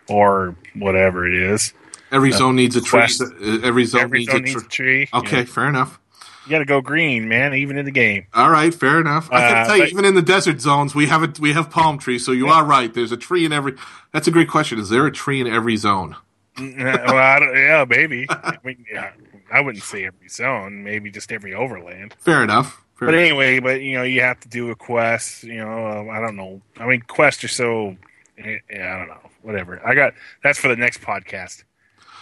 or 0.09 0.57
whatever 0.75 1.27
it 1.27 1.35
is. 1.35 1.73
Every 2.11 2.31
zone 2.33 2.57
needs 2.57 2.77
a 2.77 2.83
tree. 2.83 3.01
Uh, 3.01 3.61
Every 3.63 3.87
zone 3.87 4.03
Every 4.03 4.19
needs 4.19 4.31
zone 4.33 4.41
a 4.41 4.45
needs 4.45 4.63
tree. 4.69 5.05
a 5.05 5.07
tree. 5.07 5.19
Okay, 5.21 5.45
fair 5.47 5.67
enough. 5.69 5.99
you, 6.45 6.51
got 6.51 6.59
to 6.59 6.67
go 6.67 6.83
green, 6.83 7.27
man. 7.27 7.55
Even 7.55 7.79
in 7.79 7.87
the 7.87 7.91
game. 7.91 8.27
All 8.35 8.51
right, 8.51 8.75
fair 8.75 9.01
enough. 9.01 9.31
I 9.33 9.41
can 9.49 9.57
Uh, 9.57 9.65
tell 9.67 9.77
you, 9.79 9.85
even 9.85 10.05
in 10.05 10.15
the 10.15 10.21
desert 10.21 10.61
zones, 10.61 10.95
we 10.95 11.07
have 11.07 11.23
a 11.23 11.33
we 11.41 11.55
have 11.55 11.71
palm 11.71 11.97
trees. 11.97 12.23
So 12.27 12.33
you 12.33 12.49
are 12.49 12.65
right. 12.67 12.93
There's 12.93 13.13
a 13.13 13.17
tree 13.17 13.47
in 13.47 13.53
every. 13.53 13.77
That's 14.13 14.29
a 14.29 14.31
great 14.31 14.49
question. 14.49 14.79
Is 14.79 14.91
there 14.91 15.07
a 15.07 15.13
tree 15.13 15.41
in 15.41 15.47
every 15.47 15.77
zone? 15.79 16.17
well, 16.59 17.17
I 17.17 17.39
don't, 17.39 17.57
yeah, 17.57 17.87
maybe. 17.89 18.27
I, 18.31 18.59
mean, 18.63 18.85
yeah, 18.93 19.13
I 19.53 19.61
wouldn't 19.61 19.85
say 19.85 20.07
every 20.07 20.29
zone. 20.29 20.83
Maybe 20.83 21.11
just 21.11 21.31
every 21.31 21.55
overland. 21.55 22.15
Fair 22.19 22.43
enough. 22.43 22.83
Fair 22.99 23.09
But 23.09 23.15
anyway, 23.17 23.59
but 23.61 23.83
you 23.83 23.97
know, 23.97 24.03
you 24.03 24.23
have 24.23 24.41
to 24.41 24.49
do 24.49 24.71
a 24.71 24.75
quest. 24.75 25.45
You 25.45 25.59
know, 25.59 25.87
um, 25.87 26.11
I 26.11 26.21
don't 26.21 26.37
know. 26.37 26.63
I 26.79 26.87
mean, 26.87 27.03
quests 27.03 27.45
are 27.45 27.49
so. 27.49 27.97
eh, 28.39 28.59
Yeah, 28.71 28.95
I 28.95 28.99
don't 28.99 29.09
know. 29.09 29.31
Whatever. 29.43 29.85
I 29.87 29.95
got 29.95 30.15
that's 30.43 30.59
for 30.59 30.69
the 30.69 30.77
next 30.77 31.01
podcast. 31.03 31.65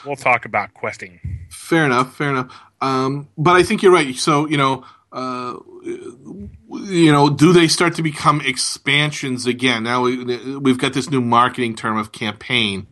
We'll 0.07 0.17
talk 0.17 0.45
about 0.47 0.73
questing. 0.75 1.21
Fair 1.51 1.85
enough. 1.85 2.17
Fair 2.17 2.31
enough. 2.31 2.53
Um, 2.81 3.29
but 3.37 3.57
I 3.57 3.63
think 3.63 3.83
you're 3.83 3.93
right. 3.93 4.17
So 4.17 4.49
you 4.49 4.57
know, 4.57 4.85
uh, 5.13 5.57
you 5.85 7.13
know, 7.13 7.29
do 7.29 7.53
they 7.53 7.69
start 7.69 7.95
to 7.97 8.03
become 8.03 8.41
expansions 8.41 9.47
again? 9.47 9.83
Now 9.83 10.03
we, 10.03 10.57
we've 10.57 10.79
got 10.79 10.95
this 10.95 11.11
new 11.11 11.21
marketing 11.21 11.75
term 11.75 11.99
of 11.99 12.13
campaign. 12.13 12.87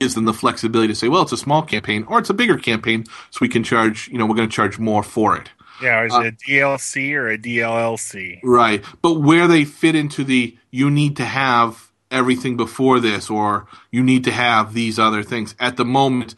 Gives 0.00 0.14
them 0.14 0.24
the 0.26 0.32
flexibility 0.34 0.88
to 0.92 0.94
say, 0.94 1.08
well, 1.08 1.22
it's 1.22 1.32
a 1.32 1.36
small 1.36 1.62
campaign 1.62 2.04
or 2.08 2.18
it's 2.20 2.30
a 2.30 2.34
bigger 2.34 2.56
campaign, 2.56 3.04
so 3.30 3.38
we 3.40 3.48
can 3.48 3.64
charge. 3.64 4.08
You 4.08 4.18
know, 4.18 4.26
we're 4.26 4.36
going 4.36 4.48
to 4.48 4.54
charge 4.54 4.78
more 4.78 5.02
for 5.02 5.36
it. 5.36 5.50
Yeah, 5.82 6.04
is 6.04 6.12
Uh, 6.14 6.20
it 6.20 6.34
a 6.34 6.50
DLC 6.50 7.14
or 7.14 7.28
a 7.30 7.38
DLLC? 7.38 8.40
Right. 8.42 8.84
But 9.02 9.14
where 9.20 9.46
they 9.48 9.64
fit 9.64 9.94
into 9.94 10.24
the 10.24 10.56
you 10.70 10.90
need 10.90 11.16
to 11.16 11.24
have 11.24 11.90
everything 12.10 12.56
before 12.56 13.00
this 13.00 13.28
or 13.30 13.66
you 13.90 14.02
need 14.02 14.24
to 14.24 14.30
have 14.32 14.72
these 14.74 14.98
other 14.98 15.22
things. 15.22 15.54
At 15.60 15.76
the 15.76 15.84
moment, 15.84 16.34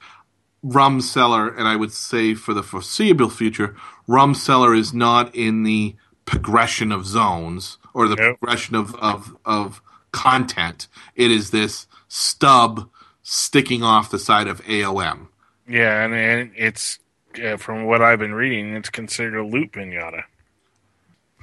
Rum 0.63 1.01
Cellar, 1.01 1.49
and 1.49 1.67
I 1.69 1.77
would 1.77 1.93
say 1.93 2.35
for 2.35 2.53
the 2.55 2.63
foreseeable 2.63 3.31
future, 3.31 3.77
Rum 4.07 4.35
Cellar 4.35 4.75
is 4.75 4.93
not 4.93 5.35
in 5.35 5.63
the 5.63 5.97
progression 6.27 6.93
of 6.93 7.07
zones 7.07 7.79
or 7.95 8.09
the 8.09 8.17
Nope. 8.17 8.39
progression 8.41 8.75
of, 8.77 8.95
of, 8.97 9.37
of 9.45 9.81
content. 10.13 10.87
It 11.15 11.31
is 11.31 11.51
this 11.51 11.87
stub 12.09 12.91
sticking 13.23 13.83
off 13.83 14.11
the 14.11 14.19
side 14.19 14.49
of 14.49 14.63
AOM. 14.65 15.29
Yeah, 15.69 16.05
and, 16.05 16.15
and 16.15 16.53
it's 16.57 16.99
uh, 17.43 17.57
from 17.57 17.85
what 17.85 18.03
I've 18.03 18.19
been 18.19 18.35
reading, 18.35 18.75
it's 18.75 18.91
considered 18.91 19.39
a 19.39 19.47
loot 19.47 19.73
pinata. 19.73 20.25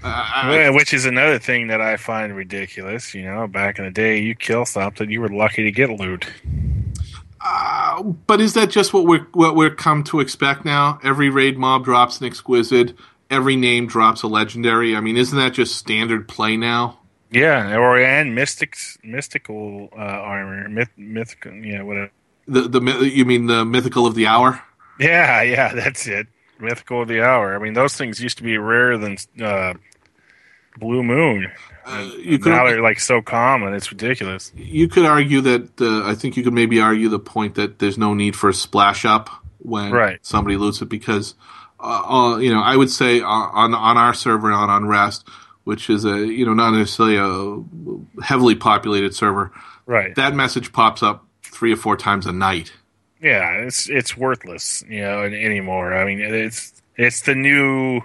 Uh, 0.04 0.72
which 0.74 0.94
is 0.94 1.06
another 1.06 1.40
thing 1.40 1.68
that 1.68 1.82
I 1.82 1.98
find 1.98 2.36
ridiculous. 2.36 3.16
You 3.16 3.24
know, 3.24 3.48
back 3.48 3.80
in 3.80 3.86
the 3.86 3.92
day, 3.92 4.20
you 4.20 4.36
kill 4.36 4.66
something, 4.66 5.10
you 5.10 5.22
were 5.22 5.30
lucky 5.30 5.64
to 5.64 5.72
get 5.72 5.90
loot. 5.90 6.28
Uh, 7.42 8.04
but 8.04 8.40
is 8.42 8.54
that 8.54 8.70
just 8.70 8.94
what 8.94 9.06
we're 9.06 9.26
what 9.32 9.56
we're 9.56 9.74
come 9.74 10.04
to 10.04 10.20
expect 10.20 10.66
now? 10.66 11.00
Every 11.04 11.30
raid 11.30 11.58
mob 11.58 11.84
drops 11.86 12.20
an 12.20 12.28
exquisite. 12.28 12.94
Every 13.30 13.56
name 13.56 13.88
drops 13.88 14.24
a 14.24 14.28
legendary. 14.28 14.96
I 14.96 15.02
mean, 15.02 15.18
isn't 15.18 15.38
that 15.38 15.54
just 15.54 15.76
standard 15.76 16.28
play 16.28 16.58
now? 16.58 17.00
Yeah, 17.32 17.76
or 17.76 17.98
and 18.00 18.34
mystics, 18.36 18.98
mystical 19.04 19.90
uh, 19.92 20.00
armor, 20.02 20.70
myth, 20.70 20.90
mythical, 20.98 21.54
yeah, 21.54 21.82
whatever. 21.82 22.12
The 22.48 22.62
the 22.62 22.80
you 23.12 23.26
mean 23.26 23.48
the 23.48 23.66
mythical 23.66 24.06
of 24.08 24.16
the 24.16 24.28
hour? 24.28 24.62
Yeah, 25.00 25.42
yeah, 25.42 25.74
that's 25.74 26.08
it. 26.08 26.28
Mythical 26.60 27.02
of 27.04 27.08
the 27.08 27.22
hour. 27.22 27.56
I 27.56 27.60
mean, 27.60 27.74
those 27.74 27.96
things 27.96 28.22
used 28.22 28.38
to 28.38 28.44
be 28.44 28.58
rarer 28.58 28.98
than 28.98 29.18
uh, 29.44 29.74
Blue 30.80 31.04
Moon. 31.04 31.52
Uh, 31.86 32.10
you 32.18 32.40
could 32.40 32.52
now 32.52 32.66
they're 32.66 32.82
like 32.82 33.00
so 33.00 33.22
common, 33.22 33.74
it's 33.74 33.92
ridiculous. 33.92 34.52
you 34.56 34.88
could 34.88 35.06
argue 35.06 35.42
that 35.42 35.82
uh, 35.82 36.06
I 36.10 36.16
think 36.16 36.36
you 36.38 36.44
could 36.44 36.54
maybe 36.54 36.80
argue 36.82 37.10
the 37.10 37.20
point 37.20 37.56
that 37.56 37.80
there's 37.80 37.98
no 37.98 38.14
need 38.14 38.36
for 38.36 38.50
a 38.50 38.54
splash 38.54 39.06
up 39.06 39.30
when 39.60 39.92
Right. 39.92 40.20
somebody 40.22 40.58
loots 40.58 40.82
it 40.82 40.90
because 40.90 41.36
uh, 41.80 41.84
uh, 42.34 42.38
you 42.38 42.54
know 42.54 42.62
I 42.62 42.76
would 42.76 42.90
say 42.90 43.22
uh, 43.22 43.26
on 43.28 43.74
on 43.74 43.98
our 43.98 44.14
server 44.14 44.52
on 44.52 44.70
Unrest, 44.70 45.28
which 45.68 45.90
is 45.90 46.06
a 46.06 46.18
you 46.26 46.46
know 46.46 46.54
not 46.54 46.72
necessarily 46.72 47.18
a 47.18 48.22
heavily 48.24 48.56
populated 48.56 49.14
server, 49.14 49.52
Right. 49.86 50.16
that 50.16 50.34
message 50.34 50.72
pops 50.74 51.04
up 51.04 51.26
three 51.44 51.72
or 51.74 51.78
four 51.78 51.98
times 51.98 52.26
a 52.26 52.32
night. 52.32 52.72
yeah, 53.22 53.52
it's 53.66 53.90
it's 53.90 54.16
worthless, 54.18 54.84
you 54.90 55.02
know, 55.02 55.24
anymore. 55.24 55.94
I 55.94 56.06
mean, 56.06 56.20
it's 56.22 56.74
it's 56.96 57.22
the 57.22 57.36
new. 57.36 58.02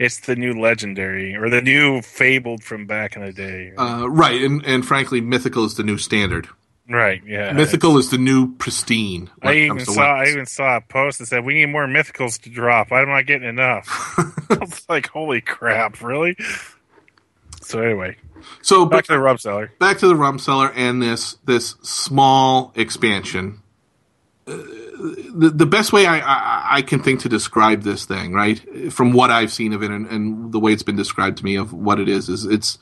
It's 0.00 0.20
the 0.20 0.36
new 0.36 0.52
legendary 0.54 1.34
or 1.34 1.50
the 1.50 1.60
new 1.60 2.02
fabled 2.02 2.62
from 2.62 2.86
back 2.86 3.16
in 3.16 3.24
the 3.24 3.32
day. 3.32 3.72
Uh, 3.76 4.06
right, 4.08 4.40
and, 4.40 4.64
and 4.64 4.86
frankly, 4.86 5.20
mythical 5.20 5.64
is 5.64 5.74
the 5.74 5.82
new 5.82 5.98
standard. 5.98 6.46
right, 6.88 7.20
yeah. 7.26 7.50
Mythical 7.52 7.98
is 7.98 8.08
the 8.10 8.16
new 8.16 8.54
pristine. 8.58 9.28
I 9.42 9.54
even 9.54 9.80
saw 9.80 10.14
I 10.22 10.26
even 10.28 10.46
saw 10.46 10.76
a 10.76 10.80
post 10.82 11.18
that 11.18 11.26
said 11.26 11.44
we 11.44 11.54
need 11.54 11.66
more 11.66 11.88
mythicals 11.88 12.40
to 12.42 12.48
drop. 12.48 12.92
I'm 12.92 13.08
not 13.08 13.26
getting 13.26 13.48
enough. 13.48 13.88
I 14.50 14.58
was 14.60 14.86
like, 14.88 15.08
holy 15.08 15.40
crap, 15.40 16.00
really? 16.00 16.36
So 17.62 17.80
anyway, 17.82 18.16
so 18.62 18.84
back 18.86 18.90
back, 18.98 19.04
to 19.06 19.12
the 19.12 19.18
rum 19.20 19.38
cellar. 19.38 19.72
back 19.78 19.98
to 19.98 20.08
the 20.08 20.16
rum 20.16 20.38
cellar 20.38 20.72
and 20.74 21.02
this 21.02 21.34
this 21.44 21.70
small 21.82 22.72
expansion. 22.74 23.60
Uh, 24.46 24.56
the, 25.34 25.52
the 25.54 25.66
best 25.66 25.92
way 25.92 26.06
I, 26.06 26.18
I, 26.18 26.76
I 26.78 26.82
can 26.82 27.02
think 27.02 27.20
to 27.20 27.28
describe 27.28 27.82
this 27.82 28.04
thing, 28.06 28.32
right, 28.32 28.92
from 28.92 29.12
what 29.12 29.30
I've 29.30 29.52
seen 29.52 29.72
of 29.72 29.82
it 29.82 29.90
and, 29.90 30.06
and 30.06 30.52
the 30.52 30.58
way 30.58 30.72
it's 30.72 30.82
been 30.82 30.96
described 30.96 31.38
to 31.38 31.44
me 31.44 31.54
of 31.56 31.72
what 31.72 32.00
it 32.00 32.08
is, 32.08 32.28
is 32.28 32.44
it's 32.44 32.78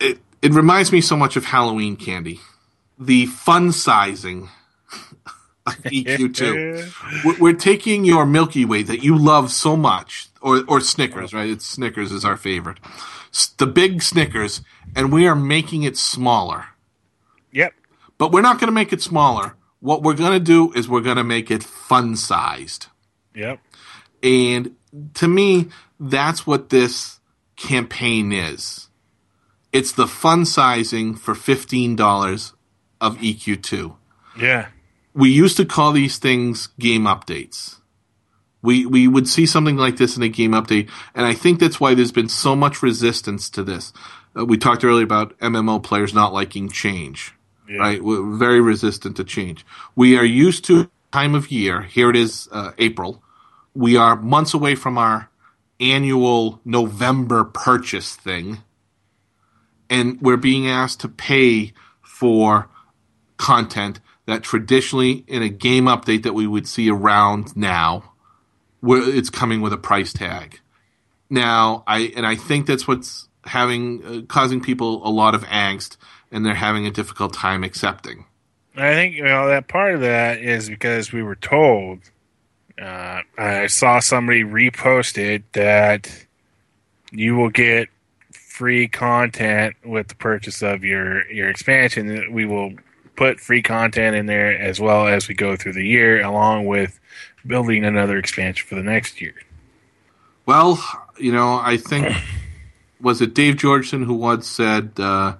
it 0.00 0.18
it 0.42 0.52
reminds 0.52 0.90
me 0.90 1.00
so 1.00 1.16
much 1.16 1.36
of 1.36 1.44
Halloween 1.44 1.96
candy, 1.96 2.40
the 2.98 3.26
fun 3.26 3.72
sizing 3.72 4.48
of 5.66 5.74
EQ 5.84 6.34
two. 6.34 6.86
We're- 7.24 7.38
we're 7.40 7.52
taking 7.52 8.04
your 8.04 8.24
Milky 8.26 8.64
Way 8.64 8.82
that 8.84 9.02
you 9.04 9.16
love 9.18 9.50
so 9.52 9.76
much, 9.76 10.28
or 10.40 10.64
or 10.66 10.80
Snickers, 10.80 11.32
right? 11.34 11.48
It's 11.50 11.66
Snickers 11.66 12.10
is 12.12 12.24
our 12.24 12.36
favorite, 12.36 12.78
the 13.58 13.66
big 13.66 14.02
Snickers, 14.02 14.62
and 14.94 15.12
we 15.12 15.26
are 15.26 15.34
making 15.34 15.82
it 15.82 15.96
smaller. 15.96 16.66
Yep. 17.52 17.72
But 18.18 18.32
we're 18.32 18.42
not 18.42 18.58
going 18.58 18.68
to 18.68 18.72
make 18.72 18.92
it 18.92 19.02
smaller. 19.02 19.56
What 19.80 20.02
we're 20.02 20.14
going 20.14 20.32
to 20.32 20.40
do 20.40 20.72
is 20.72 20.88
we're 20.88 21.00
going 21.00 21.16
to 21.16 21.24
make 21.24 21.50
it 21.50 21.62
fun 21.62 22.16
sized. 22.16 22.86
Yep. 23.34 23.60
And 24.22 24.76
to 25.14 25.28
me, 25.28 25.68
that's 26.00 26.46
what 26.46 26.70
this 26.70 27.20
campaign 27.56 28.32
is. 28.32 28.88
It's 29.72 29.92
the 29.92 30.06
fun 30.06 30.44
sizing 30.46 31.14
for 31.14 31.34
$15 31.34 32.52
of 33.00 33.16
EQ2 33.18 33.96
Yeah. 34.38 34.68
we 35.12 35.30
used 35.30 35.56
to 35.58 35.64
call 35.64 35.92
these 35.92 36.18
things 36.18 36.68
game 36.78 37.02
updates. 37.04 37.80
We 38.64 38.86
we 38.86 39.06
would 39.06 39.28
see 39.28 39.44
something 39.46 39.76
like 39.76 39.98
this 39.98 40.16
in 40.16 40.22
a 40.22 40.28
game 40.28 40.52
update, 40.52 40.88
and 41.14 41.26
I 41.26 41.34
think 41.34 41.60
that's 41.60 41.78
why 41.78 41.94
there's 41.94 42.12
been 42.12 42.30
so 42.30 42.56
much 42.56 42.82
resistance 42.82 43.50
to 43.50 43.62
this. 43.62 43.92
Uh, 44.36 44.46
we 44.46 44.56
talked 44.56 44.84
earlier 44.84 45.04
about 45.04 45.38
MMO 45.38 45.82
players 45.82 46.14
not 46.14 46.32
liking 46.32 46.70
change, 46.70 47.34
Yeah. 47.68 47.76
right? 47.76 48.02
We're 48.02 48.22
very 48.36 48.62
resistant 48.62 49.16
to 49.18 49.24
change. 49.24 49.66
We 49.94 50.16
are 50.16 50.24
used 50.24 50.64
to 50.64 50.90
time 51.12 51.34
of 51.34 51.50
year. 51.50 51.82
Here 51.82 52.08
it 52.08 52.16
is, 52.16 52.48
uh, 52.52 52.72
April. 52.78 53.22
We 53.74 53.96
are 53.98 54.16
months 54.16 54.54
away 54.54 54.74
from 54.76 54.96
our 54.96 55.28
annual 55.78 56.60
November 56.64 57.44
purchase 57.44 58.16
thing, 58.16 58.62
and 59.90 60.18
we're 60.22 60.38
being 60.38 60.66
asked 60.68 61.00
to 61.00 61.08
pay 61.08 61.74
for 62.02 62.68
content 63.36 64.00
that 64.26 64.42
traditionally 64.42 65.22
in 65.26 65.42
a 65.42 65.50
game 65.50 65.84
update 65.84 66.22
that 66.22 66.32
we 66.32 66.46
would 66.46 66.66
see 66.66 66.88
around 66.90 67.54
now, 67.56 68.13
it's 68.86 69.30
coming 69.30 69.60
with 69.60 69.72
a 69.72 69.78
price 69.78 70.12
tag. 70.12 70.60
Now, 71.30 71.84
I 71.86 72.12
and 72.16 72.26
I 72.26 72.36
think 72.36 72.66
that's 72.66 72.86
what's 72.86 73.28
having 73.44 74.04
uh, 74.04 74.22
causing 74.26 74.60
people 74.60 75.06
a 75.06 75.10
lot 75.10 75.34
of 75.34 75.44
angst, 75.44 75.96
and 76.30 76.44
they're 76.44 76.54
having 76.54 76.86
a 76.86 76.90
difficult 76.90 77.32
time 77.32 77.64
accepting. 77.64 78.26
I 78.76 78.92
think 78.94 79.14
you 79.14 79.24
know 79.24 79.48
that 79.48 79.68
part 79.68 79.94
of 79.94 80.00
that 80.00 80.38
is 80.38 80.68
because 80.68 81.12
we 81.12 81.22
were 81.22 81.36
told. 81.36 82.00
Uh, 82.80 83.20
I 83.38 83.68
saw 83.68 84.00
somebody 84.00 84.42
reposted 84.42 85.44
that 85.52 86.26
you 87.12 87.36
will 87.36 87.50
get 87.50 87.88
free 88.32 88.88
content 88.88 89.76
with 89.84 90.08
the 90.08 90.16
purchase 90.16 90.62
of 90.62 90.84
your 90.84 91.30
your 91.30 91.48
expansion. 91.48 92.32
We 92.32 92.44
will 92.46 92.74
put 93.16 93.40
free 93.40 93.62
content 93.62 94.16
in 94.16 94.26
there 94.26 94.58
as 94.58 94.80
well 94.80 95.06
as 95.06 95.28
we 95.28 95.34
go 95.34 95.56
through 95.56 95.74
the 95.74 95.86
year, 95.86 96.22
along 96.22 96.66
with 96.66 96.98
building 97.46 97.84
another 97.84 98.18
expansion 98.18 98.66
for 98.66 98.74
the 98.74 98.82
next 98.82 99.20
year. 99.20 99.34
Well, 100.46 100.82
you 101.18 101.32
know, 101.32 101.58
I 101.62 101.76
think 101.76 102.14
was 103.00 103.20
it 103.20 103.34
Dave 103.34 103.56
Georgeson 103.56 104.04
who 104.04 104.14
once 104.14 104.46
said, 104.46 104.92
uh, 104.98 105.36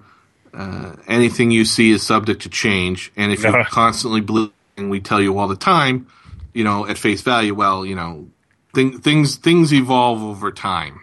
uh, 0.53 0.95
"Anything 1.07 1.51
you 1.51 1.65
see 1.65 1.91
is 1.91 2.03
subject 2.03 2.43
to 2.43 2.49
change," 2.49 3.11
and 3.15 3.31
if 3.31 3.43
you're 3.43 3.65
constantly 3.69 4.21
believing 4.21 4.53
we 4.77 4.99
tell 4.99 5.21
you 5.21 5.37
all 5.37 5.47
the 5.47 5.55
time, 5.55 6.07
you 6.53 6.63
know, 6.63 6.87
at 6.87 6.97
face 6.97 7.21
value, 7.21 7.53
well, 7.53 7.85
you 7.85 7.95
know, 7.95 8.27
thing, 8.73 8.99
things 8.99 9.35
things 9.35 9.73
evolve 9.73 10.21
over 10.23 10.51
time, 10.51 11.01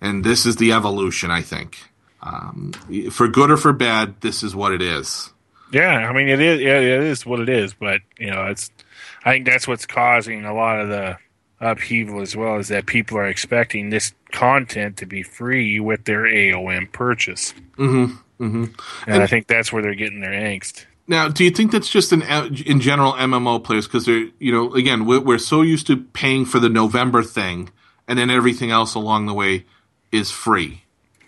and 0.00 0.24
this 0.24 0.46
is 0.46 0.56
the 0.56 0.72
evolution. 0.72 1.30
I 1.30 1.42
think, 1.42 1.78
um, 2.22 2.72
for 3.10 3.28
good 3.28 3.50
or 3.50 3.56
for 3.56 3.72
bad, 3.72 4.20
this 4.20 4.42
is 4.42 4.54
what 4.54 4.72
it 4.72 4.82
is. 4.82 5.30
Yeah, 5.72 6.08
I 6.08 6.12
mean 6.12 6.28
it 6.28 6.40
is. 6.40 6.60
Yeah, 6.60 6.78
it 6.78 7.02
is 7.02 7.24
what 7.24 7.40
it 7.40 7.48
is. 7.48 7.74
But 7.74 8.00
you 8.18 8.30
know, 8.30 8.46
it's. 8.46 8.70
I 9.24 9.32
think 9.32 9.46
that's 9.46 9.68
what's 9.68 9.86
causing 9.86 10.44
a 10.44 10.54
lot 10.54 10.80
of 10.80 10.88
the 10.88 11.16
upheaval 11.60 12.20
as 12.20 12.34
well. 12.36 12.56
Is 12.58 12.68
that 12.68 12.86
people 12.86 13.18
are 13.18 13.26
expecting 13.28 13.90
this 13.90 14.12
content 14.32 14.96
to 14.98 15.06
be 15.06 15.22
free 15.22 15.78
with 15.80 16.04
their 16.04 16.22
AOM 16.22 16.90
purchase, 16.92 17.54
Mm-hmm. 17.76 18.16
Mm-hmm. 18.44 18.64
and 19.10 19.22
I 19.22 19.26
think 19.26 19.46
that's 19.46 19.72
where 19.72 19.82
they're 19.82 19.94
getting 19.94 20.20
their 20.20 20.32
angst. 20.32 20.86
Now, 21.06 21.28
do 21.28 21.44
you 21.44 21.50
think 21.50 21.70
that's 21.72 21.88
just 21.90 22.12
an 22.12 22.22
in 22.66 22.80
general 22.80 23.12
MMO 23.12 23.62
players 23.62 23.86
because 23.86 24.06
they're 24.06 24.28
you 24.38 24.50
know 24.52 24.72
again 24.74 25.04
we're, 25.06 25.20
we're 25.20 25.38
so 25.38 25.62
used 25.62 25.86
to 25.88 25.96
paying 25.96 26.44
for 26.44 26.58
the 26.58 26.68
November 26.68 27.22
thing 27.22 27.70
and 28.08 28.18
then 28.18 28.30
everything 28.30 28.70
else 28.70 28.94
along 28.94 29.26
the 29.26 29.34
way 29.34 29.64
is 30.10 30.30
free. 30.30 30.82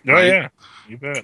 Oh 0.07 0.13
Right. 0.13 0.27
yeah, 0.27 0.47
you 0.87 0.97
bet. 0.97 1.23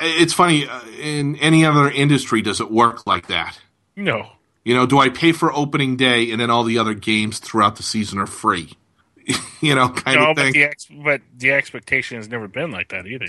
It's 0.00 0.32
funny 0.32 0.66
uh, 0.68 0.80
in 1.00 1.36
any 1.36 1.64
other 1.64 1.90
industry 1.90 2.42
does 2.42 2.60
it 2.60 2.70
work 2.70 3.06
like 3.06 3.26
that? 3.28 3.58
No, 3.96 4.30
You 4.64 4.74
know, 4.74 4.86
do 4.86 4.98
I 4.98 5.08
pay 5.08 5.32
for 5.32 5.52
opening 5.52 5.96
day 5.96 6.30
and 6.30 6.40
then 6.40 6.50
all 6.50 6.64
the 6.64 6.78
other 6.78 6.94
games 6.94 7.38
throughout 7.38 7.76
the 7.76 7.82
season 7.82 8.18
are 8.18 8.26
free? 8.26 8.72
you 9.60 9.74
know, 9.74 9.88
kind 9.88 10.18
no, 10.20 10.30
of 10.30 10.36
but 10.36 10.42
thing. 10.42 10.52
the 10.52 10.64
ex- 10.64 10.86
but 10.86 11.20
the 11.36 11.52
expectation 11.52 12.16
has 12.16 12.28
never 12.28 12.48
been 12.48 12.70
like 12.70 12.88
that 12.90 13.06
either. 13.06 13.26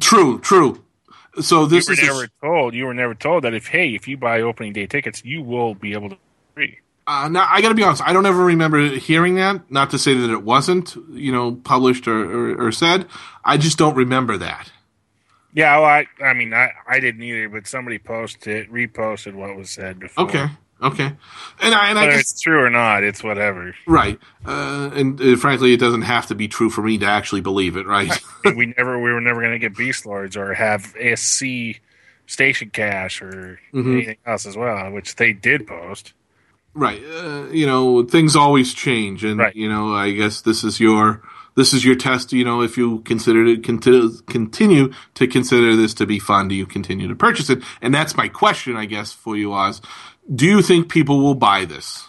True, 0.00 0.38
true. 0.40 0.82
So 1.40 1.66
this 1.66 1.88
you 1.88 1.94
is 1.94 2.00
were 2.00 2.04
a- 2.04 2.06
never 2.06 2.28
told. 2.42 2.74
You 2.74 2.86
were 2.86 2.94
never 2.94 3.14
told 3.14 3.44
that 3.44 3.54
if 3.54 3.66
hey, 3.68 3.94
if 3.94 4.08
you 4.08 4.16
buy 4.16 4.40
opening 4.40 4.72
day 4.72 4.86
tickets, 4.86 5.24
you 5.24 5.42
will 5.42 5.74
be 5.74 5.92
able 5.92 6.10
to 6.10 6.16
free. 6.54 6.78
Uh, 7.06 7.28
now 7.28 7.46
I 7.50 7.60
got 7.60 7.70
to 7.70 7.74
be 7.74 7.82
honest. 7.82 8.02
I 8.02 8.12
don't 8.12 8.26
ever 8.26 8.44
remember 8.44 8.80
hearing 8.96 9.34
that. 9.36 9.70
Not 9.70 9.90
to 9.90 9.98
say 9.98 10.14
that 10.14 10.30
it 10.30 10.42
wasn't, 10.42 10.96
you 11.10 11.32
know, 11.32 11.52
published 11.56 12.06
or, 12.06 12.52
or, 12.52 12.66
or 12.66 12.72
said. 12.72 13.06
I 13.44 13.56
just 13.56 13.78
don't 13.78 13.96
remember 13.96 14.36
that. 14.38 14.70
Yeah, 15.54 15.78
well, 15.78 15.86
I, 15.88 16.06
I 16.24 16.32
mean, 16.34 16.54
I, 16.54 16.70
I 16.88 17.00
didn't 17.00 17.22
either, 17.22 17.48
but 17.48 17.66
somebody 17.66 17.98
posted, 17.98 18.68
reposted 18.70 19.34
what 19.34 19.56
was 19.56 19.70
said 19.70 19.98
before. 19.98 20.24
Okay, 20.24 20.46
okay, 20.80 21.12
and 21.60 21.74
I 21.74 21.90
and 21.90 21.98
I 21.98 22.02
Whether 22.06 22.12
guess 22.18 22.30
it's 22.30 22.40
true 22.40 22.62
or 22.62 22.70
not, 22.70 23.02
it's 23.02 23.24
whatever. 23.24 23.74
right. 23.86 24.18
Uh, 24.46 24.90
and 24.94 25.20
uh, 25.20 25.36
frankly, 25.36 25.72
it 25.72 25.80
doesn't 25.80 26.02
have 26.02 26.26
to 26.28 26.34
be 26.36 26.46
true 26.48 26.70
for 26.70 26.82
me 26.82 26.98
to 26.98 27.06
actually 27.06 27.40
believe 27.40 27.76
it, 27.76 27.86
right? 27.86 28.12
we 28.56 28.66
never, 28.76 28.98
we 29.00 29.12
were 29.12 29.20
never 29.20 29.40
going 29.40 29.52
to 29.52 29.58
get 29.58 29.76
Beast 29.76 30.06
Lords 30.06 30.36
or 30.36 30.54
have 30.54 30.94
SC 31.16 31.80
Station 32.26 32.70
Cash 32.70 33.20
or 33.22 33.58
Mhm. 33.74 33.92
anything 33.94 34.16
else 34.24 34.46
as 34.46 34.56
well, 34.56 34.90
which 34.92 35.16
they 35.16 35.32
did 35.32 35.66
post. 35.66 36.12
right. 36.74 37.02
Uh, 37.04 37.46
you 37.50 37.66
know, 37.66 38.04
things 38.04 38.36
always 38.36 38.72
change, 38.72 39.24
and 39.24 39.40
Right. 39.40 39.56
you 39.56 39.68
know, 39.68 39.92
I 39.92 40.12
guess 40.12 40.40
this 40.42 40.62
is 40.62 40.78
your 40.78 41.22
this 41.56 41.72
is 41.72 41.84
your 41.84 41.94
test. 41.94 42.32
You 42.32 42.44
know, 42.44 42.62
if 42.62 42.76
you 42.76 43.00
consider 43.00 43.44
it 43.46 43.62
continue 43.64 44.10
continue 44.28 44.92
to 45.14 45.26
consider 45.26 45.76
this 45.76 45.94
to 45.94 46.06
be 46.06 46.18
fun, 46.18 46.48
do 46.48 46.54
you 46.54 46.66
continue 46.66 47.08
to 47.08 47.14
purchase 47.14 47.50
it? 47.50 47.62
And 47.82 47.94
that's 47.94 48.16
my 48.16 48.28
question, 48.28 48.76
I 48.76 48.86
guess, 48.86 49.12
for 49.12 49.36
you, 49.36 49.52
Oz. 49.52 49.80
Do 50.32 50.46
you 50.46 50.62
think 50.62 50.88
people 50.90 51.20
will 51.20 51.34
buy 51.34 51.64
this? 51.64 52.06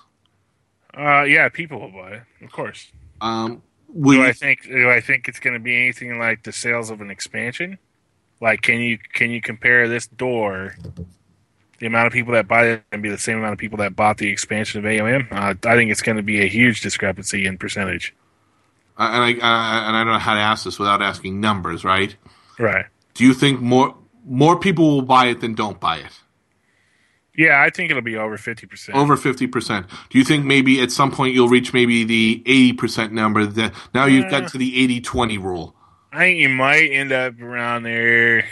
Uh, 0.97 1.23
yeah, 1.23 1.49
people 1.49 1.79
will 1.79 1.91
buy 1.91 2.11
it, 2.15 2.23
of 2.43 2.51
course. 2.51 2.91
Um, 3.21 3.61
Do 3.93 4.13
you- 4.13 4.23
I 4.23 4.33
think? 4.33 4.63
Do 4.63 4.89
I 4.89 5.01
think 5.01 5.27
it's 5.27 5.39
going 5.39 5.53
to 5.53 5.59
be 5.59 5.75
anything 5.75 6.19
like 6.19 6.43
the 6.43 6.51
sales 6.51 6.89
of 6.89 7.01
an 7.01 7.09
expansion? 7.09 7.77
Like, 8.41 8.61
can 8.61 8.79
you 8.79 8.97
can 9.13 9.31
you 9.31 9.39
compare 9.41 9.87
this 9.87 10.07
door, 10.07 10.75
the 11.79 11.85
amount 11.85 12.07
of 12.07 12.13
people 12.13 12.33
that 12.33 12.47
buy 12.47 12.65
it, 12.67 12.83
and 12.91 13.01
be 13.03 13.09
the 13.09 13.17
same 13.17 13.37
amount 13.37 13.53
of 13.53 13.59
people 13.59 13.77
that 13.77 13.95
bought 13.95 14.17
the 14.17 14.29
expansion 14.29 14.79
of 14.79 14.85
AOM? 14.85 15.27
Uh, 15.31 15.53
I 15.69 15.75
think 15.75 15.91
it's 15.91 16.01
going 16.01 16.17
to 16.17 16.23
be 16.23 16.41
a 16.41 16.47
huge 16.47 16.81
discrepancy 16.81 17.45
in 17.45 17.57
percentage. 17.57 18.13
Uh, 19.01 19.09
and 19.13 19.23
I 19.23 19.29
uh, 19.31 19.87
and 19.87 19.95
I 19.97 20.03
don't 20.03 20.13
know 20.13 20.19
how 20.19 20.35
to 20.35 20.39
ask 20.39 20.63
this 20.65 20.77
without 20.77 21.01
asking 21.01 21.39
numbers, 21.39 21.83
right? 21.83 22.15
Right. 22.59 22.85
Do 23.15 23.25
you 23.25 23.33
think 23.33 23.59
more 23.61 23.95
more 24.25 24.59
people 24.59 24.89
will 24.91 25.01
buy 25.01 25.25
it 25.27 25.41
than 25.41 25.55
don't 25.55 25.79
buy 25.79 25.97
it? 25.97 26.19
Yeah, 27.35 27.61
I 27.63 27.69
think 27.69 27.89
it'll 27.89 28.03
be 28.03 28.17
over 28.17 28.37
fifty 28.37 28.67
percent. 28.67 28.97
Over 28.97 29.17
fifty 29.17 29.47
percent. 29.47 29.87
Do 30.09 30.17
you 30.19 30.23
think 30.23 30.45
maybe 30.45 30.81
at 30.81 30.91
some 30.91 31.11
point 31.11 31.33
you'll 31.33 31.49
reach 31.49 31.73
maybe 31.73 32.03
the 32.03 32.43
eighty 32.45 32.73
percent 32.73 33.13
number? 33.13 33.45
That 33.45 33.73
now 33.93 34.05
you've 34.05 34.25
Uh. 34.25 34.39
got 34.41 34.51
to 34.51 34.57
the 34.57 35.01
80-20 35.01 35.41
rule. 35.41 35.75
I 36.11 36.17
think 36.19 36.39
you 36.39 36.49
might 36.49 36.89
end 36.91 37.11
up 37.13 37.39
around 37.41 37.83
there. 37.83 38.45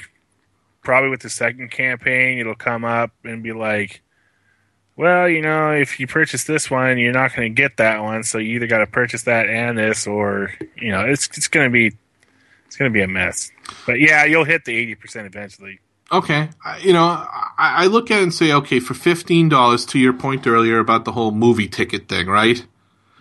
Probably 0.81 1.09
with 1.09 1.21
the 1.21 1.29
second 1.29 1.71
campaign, 1.71 2.39
it'll 2.39 2.55
come 2.55 2.85
up 2.85 3.11
and 3.25 3.43
be 3.43 3.51
like, 3.51 4.01
"Well, 4.99 5.29
you 5.29 5.41
know, 5.41 5.71
if 5.71 5.97
you 5.97 6.07
purchase 6.07 6.43
this 6.43 6.69
one, 6.69 6.97
you're 6.97 7.13
not 7.13 7.33
going 7.33 7.49
to 7.49 7.55
get 7.55 7.77
that 7.77 8.03
one, 8.03 8.25
so 8.25 8.37
you 8.37 8.55
either 8.55 8.67
got 8.67 8.79
to 8.79 8.85
purchase 8.85 9.23
that 9.23 9.47
and 9.47 9.77
this, 9.77 10.05
or 10.05 10.53
you 10.75 10.91
know, 10.91 11.05
it's 11.05 11.29
it's 11.37 11.47
going 11.47 11.67
to 11.67 11.71
be 11.71 11.95
it's 12.67 12.75
going 12.75 12.91
to 12.91 12.93
be 12.93 13.01
a 13.01 13.07
mess." 13.07 13.49
But 13.85 14.01
yeah, 14.01 14.25
you'll 14.25 14.43
hit 14.43 14.65
the 14.65 14.75
eighty 14.75 14.95
percent 14.95 15.25
eventually. 15.25 15.79
Okay, 16.11 16.49
I, 16.65 16.79
you 16.79 16.91
know, 16.91 17.05
I, 17.05 17.47
I 17.57 17.85
look 17.85 18.11
at 18.11 18.19
it 18.19 18.23
and 18.23 18.33
say, 18.33 18.51
okay, 18.51 18.81
for 18.81 18.93
fifteen 18.93 19.47
dollars, 19.47 19.85
to 19.85 19.99
your 19.99 20.11
point 20.11 20.45
earlier 20.45 20.79
about 20.79 21.05
the 21.05 21.13
whole 21.13 21.31
movie 21.31 21.69
ticket 21.69 22.09
thing, 22.09 22.27
right? 22.27 22.65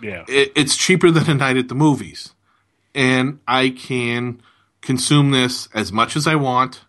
Yeah, 0.02 0.24
it, 0.26 0.50
it's 0.56 0.76
cheaper 0.76 1.12
than 1.12 1.30
a 1.30 1.34
night 1.34 1.58
at 1.58 1.68
the 1.68 1.76
movies, 1.76 2.34
and 2.92 3.38
I 3.46 3.70
can 3.70 4.42
consume 4.80 5.30
this 5.30 5.68
as 5.72 5.92
much 5.92 6.16
as 6.16 6.26
I 6.26 6.34
want 6.34 6.80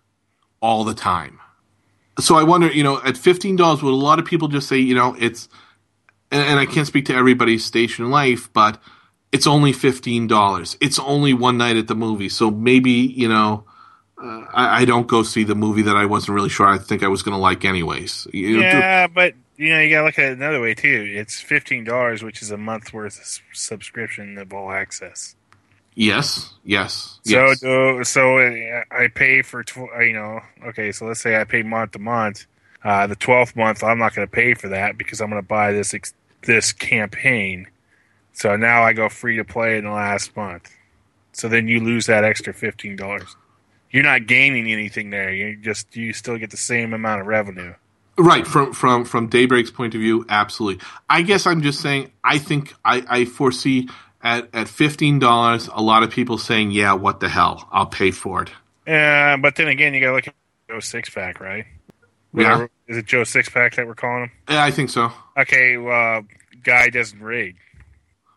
all 0.64 0.84
the 0.84 0.96
time. 0.96 1.40
So 2.20 2.36
I 2.36 2.44
wonder, 2.44 2.72
you 2.72 2.84
know, 2.84 3.02
at 3.04 3.18
fifteen 3.18 3.56
dollars, 3.56 3.82
would 3.82 3.92
a 3.92 3.96
lot 3.96 4.20
of 4.20 4.26
people 4.26 4.48
just 4.48 4.68
say, 4.68 4.78
you 4.78 4.96
know, 4.96 5.16
it's, 5.20 5.50
and, 6.32 6.42
and 6.42 6.60
I 6.60 6.66
can't 6.66 6.88
speak 6.88 7.06
to 7.06 7.16
everybody's 7.16 7.66
station 7.66 8.12
life, 8.12 8.52
but 8.54 8.82
it's 9.32 9.48
only 9.48 9.74
fifteen 9.74 10.28
dollars. 10.28 10.78
It's 10.82 11.00
only 11.00 11.34
one 11.34 11.58
night 11.58 11.78
at 11.78 11.88
the 11.88 11.96
movie, 11.96 12.30
so 12.30 12.52
maybe 12.52 12.92
you 12.92 13.28
know. 13.30 13.66
Uh, 14.22 14.44
I, 14.54 14.82
I 14.82 14.86
don't 14.86 15.08
go 15.08 15.24
see 15.24 15.46
the 15.46 15.56
movie 15.56 15.84
that 15.84 15.96
I 15.96 16.06
wasn't 16.06 16.36
really 16.36 16.50
sure 16.50 16.68
I 16.68 16.78
think 16.78 17.04
I 17.04 17.08
was 17.08 17.24
going 17.24 17.36
to 17.36 17.40
like, 17.40 17.64
anyways. 17.64 18.28
You 18.34 18.58
know, 18.58 18.64
yeah, 18.64 19.08
but 19.08 19.34
you 19.56 19.70
know, 19.70 19.80
you 19.80 19.90
got 19.90 20.02
to 20.02 20.06
look 20.08 20.20
at 20.20 20.26
it 20.26 20.38
another 20.38 20.60
way 20.60 20.74
too. 20.74 21.06
It's 21.16 21.40
fifteen 21.40 21.86
dollars, 21.86 22.22
which 22.22 22.42
is 22.42 22.52
a 22.52 22.58
month 22.58 22.92
worth 22.92 23.18
of 23.18 23.42
subscription 23.54 24.38
of 24.38 24.52
all 24.52 24.74
access. 24.74 25.38
Yes, 26.00 26.54
yes, 26.64 27.20
So 27.24 27.48
yes. 27.48 27.60
do, 27.60 28.04
so 28.04 28.40
uh, 28.40 28.84
I 28.92 29.08
pay 29.10 29.42
for 29.44 29.64
tw- 29.64 29.92
uh, 29.96 30.00
you 30.00 30.14
know 30.14 30.42
okay 30.68 30.92
so 30.92 31.06
let's 31.06 31.22
say 31.22 31.40
I 31.40 31.44
pay 31.44 31.64
month 31.64 31.92
to 31.92 32.00
month. 32.00 32.48
Uh, 32.84 33.08
the 33.08 33.16
twelfth 33.16 33.56
month 33.56 33.84
I'm 33.84 34.00
not 34.00 34.16
going 34.16 34.28
to 34.28 34.32
pay 34.32 34.54
for 34.56 34.70
that 34.70 34.98
because 34.98 35.22
I'm 35.22 35.30
going 35.30 35.42
to 35.42 35.48
buy 35.48 35.72
this 35.74 35.94
ex- 35.94 36.14
this 36.44 36.72
campaign. 36.74 37.68
So 38.34 38.56
now 38.56 38.84
I 38.84 38.94
go 38.94 39.10
free 39.10 39.38
to 39.38 39.44
play 39.44 39.78
in 39.78 39.84
the 39.86 39.92
last 39.92 40.36
month. 40.38 40.72
So 41.34 41.50
then 41.50 41.68
you 41.68 41.80
lose 41.82 42.06
that 42.08 42.24
extra 42.24 42.54
fifteen 42.54 42.96
dollars. 42.96 43.36
You're 43.92 44.04
not 44.04 44.28
gaining 44.28 44.72
anything 44.72 45.10
there. 45.10 45.34
You 45.34 45.58
just 45.58 45.96
you 45.96 46.14
still 46.14 46.38
get 46.38 46.52
the 46.52 46.58
same 46.58 46.94
amount 46.94 47.22
of 47.22 47.28
revenue. 47.28 47.74
Right 48.18 48.46
from 48.46 48.74
from 48.74 49.06
from 49.06 49.28
Daybreak's 49.28 49.72
point 49.72 49.96
of 49.96 50.02
view, 50.02 50.26
absolutely. 50.30 50.86
I 51.10 51.22
guess 51.22 51.48
I'm 51.48 51.62
just 51.62 51.82
saying. 51.82 52.12
I 52.24 52.38
think 52.38 52.74
I, 52.86 53.04
I 53.10 53.26
foresee 53.26 53.90
at 54.22 54.50
at 54.54 54.68
fifteen 54.68 55.20
dollars, 55.20 55.70
a 55.74 55.82
lot 55.82 56.04
of 56.04 56.12
people 56.12 56.38
saying, 56.38 56.72
"Yeah, 56.72 56.94
what 56.94 57.20
the 57.20 57.30
hell? 57.30 57.68
I'll 57.72 57.86
pay 57.86 58.12
for 58.12 58.44
it." 58.44 58.50
Uh, 58.88 59.38
but 59.38 59.56
then 59.56 59.68
again, 59.68 59.94
you 59.94 60.02
got 60.02 60.08
to 60.08 60.16
look 60.16 60.28
at 60.28 60.34
Joe 60.70 60.80
Six 60.80 61.10
Pack, 61.10 61.40
right? 61.40 61.66
Yeah, 62.34 62.68
Is 62.88 62.98
it 62.98 63.06
Joe 63.06 63.24
Six 63.24 63.50
Pack 63.50 63.76
that 63.76 63.88
we're 63.88 63.96
calling 63.96 64.24
him? 64.24 64.32
yeah, 64.50 64.64
I 64.64 64.72
think 64.72 64.90
so. 64.92 65.12
Okay, 65.38 65.78
well, 65.78 66.24
guy 66.64 66.90
doesn't 66.90 67.22
raid. 67.22 67.56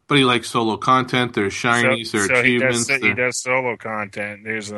But 0.08 0.18
he 0.18 0.24
likes 0.24 0.50
solo 0.50 0.76
content. 0.76 1.34
There's 1.34 1.54
shinies. 1.54 2.08
so, 2.08 2.18
so 2.26 2.42
he 2.42 2.56
achievements. 2.56 2.86
does 2.86 3.02
he 3.02 3.14
does 3.14 3.36
solo 3.38 3.76
content. 3.76 4.44
There's 4.44 4.70
a, 4.70 4.76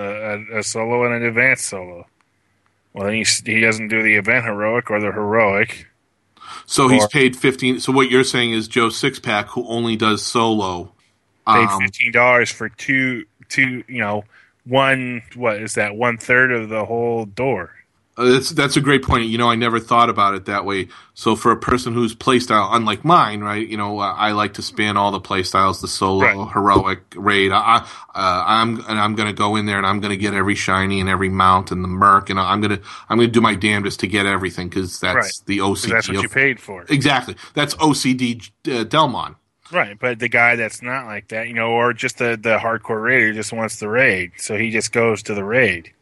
a, 0.53 0.59
a 0.59 0.63
solo 0.63 1.05
and 1.05 1.15
an 1.15 1.25
advanced 1.25 1.67
solo. 1.67 2.07
Well, 2.93 3.07
then 3.07 3.15
he 3.15 3.25
he 3.45 3.61
doesn't 3.61 3.89
do 3.89 4.03
the 4.03 4.15
event 4.17 4.45
heroic 4.45 4.91
or 4.91 5.01
the 5.01 5.11
heroic. 5.13 5.87
So 6.67 6.89
he's 6.89 7.07
paid 7.09 7.37
fifteen. 7.37 7.81
So 7.81 7.93
what 7.93 8.11
you're 8.11 8.25
saying 8.25 8.53
is 8.53 8.69
Joe 8.69 8.89
Sixpack, 8.89 9.47
who 9.47 9.67
only 9.67 9.97
does 9.97 10.25
solo, 10.25 10.94
Paid 11.47 11.69
um, 11.69 11.81
fifteen 11.81 12.13
dollars 12.13 12.51
for 12.51 12.69
two 12.69 13.25
two 13.49 13.85
you 13.89 14.01
know 14.01 14.25
one 14.65 15.23
what 15.35 15.57
is 15.61 15.75
that 15.75 15.95
one 15.97 16.17
third 16.17 16.53
of 16.53 16.69
the 16.69 16.85
whole 16.85 17.27
door. 17.27 17.71
Uh, 18.17 18.27
That's 18.31 18.51
that's 18.51 18.77
a 18.77 18.81
great 18.81 19.03
point. 19.03 19.25
You 19.27 19.39
know, 19.39 19.51
I 19.51 19.57
never 19.57 19.81
thought 19.81 20.09
about 20.09 20.35
it 20.35 20.45
that 20.45 20.65
way. 20.65 20.87
So 21.15 21.35
for 21.35 21.51
a 21.51 21.57
person 21.57 21.95
whose 21.95 22.15
playstyle, 22.15 22.69
unlike 22.71 23.05
mine, 23.05 23.41
right? 23.41 23.67
You 23.67 23.77
know, 23.77 23.99
uh, 23.99 24.13
I 24.15 24.31
like 24.31 24.55
to 24.55 24.63
span 24.63 24.97
all 24.97 25.11
the 25.11 25.21
playstyles: 25.21 25.81
the 25.81 25.89
solo, 25.89 26.21
Right. 26.45 26.53
heroic, 26.53 27.01
raid. 27.17 27.51
I, 27.51 27.79
uh, 27.79 27.85
I'm 28.15 28.79
and 28.89 29.01
I'm 29.01 29.17
going 29.17 29.27
to 29.27 29.35
go 29.35 29.57
in 29.57 29.67
there 29.67 29.79
and 29.79 29.87
I'm 29.87 29.99
going 29.99 30.13
to 30.13 30.17
get 30.17 30.33
every 30.33 30.55
shiny 30.55 31.01
and 31.01 31.09
every 31.09 31.29
mount 31.29 31.73
and 31.73 31.83
the 31.83 31.89
merc, 31.89 32.31
and 32.31 32.39
I'm 32.39 32.61
going 32.61 32.79
to 32.79 32.83
I'm 33.09 33.19
going 33.19 33.29
to 33.29 33.33
do 33.33 33.41
my 33.41 33.57
damnedest 33.57 33.99
to 34.01 34.07
get 34.07 34.27
everything 34.27 34.69
because 34.69 35.01
that's 35.01 35.17
Right. 35.17 35.33
the 35.47 35.59
OCD. 35.59 35.91
that's 35.91 36.07
what 36.09 36.17
of- 36.19 36.23
you 36.23 36.29
paid 36.29 36.61
for. 36.61 36.87
Exactly. 36.89 37.35
That's 37.55 37.75
OCD 37.75 38.41
uh, 38.69 38.85
Dellmon. 38.85 39.35
Right, 39.73 39.99
but 39.99 40.19
the 40.19 40.29
guy 40.29 40.57
that's 40.57 40.83
not 40.83 41.07
like 41.07 41.29
that, 41.29 41.49
you 41.49 41.55
know, 41.55 41.71
or 41.71 41.93
just 41.93 42.19
the 42.19 42.39
the 42.41 42.59
hardcore 42.59 43.03
raider 43.03 43.33
just 43.33 43.53
wants 43.53 43.79
the 43.79 43.89
raid, 43.89 44.33
so 44.37 44.57
he 44.57 44.71
just 44.71 44.93
goes 44.93 45.23
to 45.25 45.35
the 45.35 45.45
raid. 45.45 45.93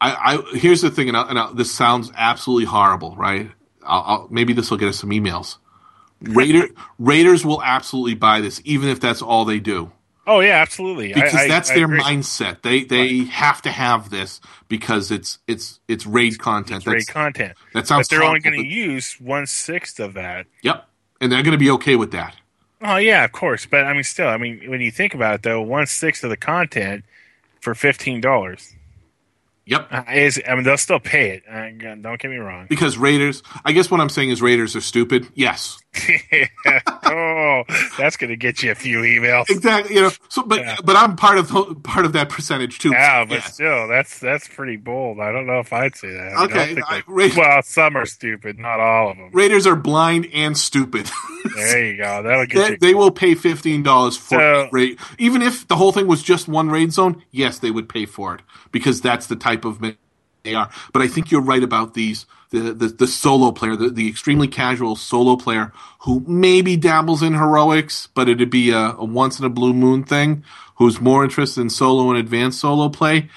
I, 0.00 0.12
I 0.34 0.56
here's 0.56 0.80
the 0.80 0.90
thing, 0.90 1.08
and, 1.08 1.16
I, 1.16 1.28
and 1.28 1.38
I, 1.38 1.52
this 1.52 1.72
sounds 1.72 2.12
absolutely 2.16 2.66
horrible, 2.66 3.16
right? 3.16 3.50
I'll, 3.84 4.02
I'll, 4.06 4.28
maybe 4.30 4.52
this 4.52 4.70
will 4.70 4.78
get 4.78 4.88
us 4.88 4.98
some 4.98 5.10
emails. 5.10 5.56
Raider 6.22 6.68
Raiders 6.98 7.44
will 7.44 7.62
absolutely 7.62 8.14
buy 8.14 8.40
this, 8.40 8.60
even 8.64 8.88
if 8.88 9.00
that's 9.00 9.22
all 9.22 9.44
they 9.44 9.60
do, 9.60 9.92
Oh 10.28 10.40
yeah, 10.40 10.58
absolutely. 10.58 11.14
Because 11.14 11.34
I- 11.34 11.48
that's 11.48 11.70
I 11.70 11.74
their 11.74 11.88
mindset. 11.88 12.60
They 12.60 12.84
they 12.84 13.24
have 13.24 13.62
to 13.62 13.70
have 13.70 14.10
this 14.10 14.42
because 14.68 15.10
it's 15.10 15.38
it's 15.48 15.80
it's 15.88 16.04
raid 16.04 16.38
content. 16.38 16.86
It's 16.86 16.86
raid 16.86 17.06
content, 17.08 17.54
that 17.72 17.86
sounds. 17.86 18.08
but 18.08 18.14
they're 18.14 18.24
only 18.24 18.40
going 18.40 18.60
to 18.60 18.66
use 18.66 19.18
one 19.18 19.46
sixth 19.46 19.98
of 19.98 20.12
that. 20.14 20.46
Yep, 20.62 20.86
and 21.22 21.32
they're 21.32 21.42
going 21.42 21.52
to 21.52 21.58
be 21.58 21.70
okay 21.70 21.96
with 21.96 22.12
that. 22.12 22.36
Oh 22.80 22.96
yeah, 22.96 23.24
of 23.24 23.32
course. 23.32 23.66
But 23.66 23.84
I 23.84 23.92
mean, 23.92 24.04
still, 24.04 24.28
I 24.28 24.36
mean, 24.36 24.62
when 24.70 24.80
you 24.80 24.90
think 24.90 25.14
about 25.14 25.34
it, 25.36 25.42
though, 25.42 25.60
one 25.60 25.86
sixth 25.86 26.22
of 26.24 26.30
the 26.30 26.36
content 26.36 27.04
for 27.60 27.74
fifteen 27.74 28.20
dollars 28.20 28.74
Yep. 29.66 29.88
uh, 29.90 30.02
is. 30.14 30.40
I 30.48 30.54
mean, 30.54 30.64
they'll 30.64 30.78
still 30.78 31.00
pay 31.00 31.30
it. 31.30 31.42
Uh, 31.46 31.94
don't 32.00 32.18
get 32.20 32.30
me 32.30 32.36
wrong. 32.38 32.66
Because 32.70 32.96
Raiders, 32.96 33.42
I 33.64 33.72
guess 33.72 33.90
what 33.90 34.00
I'm 34.00 34.08
saying 34.08 34.30
is 34.30 34.40
Raiders 34.40 34.74
are 34.76 34.80
stupid. 34.80 35.28
Yes, 35.34 35.78
oh, 37.04 37.62
that's 37.98 38.16
going 38.16 38.30
to 38.30 38.36
get 38.36 38.62
you 38.62 38.70
a 38.70 38.74
few 38.74 38.98
emails. 38.98 39.48
exactly. 39.48 39.94
You 39.96 40.02
know, 40.02 40.10
so 40.28 40.42
but 40.42 40.60
Yeah. 40.60 40.76
but 40.84 40.96
I'm 40.96 41.16
part 41.16 41.38
of 41.38 41.48
the, 41.48 41.74
part 41.82 42.04
of 42.04 42.12
that 42.12 42.28
percentage 42.28 42.78
too. 42.78 42.90
Yeah, 42.90 43.24
but 43.24 43.34
Yes. 43.34 43.54
still, 43.54 43.88
that's 43.88 44.18
that's 44.18 44.48
pretty 44.48 44.76
bold. 44.76 45.20
I 45.20 45.32
don't 45.32 45.46
know 45.46 45.60
if 45.60 45.72
I'd 45.72 45.96
say 45.96 46.12
that. 46.12 46.32
I 46.36 46.42
I 46.42 46.44
Okay, 46.44 46.76
I- 46.86 47.02
Ra- 47.06 47.28
well, 47.36 47.62
some 47.62 47.96
are 47.96 48.06
stupid, 48.06 48.58
not 48.58 48.80
all 48.80 49.10
of 49.10 49.16
them. 49.16 49.30
Raiders 49.32 49.66
are 49.66 49.76
blind 49.76 50.28
and 50.32 50.56
stupid. 50.56 51.10
There 51.54 51.84
you 51.84 51.96
go. 51.96 52.22
That'll 52.22 52.46
get 52.46 52.54
they, 52.56 52.70
you. 52.72 52.76
they 52.78 52.94
will 52.94 53.10
pay 53.12 53.34
fifteen 53.34 53.82
dollars 53.82 54.16
for 54.16 54.38
So- 54.38 54.60
a 54.62 54.68
raid, 54.72 54.98
even 55.18 55.40
if 55.40 55.66
the 55.68 55.76
whole 55.76 55.92
thing 55.92 56.06
was 56.08 56.22
just 56.22 56.48
one 56.48 56.68
raid 56.68 56.92
zone. 56.92 57.22
Yes, 57.30 57.58
they 57.60 57.70
would 57.70 57.88
pay 57.88 58.06
for 58.06 58.34
it 58.34 58.42
because 58.72 59.00
that's 59.00 59.26
the 59.26 59.36
type 59.36 59.64
of 59.64 59.80
they 60.48 60.54
are. 60.54 60.70
But 60.92 61.02
I 61.02 61.08
think 61.08 61.30
you're 61.30 61.40
right 61.42 61.62
about 61.62 61.94
these 61.94 62.26
the 62.50 62.72
the, 62.72 62.88
the 62.88 63.06
solo 63.06 63.52
player, 63.52 63.76
the, 63.76 63.90
the 63.90 64.08
extremely 64.08 64.48
casual 64.48 64.96
solo 64.96 65.36
player 65.36 65.72
who 66.00 66.20
maybe 66.26 66.76
dabbles 66.76 67.22
in 67.22 67.34
heroics, 67.34 68.08
but 68.14 68.28
it'd 68.28 68.50
be 68.50 68.70
a, 68.70 68.92
a 68.92 69.04
once 69.04 69.38
in 69.38 69.44
a 69.44 69.50
blue 69.50 69.74
moon 69.74 70.04
thing. 70.04 70.44
Who's 70.76 71.00
more 71.00 71.24
interested 71.24 71.60
in 71.60 71.70
solo 71.70 72.08
and 72.10 72.18
advanced 72.18 72.60
solo 72.60 72.88
play? 72.88 73.28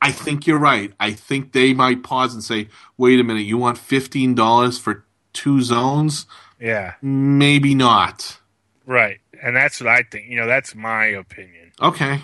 I 0.00 0.10
think 0.10 0.46
you're 0.48 0.58
right. 0.58 0.92
I 0.98 1.12
think 1.12 1.52
they 1.52 1.72
might 1.74 2.02
pause 2.02 2.34
and 2.34 2.42
say, 2.42 2.68
"Wait 2.96 3.20
a 3.20 3.24
minute, 3.24 3.46
you 3.46 3.56
want 3.56 3.78
fifteen 3.78 4.34
dollars 4.34 4.78
for 4.78 5.04
two 5.32 5.62
zones? 5.62 6.26
yeah, 6.60 6.94
Maybe 7.00 7.74
not." 7.74 8.38
right. 8.84 9.18
And 9.44 9.56
that's 9.56 9.80
what 9.80 9.88
I 9.88 10.02
think. 10.02 10.28
You 10.28 10.36
know, 10.36 10.46
that's 10.46 10.74
my 10.74 11.06
opinion. 11.06 11.72
Okay. 11.80 12.20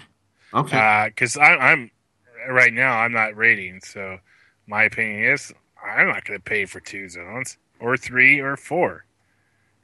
Okay. 0.54 0.78
Uh, 0.78 1.06
because 1.06 1.36
I'm, 1.36 1.58
I'm 1.60 1.90
right 2.52 2.72
now, 2.72 2.98
I'm 2.98 3.12
not 3.12 3.36
rating. 3.36 3.80
So 3.80 4.18
my 4.66 4.84
opinion 4.84 5.24
is, 5.32 5.52
I'm 5.84 6.08
not 6.08 6.24
going 6.24 6.38
to 6.38 6.44
pay 6.44 6.64
for 6.64 6.80
two 6.80 7.08
zones 7.08 7.56
or 7.80 7.96
three 7.96 8.40
or 8.40 8.56
four. 8.56 9.04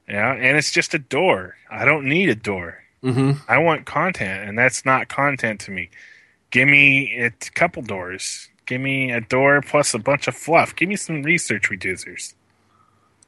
Yeah, 0.08 0.32
and 0.32 0.56
it's 0.56 0.70
just 0.70 0.92
a 0.94 0.98
door. 0.98 1.56
I 1.70 1.84
don't 1.84 2.06
need 2.06 2.28
a 2.28 2.34
door. 2.34 2.82
hmm 3.02 3.32
I 3.48 3.58
want 3.58 3.86
content, 3.86 4.48
and 4.48 4.58
that's 4.58 4.84
not 4.84 5.08
content 5.08 5.60
to 5.60 5.70
me. 5.70 5.90
Give 6.50 6.68
me 6.68 7.18
a 7.18 7.30
couple 7.30 7.82
doors. 7.82 8.48
Give 8.66 8.80
me 8.80 9.10
a 9.10 9.20
door 9.20 9.60
plus 9.62 9.94
a 9.94 9.98
bunch 9.98 10.28
of 10.28 10.34
fluff. 10.34 10.76
Give 10.76 10.88
me 10.88 10.96
some 10.96 11.22
research 11.22 11.70
reducers. 11.70 12.34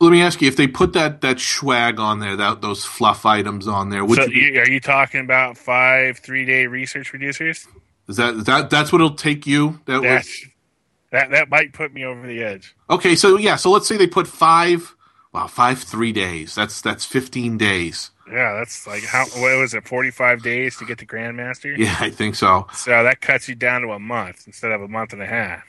Let 0.01 0.13
me 0.13 0.21
ask 0.21 0.43
you: 0.43 0.49
if 0.49 0.57
they 0.57 0.67
put 0.67 0.93
that 0.93 1.23
that 1.23 1.41
swag 1.41 1.99
on 1.99 2.19
there, 2.19 2.37
that 2.37 2.61
those 2.61 2.85
fluff 2.85 3.25
items 3.25 3.67
on 3.67 3.89
there, 3.89 4.05
would 4.05 4.17
so, 4.17 4.25
you, 4.25 4.53
be- 4.53 4.59
are 4.59 4.69
you 4.69 4.81
talking 4.81 5.21
about 5.21 5.57
five 5.57 6.19
three 6.19 6.45
day 6.45 6.67
research 6.67 7.13
reducers? 7.13 7.67
Is 8.09 8.17
that 8.17 8.45
that 8.45 8.71
that's 8.71 8.93
what 8.93 9.01
it'll 9.01 9.15
take 9.15 9.47
you? 9.47 9.81
That 9.87 10.03
was, 10.03 10.47
that 11.11 11.31
that 11.31 11.49
might 11.49 11.73
put 11.73 11.93
me 11.93 12.05
over 12.05 12.27
the 12.27 12.43
edge. 12.43 12.75
okay. 12.89 13.15
So 13.17 13.37
yeah. 13.37 13.57
So 13.57 13.71
let's 13.71 13.87
say 13.87 13.97
they 13.97 14.07
put 14.07 14.27
five. 14.27 14.95
Wow, 15.33 15.49
five 15.49 15.81
three 15.81 16.13
days. 16.13 16.55
That's 16.55 16.81
that's 16.81 17.05
fifteen 17.05 17.59
days. 17.59 18.11
Yeah, 18.31 18.55
that's 18.55 18.87
like 18.87 19.05
how 19.05 19.27
what 19.27 19.59
was 19.59 19.75
it? 19.75 19.87
Forty 19.87 20.11
five 20.11 20.43
days 20.43 20.77
to 20.79 20.87
get 20.87 20.99
the 20.99 21.07
grandmaster. 21.07 21.77
Yeah, 21.77 21.97
I 22.01 22.11
think 22.11 22.37
so. 22.37 22.67
So 22.73 23.03
that 23.03 23.21
cuts 23.21 23.49
you 23.49 23.55
down 23.55 23.83
to 23.83 23.89
a 23.93 23.99
month 23.99 24.45
instead 24.47 24.73
of 24.73 24.81
a 24.81 24.89
month 24.89 25.13
and 25.13 25.23
a 25.23 25.27
half. 25.27 25.65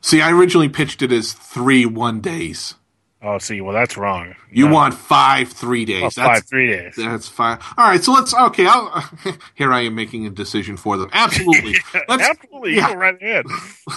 See, 0.00 0.20
I 0.20 0.30
originally 0.30 0.68
pitched 0.68 1.02
it 1.02 1.10
as 1.10 1.32
three 1.32 1.84
one 1.84 2.20
days. 2.20 2.76
Oh, 3.24 3.38
see, 3.38 3.60
well 3.60 3.72
that's 3.72 3.96
wrong. 3.96 4.34
You 4.50 4.66
No. 4.66 4.74
want 4.74 4.94
five 4.94 5.48
three 5.52 5.84
days. 5.84 5.98
Oh, 6.02 6.04
That's 6.06 6.16
five 6.40 6.44
three 6.44 6.66
days. 6.68 6.94
That's 6.96 7.28
fine. 7.28 7.58
All 7.78 7.86
right, 7.88 8.02
so 8.02 8.12
let's. 8.12 8.34
Okay, 8.34 8.66
I'll, 8.66 9.08
here 9.54 9.72
I 9.72 9.82
am 9.82 9.94
making 9.94 10.26
a 10.26 10.30
decision 10.30 10.76
for 10.76 10.96
them. 10.96 11.08
Absolutely. 11.12 11.76
Let's, 12.08 12.28
Absolutely, 12.28 12.74
yeah. 12.76 12.88
go 12.92 12.98
right 12.98 13.22
ahead. 13.22 13.46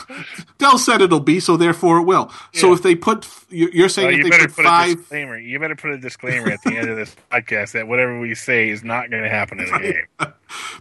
Dell 0.60 0.78
said 0.78 1.02
it'll 1.02 1.20
be, 1.20 1.40
so 1.40 1.58
therefore 1.58 1.98
it 2.00 2.04
will. 2.04 2.32
So 2.54 2.72
if 2.74 2.84
they 2.84 2.96
put, 2.96 3.28
you- 3.50 3.70
you're 3.74 3.90
saying 3.90 4.08
Well, 4.08 4.14
if 4.14 4.18
you 4.20 4.24
they 4.26 4.30
better 4.30 4.48
put 4.48 4.56
put 4.58 4.66
a 4.66 4.70
five, 4.70 4.98
disclaimer. 4.98 5.38
You 5.40 5.60
better 5.60 5.76
put 5.76 5.92
a 5.92 5.98
disclaimer 5.98 6.50
at 6.52 6.62
the 6.64 6.78
end 6.78 6.90
of 6.90 6.96
this 6.96 7.16
podcast 7.32 7.72
that 7.72 7.88
whatever 7.88 8.20
we 8.20 8.36
say 8.36 8.70
is 8.70 8.84
not 8.84 9.10
going 9.10 9.24
to 9.24 9.30
happen 9.30 9.60
in 9.60 9.66
the 9.66 9.80
game. 9.80 10.34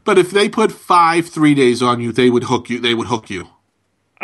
but 0.05 0.19
if 0.19 0.31
they 0.31 0.49
put 0.49 0.71
five 0.71 1.29
three 1.29 1.55
days 1.55 1.83
on 1.83 2.01
you, 2.01 2.13
they 2.13 2.31
would 2.31 2.45
hook 2.45 2.69
you. 2.71 2.79
They 2.79 2.95
would 2.95 3.07
hook 3.09 3.31
you. 3.31 3.49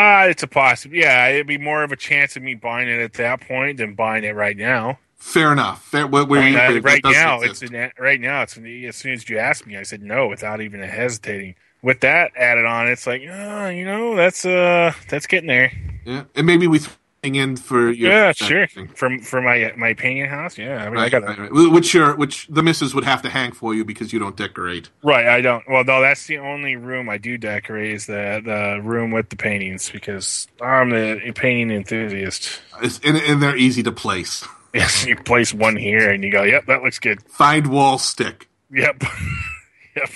Ah, 0.02 0.24
it's 0.24 0.42
a 0.42 0.46
possibility. 0.46 1.02
Yeah, 1.02 1.28
it'd 1.28 1.46
be 1.46 1.58
more 1.58 1.82
of 1.82 1.92
a 1.92 1.96
chance 1.96 2.34
of 2.34 2.42
me 2.42 2.54
buying 2.54 2.88
it 2.88 3.02
at 3.02 3.12
that 3.14 3.42
point 3.42 3.76
than 3.76 3.94
buying 3.94 4.24
it 4.24 4.34
right 4.34 4.56
now. 4.56 4.98
Fair 5.16 5.52
enough. 5.52 5.84
Fair, 5.84 6.06
where, 6.06 6.24
where 6.24 6.40
I 6.40 6.68
uh, 6.68 6.80
right 6.80 7.04
now, 7.04 7.42
exist. 7.42 7.64
it's 7.64 7.72
an, 7.72 7.92
right 7.98 8.18
now. 8.18 8.40
It's 8.40 8.56
an, 8.56 8.64
as 8.86 8.96
soon 8.96 9.12
as 9.12 9.28
you 9.28 9.36
asked 9.36 9.66
me, 9.66 9.76
I 9.76 9.82
said 9.82 10.00
no 10.00 10.26
without 10.26 10.62
even 10.62 10.80
hesitating. 10.80 11.54
With 11.82 12.00
that 12.00 12.32
added 12.34 12.64
on, 12.64 12.88
it's 12.88 13.06
like, 13.06 13.20
oh, 13.30 13.68
you 13.68 13.84
know, 13.84 14.16
that's 14.16 14.46
uh, 14.46 14.94
that's 15.10 15.26
getting 15.26 15.48
there. 15.48 15.70
yeah, 16.06 16.24
and 16.34 16.46
maybe 16.46 16.66
we 16.66 16.80
in 17.22 17.56
for 17.56 17.90
your 17.90 18.10
yeah, 18.10 18.32
sure. 18.32 18.66
thing. 18.66 18.88
From 18.88 19.20
for 19.20 19.42
my 19.42 19.64
uh, 19.64 19.76
my 19.76 19.92
painting 19.92 20.26
house, 20.26 20.56
yeah. 20.56 20.84
I 20.84 20.88
mean, 20.88 20.96
I 20.98 21.02
Right, 21.02 21.12
got 21.12 21.22
right, 21.24 21.38
right. 21.38 21.52
Which 21.52 21.92
your 21.92 22.16
which 22.16 22.46
the 22.48 22.62
missus 22.62 22.94
would 22.94 23.04
have 23.04 23.20
to 23.22 23.28
hang 23.28 23.52
for 23.52 23.74
you 23.74 23.84
because 23.84 24.12
you 24.12 24.18
don't 24.18 24.36
decorate. 24.36 24.88
Right, 25.02 25.26
I 25.26 25.40
don't. 25.42 25.62
Well, 25.68 25.84
no, 25.84 26.00
that's 26.00 26.26
the 26.26 26.38
only 26.38 26.76
room 26.76 27.08
I 27.10 27.18
do 27.18 27.36
decorate 27.36 27.92
is 27.92 28.06
the 28.06 28.40
the 28.44 28.80
room 28.82 29.10
with 29.10 29.28
the 29.28 29.36
paintings 29.36 29.90
because 29.90 30.48
I'm 30.62 30.90
the 30.90 31.32
painting 31.34 31.70
enthusiast. 31.76 32.60
It's, 32.82 32.98
and, 33.04 33.18
and 33.18 33.42
they're 33.42 33.56
easy 33.56 33.82
to 33.82 33.92
place. 33.92 34.46
Yes, 34.72 35.04
you 35.04 35.16
place 35.16 35.52
one 35.52 35.74
here 35.74 36.12
and 36.12 36.22
you 36.22 36.30
go, 36.30 36.44
"Yep, 36.44 36.66
that 36.66 36.84
looks 36.84 37.00
good." 37.00 37.20
Find 37.24 37.66
wall 37.66 37.98
stick. 37.98 38.48
Yep, 38.70 39.02
yep. 39.96 40.10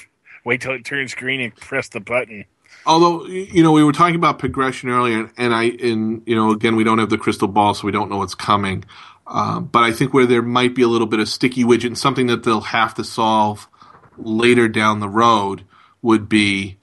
Wait 0.44 0.60
till 0.60 0.74
it 0.74 0.84
turns 0.84 1.12
green 1.12 1.40
and 1.40 1.52
press 1.56 1.88
the 1.88 1.98
button. 1.98 2.44
Although 2.86 3.26
you 3.26 3.62
know 3.62 3.72
we 3.72 3.82
were 3.82 3.92
talking 3.92 4.16
about 4.16 4.38
progression 4.38 4.90
earlier, 4.90 5.30
and 5.36 5.54
I, 5.54 5.64
in 5.64 6.22
you 6.26 6.34
know, 6.34 6.50
again 6.50 6.76
we 6.76 6.84
don't 6.84 6.98
have 6.98 7.10
the 7.10 7.18
crystal 7.18 7.48
ball, 7.48 7.74
so 7.74 7.86
we 7.86 7.92
don't 7.92 8.10
know 8.10 8.18
what's 8.18 8.34
coming. 8.34 8.84
Um, 9.26 9.66
but 9.66 9.82
I 9.82 9.92
think 9.92 10.12
where 10.12 10.26
there 10.26 10.42
might 10.42 10.74
be 10.74 10.82
a 10.82 10.88
little 10.88 11.06
bit 11.06 11.20
of 11.20 11.28
sticky 11.28 11.64
widget, 11.64 11.86
and 11.86 11.98
something 11.98 12.26
that 12.26 12.44
they'll 12.44 12.60
have 12.60 12.94
to 12.94 13.04
solve 13.04 13.68
later 14.18 14.68
down 14.68 15.00
the 15.00 15.08
road, 15.08 15.64
would 16.02 16.28
be 16.28 16.76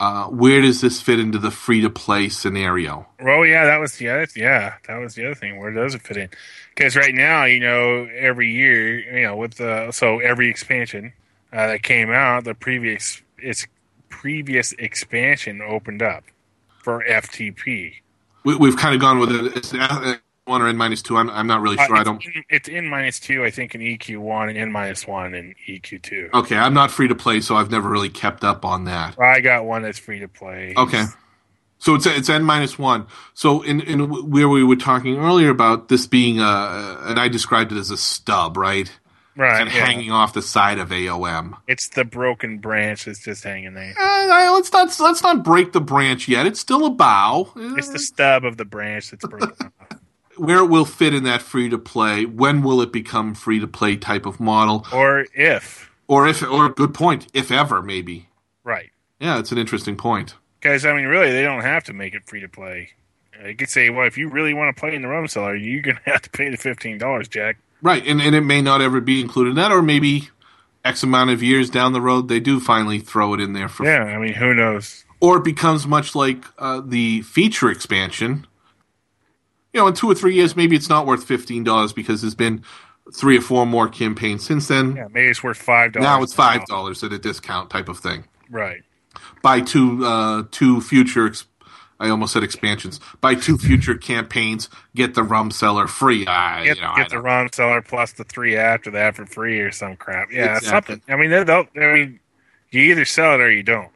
uh, 0.00 0.24
where 0.28 0.62
does 0.62 0.80
this 0.80 1.02
fit 1.02 1.20
into 1.20 1.38
the 1.38 1.50
free 1.50 1.82
to 1.82 1.90
play 1.90 2.28
scenario? 2.30 3.06
Oh 3.20 3.42
yeah, 3.42 3.66
that 3.66 3.78
was 3.78 3.96
the 3.96 4.08
other. 4.08 4.26
Yeah, 4.34 4.74
that 4.88 4.96
was 4.96 5.14
the 5.14 5.26
other 5.26 5.34
thing. 5.34 5.58
Where 5.58 5.70
does 5.70 5.94
it 5.94 6.00
fit 6.00 6.16
in? 6.16 6.30
Because 6.74 6.96
right 6.96 7.14
now, 7.14 7.44
you 7.44 7.60
know, 7.60 8.08
every 8.16 8.50
year, 8.50 9.18
you 9.18 9.26
know, 9.26 9.36
with 9.36 9.56
the 9.56 9.92
so 9.92 10.20
every 10.20 10.48
expansion 10.48 11.12
uh, 11.52 11.66
that 11.66 11.82
came 11.82 12.10
out, 12.10 12.44
the 12.44 12.54
previous 12.54 13.20
its 13.36 13.66
previous 14.10 14.72
expansion 14.72 15.62
opened 15.62 16.02
up 16.02 16.24
for 16.82 17.02
FTP. 17.08 17.94
We, 18.44 18.56
we've 18.56 18.76
kind 18.76 18.94
of 18.94 19.00
gone 19.00 19.18
with 19.18 19.32
it. 19.32 19.56
It's 19.56 19.74
uh, 19.74 20.16
one 20.44 20.60
or 20.60 20.68
n 20.68 20.76
minus 20.76 21.00
two. 21.00 21.16
I'm, 21.16 21.30
I'm 21.30 21.46
not 21.46 21.62
really 21.62 21.76
sure. 21.76 21.96
Uh, 21.96 22.00
I 22.00 22.04
don't. 22.04 22.24
in, 22.24 22.44
it's 22.50 22.68
n 22.68 22.88
minus 22.88 23.18
two, 23.20 23.44
I 23.44 23.50
think, 23.50 23.74
in 23.74 23.80
EQ 23.80 24.18
one 24.18 24.48
and 24.48 24.58
n 24.58 24.72
minus 24.72 25.06
one 25.06 25.34
and 25.34 25.54
EQ 25.68 26.02
two. 26.02 26.28
Okay, 26.34 26.56
I'm 26.56 26.74
not 26.74 26.90
free 26.90 27.08
to 27.08 27.14
play, 27.14 27.40
so 27.40 27.54
I've 27.54 27.70
never 27.70 27.88
really 27.88 28.10
kept 28.10 28.44
up 28.44 28.64
on 28.64 28.84
that. 28.84 29.18
I 29.18 29.40
got 29.40 29.64
one 29.64 29.82
that's 29.82 29.98
free 29.98 30.18
to 30.20 30.28
play. 30.28 30.74
Okay. 30.76 31.04
So 31.78 31.94
it's 31.94 32.04
it's 32.04 32.28
n 32.28 32.44
minus 32.44 32.78
one. 32.78 33.06
So 33.32 33.62
in 33.62 33.80
in 33.80 34.30
where 34.30 34.48
we 34.48 34.62
were 34.62 34.76
talking 34.76 35.16
earlier 35.16 35.48
about 35.48 35.88
this 35.88 36.06
being 36.06 36.38
a, 36.38 36.98
and 37.06 37.18
I 37.18 37.28
described 37.28 37.72
it 37.72 37.78
as 37.78 37.90
a 37.90 37.96
stub, 37.96 38.58
right? 38.58 38.90
Right. 39.36 39.60
And 39.60 39.72
yeah. 39.72 39.86
hanging 39.86 40.10
off 40.10 40.32
the 40.32 40.42
side 40.42 40.78
of 40.78 40.90
AOM. 40.90 41.56
It's 41.68 41.88
the 41.88 42.04
broken 42.04 42.58
branch 42.58 43.04
that's 43.04 43.22
just 43.22 43.44
hanging 43.44 43.74
there. 43.74 43.94
Uh, 43.98 44.52
let's 44.52 44.72
not 44.72 44.98
let's 45.00 45.22
not 45.22 45.44
break 45.44 45.72
the 45.72 45.80
branch 45.80 46.28
yet. 46.28 46.46
It's 46.46 46.60
still 46.60 46.84
a 46.86 46.90
bough. 46.90 47.52
It's 47.56 47.88
the 47.88 47.98
stub 47.98 48.44
of 48.44 48.56
the 48.56 48.64
branch 48.64 49.10
that's 49.10 49.26
broken. 49.26 49.72
Where 50.36 50.58
it 50.58 50.66
will 50.66 50.84
fit 50.84 51.14
in 51.14 51.24
that 51.24 51.42
free 51.42 51.68
to 51.68 51.78
play. 51.78 52.24
When 52.24 52.62
will 52.62 52.80
it 52.80 52.92
become 52.92 53.34
free 53.34 53.60
to 53.60 53.66
play 53.66 53.96
type 53.96 54.26
of 54.26 54.40
model? 54.40 54.86
or 54.92 55.26
if. 55.34 55.90
Or 56.08 56.26
if 56.26 56.42
or 56.42 56.70
good 56.70 56.94
point, 56.94 57.28
if 57.34 57.50
ever 57.50 57.82
maybe. 57.82 58.28
Right. 58.64 58.90
Yeah, 59.20 59.38
it's 59.38 59.52
an 59.52 59.58
interesting 59.58 59.96
point. 59.96 60.34
Because, 60.58 60.84
I 60.84 60.92
mean, 60.94 61.06
really, 61.06 61.30
they 61.30 61.42
don't 61.42 61.62
have 61.62 61.84
to 61.84 61.92
make 61.92 62.14
it 62.14 62.26
free 62.26 62.40
to 62.40 62.48
play. 62.48 62.90
They 63.42 63.54
could 63.54 63.68
say, 63.68 63.90
well, 63.90 64.06
if 64.06 64.18
you 64.18 64.28
really 64.28 64.52
want 64.52 64.74
to 64.74 64.80
play 64.80 64.94
in 64.94 65.02
the 65.02 65.08
rum 65.08 65.28
cellar, 65.28 65.54
you're 65.54 65.82
going 65.82 65.96
to 66.04 66.10
have 66.10 66.22
to 66.22 66.30
pay 66.30 66.48
the 66.48 66.58
$15, 66.58 67.30
Jack. 67.30 67.58
Right, 67.82 68.06
and, 68.06 68.20
and 68.20 68.34
it 68.34 68.42
may 68.42 68.60
not 68.60 68.80
ever 68.82 69.00
be 69.00 69.20
included 69.20 69.50
in 69.50 69.56
that, 69.56 69.72
or 69.72 69.80
maybe 69.82 70.28
X 70.84 71.02
amount 71.02 71.30
of 71.30 71.42
years 71.42 71.70
down 71.70 71.92
the 71.92 72.00
road 72.00 72.28
they 72.28 72.40
do 72.40 72.60
finally 72.60 72.98
throw 73.00 73.34
it 73.34 73.40
in 73.40 73.52
there 73.54 73.68
for 73.68 73.84
Yeah, 73.86 74.04
I 74.04 74.18
mean, 74.18 74.34
who 74.34 74.54
knows? 74.54 75.04
or 75.20 75.36
it 75.38 75.44
becomes 75.44 75.86
much 75.86 76.14
like 76.14 76.44
uh, 76.58 76.80
the 76.84 77.20
feature 77.22 77.70
expansion. 77.70 78.46
You 79.72 79.80
know, 79.80 79.86
in 79.88 79.94
two 79.94 80.10
or 80.10 80.14
three 80.14 80.34
years, 80.34 80.56
maybe 80.56 80.74
it's 80.76 80.88
not 80.88 81.06
worth 81.06 81.24
fifteen 81.24 81.62
dollars 81.64 81.92
because 81.92 82.22
there's 82.22 82.34
been 82.34 82.64
three 83.14 83.38
or 83.38 83.40
four 83.40 83.66
more 83.66 83.88
campaigns 83.88 84.44
since 84.44 84.68
then. 84.68 84.96
Yeah, 84.96 85.08
maybe 85.12 85.28
it's 85.30 85.42
worth 85.42 85.64
$5. 85.64 86.00
now 86.00 86.22
it's 86.22 86.32
five 86.34 86.64
dollars 86.66 87.04
at 87.04 87.12
a 87.12 87.18
discount 87.18 87.70
type 87.70 87.88
of 87.88 87.98
thing. 87.98 88.24
Right. 88.50 88.82
Buy 89.42 89.60
two 89.60 90.04
uh, 90.04 90.44
two 90.50 90.80
future. 90.80 91.26
Ex- 91.26 91.46
I 92.00 92.08
almost 92.08 92.32
said 92.32 92.42
expansions. 92.42 92.98
Buy 93.20 93.34
two 93.36 93.58
future 93.58 93.94
campaigns. 93.94 94.68
Get 94.96 95.14
the 95.14 95.22
rum 95.22 95.50
cellar 95.52 95.86
free. 95.86 96.26
I, 96.26 96.64
Get, 96.64 96.76
you 96.78 96.82
know, 96.82 96.94
get 96.96 97.10
the 97.10 97.20
rum 97.20 97.50
cellar 97.52 97.82
plus 97.82 98.12
the 98.12 98.24
three 98.24 98.56
after 98.56 98.90
that 98.92 99.14
for 99.14 99.26
free 99.26 99.60
or 99.60 99.70
some 99.70 99.96
crap. 99.96 100.32
Yeah, 100.32 100.56
Exactly. 100.56 100.96
something. 100.96 101.14
I 101.14 101.16
mean, 101.20 101.30
they'll, 101.30 101.44
they'll- 101.44 101.68
I 101.76 101.92
mean, 101.94 102.20
you 102.70 102.82
either 102.90 103.04
sell 103.04 103.34
it 103.34 103.40
or 103.40 103.50
you 103.52 103.62
don't. 103.62 103.90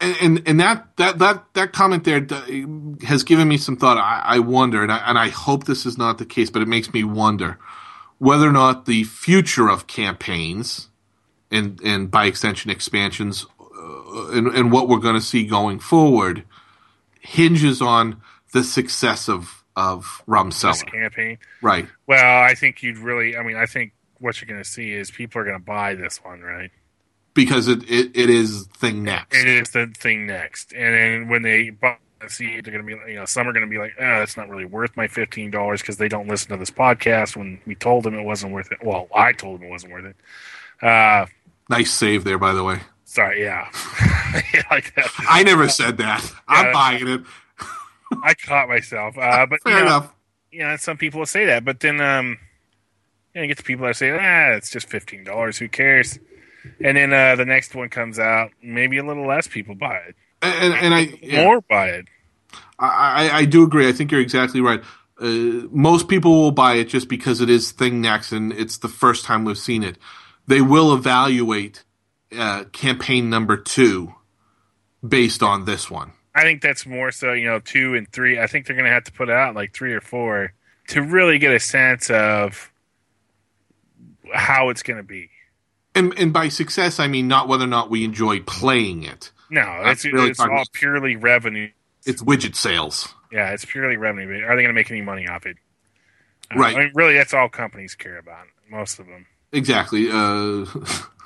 and, 0.00 0.16
and 0.20 0.42
and 0.48 0.60
that 0.60 0.96
that 0.96 1.18
that 1.18 1.44
that 1.54 1.72
comment 1.72 2.04
there 2.04 2.26
uh, 2.30 3.06
has 3.06 3.22
given 3.22 3.46
me 3.48 3.56
some 3.58 3.76
thought. 3.76 3.98
I, 3.98 4.36
I 4.36 4.38
wonder, 4.40 4.82
and 4.82 4.90
I, 4.90 4.98
and 5.06 5.18
I 5.18 5.28
hope 5.28 5.64
this 5.64 5.84
is 5.86 5.96
not 5.98 6.18
the 6.18 6.24
case, 6.26 6.50
but 6.50 6.62
it 6.62 6.68
makes 6.68 6.92
me 6.92 7.04
wonder 7.04 7.58
whether 8.18 8.48
or 8.48 8.52
not 8.52 8.86
the 8.86 9.04
future 9.04 9.68
of 9.68 9.86
campaigns 9.86 10.88
and 11.50 11.80
and 11.82 12.10
by 12.10 12.24
extension 12.24 12.70
expansions 12.70 13.46
uh, 13.60 14.28
and, 14.32 14.48
and 14.48 14.72
what 14.72 14.88
we're 14.88 14.98
going 14.98 15.14
to 15.14 15.20
see 15.20 15.44
going 15.46 15.78
forward 15.78 16.44
hinges 17.20 17.80
on 17.80 18.20
the 18.52 18.64
success 18.64 19.28
of 19.28 19.64
of 19.76 20.22
rum 20.26 20.50
cellar. 20.50 20.72
This 20.74 20.82
campaign. 20.84 21.38
Right. 21.62 21.86
Well, 22.06 22.42
I 22.42 22.54
think 22.54 22.82
you'd 22.82 22.98
really. 22.98 23.36
I 23.36 23.42
mean, 23.42 23.56
I 23.56 23.66
think 23.66 23.92
what 24.18 24.40
you're 24.40 24.48
going 24.48 24.62
to 24.62 24.68
see 24.68 24.92
is 24.92 25.10
people 25.10 25.40
are 25.40 25.44
going 25.44 25.58
to 25.58 25.64
buy 25.64 25.94
this 25.94 26.18
one, 26.22 26.40
right? 26.40 26.70
Because 27.32 27.68
it, 27.68 27.88
it, 27.88 28.10
it 28.14 28.28
is 28.28 28.66
thing 28.76 29.02
next. 29.04 29.36
It 29.36 29.46
is 29.46 29.70
the 29.70 29.86
thing 29.96 30.26
next, 30.26 30.72
and 30.72 30.94
then 30.94 31.28
when 31.28 31.42
they 31.42 31.70
buy, 31.70 31.96
see, 32.26 32.60
they're 32.60 32.72
going 32.72 32.84
to 32.84 32.96
be, 32.96 33.12
you 33.12 33.18
know, 33.18 33.24
some 33.24 33.48
are 33.48 33.52
going 33.52 33.64
to 33.64 33.70
be 33.70 33.78
like, 33.78 33.94
"Oh, 33.98 34.18
that's 34.18 34.36
not 34.36 34.48
really 34.48 34.64
worth 34.64 34.96
my 34.96 35.06
fifteen 35.06 35.50
dollars" 35.50 35.80
because 35.80 35.96
they 35.96 36.08
don't 36.08 36.28
listen 36.28 36.50
to 36.50 36.56
this 36.56 36.70
podcast. 36.70 37.36
When 37.36 37.60
we 37.66 37.76
told 37.76 38.04
them 38.04 38.14
it 38.14 38.24
wasn't 38.24 38.52
worth 38.52 38.72
it, 38.72 38.78
well, 38.82 39.08
I 39.14 39.32
told 39.32 39.60
them 39.60 39.68
it 39.68 39.70
wasn't 39.70 39.92
worth 39.92 40.06
it. 40.06 40.16
Uh, 40.84 41.26
Nice 41.68 41.92
save 41.92 42.24
there, 42.24 42.38
by 42.38 42.52
the 42.52 42.64
way. 42.64 42.80
Sorry, 43.10 43.42
yeah, 43.42 43.68
yeah 44.54 44.62
like 44.70 44.94
that. 44.94 45.10
I 45.28 45.42
never 45.42 45.68
said 45.68 45.98
that. 45.98 46.24
I'm 46.46 46.72
buying 46.72 47.08
it. 47.08 47.20
I 48.22 48.34
caught 48.34 48.68
myself, 48.68 49.18
uh, 49.18 49.46
but 49.46 49.62
Fair 49.62 49.72
you 49.72 49.78
know, 49.80 49.86
enough. 49.86 50.14
you 50.50 50.60
know, 50.60 50.76
some 50.76 50.96
people 50.96 51.20
will 51.20 51.26
say 51.26 51.46
that, 51.46 51.64
but 51.64 51.80
then 51.80 52.00
um, 52.00 52.38
you 53.34 53.40
know, 53.40 53.42
you 53.42 53.48
get 53.48 53.56
the 53.58 53.62
people 53.62 53.86
that 53.86 53.96
say, 53.96 54.10
ah, 54.10 54.56
it's 54.56 54.70
just 54.70 54.88
fifteen 54.88 55.24
dollars. 55.24 55.58
Who 55.58 55.68
cares? 55.68 56.18
And 56.84 56.96
then 56.96 57.12
uh, 57.12 57.36
the 57.36 57.46
next 57.46 57.74
one 57.74 57.88
comes 57.88 58.18
out, 58.18 58.50
maybe 58.62 58.98
a 58.98 59.04
little 59.04 59.26
less 59.26 59.48
people 59.48 59.74
buy 59.74 59.96
it, 59.96 60.14
And, 60.42 60.74
and 60.74 60.94
I 60.94 61.18
yeah. 61.22 61.44
more 61.44 61.62
buy 61.62 61.88
it. 61.88 62.06
I, 62.78 63.28
I, 63.30 63.36
I 63.38 63.44
do 63.46 63.62
agree. 63.62 63.88
I 63.88 63.92
think 63.92 64.12
you're 64.12 64.20
exactly 64.20 64.60
right. 64.60 64.82
Uh, 65.18 65.66
most 65.70 66.08
people 66.08 66.32
will 66.32 66.50
buy 66.50 66.74
it 66.74 66.84
just 66.84 67.08
because 67.08 67.40
it 67.40 67.48
is 67.48 67.72
thing 67.72 68.00
next 68.00 68.32
and 68.32 68.52
it's 68.52 68.78
the 68.78 68.88
first 68.88 69.24
time 69.24 69.44
we've 69.44 69.58
seen 69.58 69.82
it. 69.82 69.96
They 70.46 70.60
will 70.60 70.92
evaluate 70.92 71.84
uh, 72.36 72.64
campaign 72.72 73.30
number 73.30 73.56
two 73.56 74.14
based 75.06 75.42
on 75.42 75.64
this 75.64 75.90
one. 75.90 76.12
I 76.34 76.42
think 76.42 76.62
that's 76.62 76.86
more 76.86 77.10
so, 77.10 77.32
you 77.32 77.46
know, 77.46 77.58
two 77.58 77.94
and 77.94 78.10
three. 78.10 78.38
I 78.38 78.46
think 78.46 78.66
they're 78.66 78.76
going 78.76 78.86
to 78.88 78.92
have 78.92 79.04
to 79.04 79.12
put 79.12 79.30
out 79.30 79.54
like 79.54 79.74
three 79.74 79.92
or 79.92 80.00
four 80.00 80.52
to 80.88 81.02
really 81.02 81.38
get 81.38 81.52
a 81.52 81.60
sense 81.60 82.10
of 82.10 82.70
how 84.32 84.68
it's 84.68 84.82
going 84.82 84.98
to 84.98 85.02
be. 85.02 85.30
And, 85.94 86.16
and 86.16 86.32
by 86.32 86.48
success, 86.48 87.00
I 87.00 87.08
mean 87.08 87.26
not 87.26 87.48
whether 87.48 87.64
or 87.64 87.68
not 87.68 87.90
we 87.90 88.04
enjoy 88.04 88.40
playing 88.40 89.02
it. 89.02 89.32
No, 89.50 89.64
That's 89.82 90.04
it's, 90.04 90.14
really 90.14 90.30
it's 90.30 90.38
all 90.38 90.64
purely 90.72 91.16
revenue. 91.16 91.70
It's 92.06 92.22
widget 92.22 92.54
sales. 92.54 93.12
Yeah, 93.32 93.50
it's 93.50 93.64
purely 93.64 93.96
revenue. 93.96 94.44
Are 94.44 94.54
they 94.54 94.62
going 94.62 94.68
to 94.68 94.72
make 94.72 94.90
any 94.90 95.02
money 95.02 95.26
off 95.26 95.46
it? 95.46 95.56
Uh, 96.52 96.58
Right. 96.58 96.76
I 96.76 96.78
mean, 96.80 96.92
really, 96.94 97.14
that's 97.14 97.34
all 97.34 97.48
companies 97.48 97.94
care 97.94 98.18
about. 98.18 98.46
Most 98.70 99.00
of 99.00 99.06
them. 99.06 99.26
Exactly. 99.52 100.08
Uh, 100.10 100.66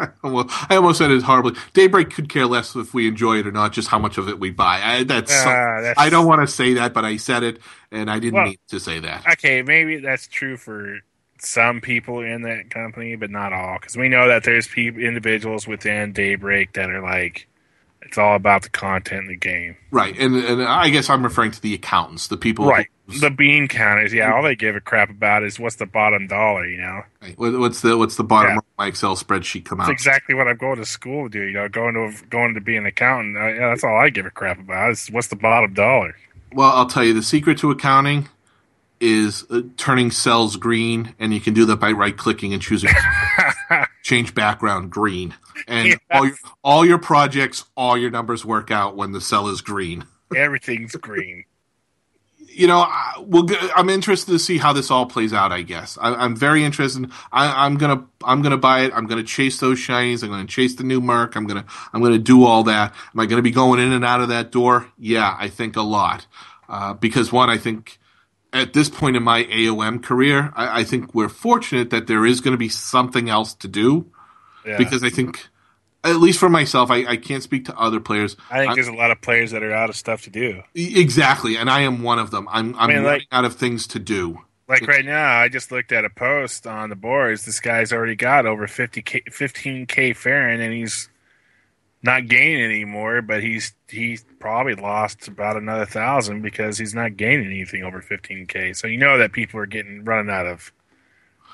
well, 0.22 0.46
I 0.68 0.76
almost 0.76 0.98
said 0.98 1.10
it 1.10 1.22
horribly. 1.22 1.54
Daybreak 1.72 2.10
could 2.10 2.28
care 2.28 2.46
less 2.46 2.74
if 2.76 2.94
we 2.94 3.08
enjoy 3.08 3.38
it 3.38 3.46
or 3.46 3.52
not, 3.52 3.72
just 3.72 3.88
how 3.88 3.98
much 3.98 4.18
of 4.18 4.28
it 4.28 4.38
we 4.38 4.50
buy. 4.50 4.80
I, 4.82 5.04
that's, 5.04 5.32
Ah, 5.32 5.80
that's- 5.80 5.94
I 5.98 6.10
don't 6.10 6.26
want 6.26 6.40
to 6.40 6.46
say 6.46 6.74
that, 6.74 6.94
but 6.94 7.04
I 7.04 7.16
said 7.16 7.42
it, 7.42 7.58
and 7.90 8.10
I 8.10 8.18
didn't 8.18 8.34
Well- 8.34 8.44
mean 8.46 8.56
to 8.68 8.80
say 8.80 8.98
that. 9.00 9.24
Okay, 9.32 9.62
maybe 9.62 9.98
that's 9.98 10.26
true 10.26 10.56
for 10.56 10.98
some 11.38 11.80
people 11.80 12.20
in 12.20 12.42
that 12.42 12.70
company, 12.70 13.16
but 13.16 13.30
not 13.30 13.52
all. 13.52 13.78
Because 13.80 13.96
we 13.96 14.08
know 14.08 14.28
that 14.28 14.44
there's 14.44 14.66
people, 14.68 15.00
individuals 15.00 15.66
within 15.66 16.12
Daybreak 16.12 16.74
that 16.74 16.90
are 16.90 17.00
like, 17.00 17.46
it's 18.02 18.18
all 18.18 18.34
about 18.34 18.62
the 18.62 18.70
content 18.70 19.22
in 19.22 19.28
the 19.28 19.36
game. 19.36 19.76
Right, 19.90 20.18
and 20.18 20.34
and 20.36 20.62
I 20.62 20.88
guess 20.90 21.08
I'm 21.08 21.22
referring 21.22 21.50
to 21.52 21.60
the 21.62 21.74
accountants, 21.74 22.28
the 22.28 22.36
people. 22.36 22.66
Right. 22.66 22.88
The 23.18 23.30
bean 23.30 23.66
counters, 23.68 24.12
yeah, 24.12 24.32
all 24.32 24.42
they 24.42 24.54
give 24.54 24.76
a 24.76 24.80
crap 24.80 25.10
about 25.10 25.42
is 25.42 25.58
what's 25.58 25.76
the 25.76 25.86
bottom 25.86 26.26
dollar, 26.26 26.66
you 26.66 26.76
know? 26.78 27.02
right, 27.22 27.34
what's 27.38 27.80
the 27.80 27.96
what's 27.98 28.16
the 28.16 28.24
bottom 28.24 28.52
Yeah. 28.54 28.60
my 28.78 28.86
Excel 28.86 29.16
spreadsheet 29.16 29.64
come 29.64 29.80
out? 29.80 29.88
That's 29.88 30.00
exactly 30.02 30.34
what 30.34 30.46
I'm 30.48 30.56
going 30.56 30.76
to 30.78 30.86
school 30.86 31.24
to 31.24 31.30
do, 31.30 31.42
you 31.44 31.52
know, 31.54 31.68
going 31.68 31.94
to 31.94 32.12
going 32.28 32.54
to 32.54 32.60
be 32.60 32.76
an 32.76 32.86
accountant. 32.86 33.36
Uh, 33.36 33.46
yeah, 33.48 33.68
that's 33.70 33.82
all 33.84 33.96
I 33.96 34.10
give 34.10 34.26
a 34.26 34.30
crap 34.30 34.58
about 34.60 34.92
is 34.92 35.08
what's 35.10 35.28
the 35.28 35.36
bottom 35.36 35.72
dollar. 35.74 36.14
Well, 36.52 36.70
I'll 36.70 36.86
tell 36.86 37.04
you, 37.04 37.14
the 37.14 37.22
secret 37.22 37.58
to 37.58 37.70
accounting 37.70 38.28
is 39.00 39.44
uh, 39.50 39.62
turning 39.78 40.10
cells 40.10 40.56
green, 40.56 41.14
and 41.18 41.32
you 41.32 41.40
can 41.40 41.54
do 41.54 41.64
that 41.64 41.76
by 41.76 41.90
right 41.92 42.16
clicking 42.16 42.52
and 42.52 42.60
choosing 42.60 42.90
change 44.02 44.34
background 44.34 44.90
green, 44.90 45.34
and 45.66 45.88
Yes. 45.88 45.98
all 46.10 46.26
your 46.26 46.36
all 46.62 46.86
your 46.86 46.98
projects, 46.98 47.64
all 47.76 47.96
your 47.96 48.10
numbers 48.10 48.44
work 48.44 48.70
out 48.70 48.96
when 48.96 49.12
the 49.12 49.20
cell 49.20 49.48
is 49.48 49.60
green. 49.60 50.04
Everything's 50.36 50.94
green. 50.96 51.44
You 52.52 52.66
know, 52.66 52.80
I, 52.80 53.14
we'll, 53.18 53.46
I'm 53.76 53.88
interested 53.88 54.32
to 54.32 54.38
see 54.38 54.58
how 54.58 54.72
this 54.72 54.90
all 54.90 55.06
plays 55.06 55.32
out. 55.32 55.52
I 55.52 55.62
guess 55.62 55.96
I, 56.00 56.14
I'm 56.14 56.36
very 56.36 56.64
interested. 56.64 57.10
I, 57.32 57.64
I'm 57.64 57.76
gonna 57.76 58.06
I'm 58.24 58.42
gonna 58.42 58.58
buy 58.58 58.80
it. 58.80 58.92
I'm 58.94 59.06
gonna 59.06 59.22
chase 59.22 59.60
those 59.60 59.78
shinies. 59.78 60.22
I'm 60.22 60.30
gonna 60.30 60.46
chase 60.46 60.74
the 60.74 60.84
new 60.84 61.00
Merc. 61.00 61.36
I'm 61.36 61.46
gonna 61.46 61.64
I'm 61.92 62.02
gonna 62.02 62.18
do 62.18 62.44
all 62.44 62.64
that. 62.64 62.92
Am 63.14 63.20
I 63.20 63.26
gonna 63.26 63.42
be 63.42 63.50
going 63.50 63.80
in 63.80 63.92
and 63.92 64.04
out 64.04 64.20
of 64.20 64.28
that 64.28 64.52
door? 64.52 64.88
Yeah, 64.98 65.36
I 65.38 65.48
think 65.48 65.76
a 65.76 65.82
lot. 65.82 66.26
Uh, 66.68 66.94
because 66.94 67.32
one, 67.32 67.50
I 67.50 67.58
think 67.58 67.98
at 68.52 68.72
this 68.72 68.88
point 68.88 69.16
in 69.16 69.22
my 69.22 69.44
AOM 69.44 70.02
career, 70.02 70.52
I, 70.54 70.80
I 70.80 70.84
think 70.84 71.14
we're 71.14 71.28
fortunate 71.28 71.90
that 71.90 72.06
there 72.06 72.26
is 72.26 72.40
going 72.40 72.52
to 72.52 72.58
be 72.58 72.68
something 72.68 73.28
else 73.28 73.54
to 73.54 73.68
do. 73.68 74.10
Yeah. 74.64 74.76
Because 74.76 75.02
I 75.02 75.10
think, 75.10 75.48
at 76.04 76.16
least 76.16 76.38
for 76.38 76.48
myself, 76.48 76.90
I, 76.90 77.04
I 77.06 77.16
can't 77.16 77.42
speak 77.42 77.66
to 77.66 77.78
other 77.78 78.00
players. 78.00 78.36
I 78.50 78.58
think 78.60 78.72
I- 78.72 78.74
there's 78.74 78.88
a 78.88 78.92
lot 78.94 79.10
of 79.10 79.20
players 79.20 79.50
that 79.50 79.62
are 79.62 79.72
out 79.72 79.90
of 79.90 79.96
stuff 79.96 80.22
to 80.22 80.30
do. 80.30 80.62
Exactly, 80.74 81.56
and 81.56 81.68
I 81.70 81.80
am 81.80 82.02
one 82.02 82.18
of 82.18 82.30
them. 82.30 82.48
I'm 82.50 82.74
I'm 82.76 82.88
mean, 82.88 82.98
like- 83.04 83.10
running 83.12 83.26
out 83.32 83.44
of 83.44 83.56
things 83.56 83.86
to 83.88 83.98
do. 83.98 84.38
Like 84.68 84.86
right 84.86 85.04
now, 85.04 85.36
I 85.40 85.48
just 85.48 85.72
looked 85.72 85.90
at 85.90 86.04
a 86.04 86.10
post 86.10 86.64
on 86.64 86.90
the 86.90 86.96
boards. 86.96 87.44
This 87.44 87.58
guy's 87.58 87.92
already 87.92 88.14
got 88.14 88.46
over 88.46 88.68
50k, 88.68 89.24
15k 89.24 90.14
Farron, 90.14 90.60
and 90.60 90.72
he's 90.72 91.08
not 92.04 92.28
gaining 92.28 92.62
anymore. 92.62 93.20
But 93.20 93.42
he's 93.42 93.72
he's 93.88 94.24
probably 94.38 94.76
lost 94.76 95.26
about 95.26 95.56
another 95.56 95.86
thousand 95.86 96.42
because 96.42 96.78
he's 96.78 96.94
not 96.94 97.16
gaining 97.16 97.46
anything 97.46 97.82
over 97.82 98.00
15k. 98.00 98.76
So 98.76 98.86
you 98.86 98.96
know 98.96 99.18
that 99.18 99.32
people 99.32 99.58
are 99.58 99.66
getting 99.66 100.04
running 100.04 100.30
out 100.32 100.46
of 100.46 100.72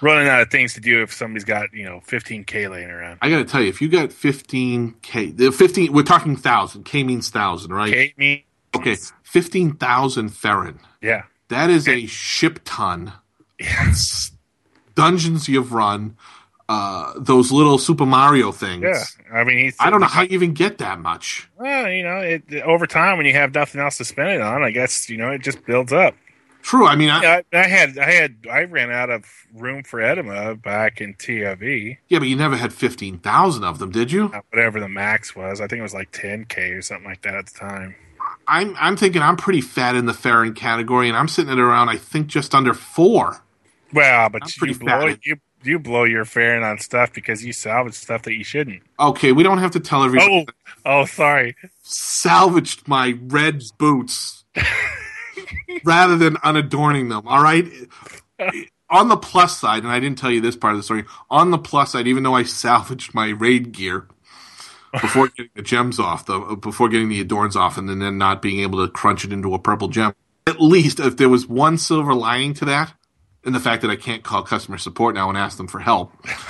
running 0.01 0.29
out 0.29 0.41
of 0.41 0.51
things 0.51 0.75
to 0.75 0.81
do 0.81 1.03
if 1.03 1.13
somebody's 1.13 1.45
got 1.45 1.73
you 1.73 1.85
know 1.85 2.01
15k 2.07 2.71
laying 2.71 2.91
around. 2.91 3.19
I 3.23 3.31
got 3.31 3.39
to 3.39 3.45
tell 3.45 3.63
you, 3.63 3.69
if 3.69 3.81
you 3.81 3.89
got 3.89 4.11
15k, 4.11 5.37
the 5.37 5.51
15, 5.53 5.93
we're 5.93 6.03
talking 6.03 6.37
thousand. 6.37 6.85
K 6.85 7.03
means 7.05 7.31
thousand, 7.31 7.73
right? 7.73 7.93
K 7.93 8.15
me, 8.17 8.45
Okay, 8.75 8.97
15,000 9.23 10.29
Ferrin. 10.31 10.79
yeah, 11.01 11.23
That 11.49 11.71
is 11.71 11.89
a 11.89 12.07
ship 12.07 12.61
ton. 12.65 13.13
of 13.61 13.67
s- 13.67 14.33
Dungeons 14.95 15.49
you've 15.49 15.73
run, 15.73 16.17
uh, 16.69 17.13
those 17.17 17.53
little 17.53 17.79
Super 17.79 18.05
Mario 18.07 18.51
things. 18.53 18.83
Yeah, 18.83 19.03
I 19.33 19.45
mean. 19.45 19.73
I 19.79 19.89
don't 19.91 20.01
know 20.01 20.07
how 20.07 20.23
you 20.23 20.31
even 20.31 20.53
get 20.53 20.79
that 20.79 20.99
much. 21.01 21.49
Well, 21.59 21.91
you 21.91 22.03
know, 22.03 22.17
it, 22.19 22.43
over 22.65 22.87
time 22.87 23.17
when 23.19 23.27
you 23.27 23.33
have 23.33 23.55
nothing 23.55 23.81
else 23.81 23.99
to 23.99 24.05
spend 24.05 24.29
it 24.31 24.41
on, 24.41 24.63
I 24.63 24.71
guess 24.73 25.09
you 25.09 25.17
know 25.17 25.31
it 25.31 25.43
just 25.43 25.65
builds 25.65 25.93
up. 25.93 26.15
True. 26.67 26.89
I 26.89 26.97
mean, 26.97 27.11
I, 27.11 27.21
I, 27.25 27.43
I 27.53 27.69
had, 27.69 27.97
I 27.97 28.11
had, 28.11 28.37
I 28.51 28.65
ran 28.65 28.91
out 28.91 29.09
of 29.09 29.25
room 29.55 29.85
for 29.85 30.01
edema 30.01 30.57
back 30.57 31.01
in 31.01 31.15
TIV, 31.15 31.99
yeah, 32.09 32.19
but 32.19 32.27
you 32.27 32.35
never 32.35 32.57
had 32.57 32.73
fifteen 32.73 33.19
thousand 33.21 33.63
of 33.63 33.79
them, 33.79 33.93
did 33.93 34.11
you? 34.11 34.33
uh, 34.35 34.41
whatever 34.51 34.81
the 34.81 34.89
max 34.89 35.37
was. 35.37 35.61
I 35.61 35.69
think 35.69 35.79
it 35.79 35.85
was 35.85 35.95
like 35.95 36.11
10k 36.11 36.77
or 36.77 36.83
something 36.83 37.07
like 37.07 37.23
that 37.23 37.37
at 37.37 37.47
the 37.47 37.57
time. 37.57 37.95
I'm 38.49 38.75
I'm 38.81 38.97
thinking 38.97 39.23
I'm 39.23 39.37
pretty 39.37 39.61
fat 39.61 39.95
in 39.95 40.07
the 40.07 40.13
Farron 40.13 40.55
category, 40.55 41.07
and 41.07 41.17
I'm 41.17 41.29
sitting 41.29 41.53
at 41.53 41.61
around 41.61 41.89
I 41.89 41.99
think 41.99 42.27
just 42.27 42.53
under 42.53 42.75
four. 42.75 43.45
Well, 43.93 44.29
but 44.29 44.43
I'm 44.43 44.69
you 44.69 44.75
blow 44.75 45.15
you 45.23 45.37
you 45.63 45.79
blow 45.79 46.03
your 46.03 46.25
fairing 46.25 46.65
on 46.65 46.79
stuff 46.79 47.13
because 47.13 47.45
you 47.45 47.53
salvage 47.53 47.95
stuff 47.95 48.23
that 48.23 48.35
you 48.35 48.43
shouldn't. 48.43 48.83
Okay, 48.99 49.31
we 49.31 49.45
don't 49.45 49.59
have 49.59 49.71
to 49.71 49.81
tell 49.81 50.03
everybody. 50.03 50.49
Oh, 50.85 51.03
oh, 51.03 51.05
sorry. 51.05 51.55
salvaged 51.83 52.89
my 52.89 53.17
red 53.23 53.63
boots 53.79 54.43
rather 55.85 56.17
than 56.17 56.37
unadorning 56.43 57.09
them. 57.09 57.27
All 57.27 57.43
right. 57.43 57.67
On 58.89 59.09
the 59.09 59.17
plus 59.17 59.59
side, 59.59 59.83
and 59.83 59.91
I 59.93 59.99
didn't 59.99 60.19
tell 60.19 60.31
you 60.31 60.41
this 60.41 60.57
part 60.57 60.75
of 60.75 60.79
the 60.79 60.85
story. 60.85 61.05
On 61.31 61.51
the 61.51 61.59
plus 61.59 61.93
side, 61.93 62.07
even 62.07 62.23
though 62.23 62.35
I 62.35 62.45
salvaged 62.45 63.15
my 63.15 63.29
raid 63.31 63.73
gear 63.73 64.07
before 65.01 65.29
getting 65.29 65.51
the 65.55 65.63
gems 65.63 65.99
off, 65.99 66.27
the 66.27 66.39
before 66.57 66.89
getting 66.89 67.09
the 67.09 67.21
adorns 67.21 67.57
off, 67.57 67.77
and 67.79 67.89
then, 67.89 68.17
not 68.19 68.41
being 68.43 68.61
able 68.61 68.87
to 68.87 68.93
crunch 68.93 69.25
it 69.25 69.33
into 69.33 69.55
a 69.55 69.59
purple 69.59 69.89
gem, 69.89 70.15
at 70.47 70.61
least 70.61 71.01
if 71.01 71.17
there 71.17 71.29
was 71.29 71.47
one 71.49 71.79
silver 71.79 72.15
lining 72.15 72.55
to 72.55 72.65
that, 72.67 72.95
and 73.45 73.55
the 73.55 73.61
fact 73.61 73.83
that 73.83 73.91
I 73.91 73.97
can't 73.97 74.23
call 74.23 74.43
customer 74.43 74.79
support 74.79 75.15
now 75.17 75.29
and 75.29 75.37
ask 75.37 75.57
them 75.57 75.67
for 75.69 75.81
help, 75.81 76.13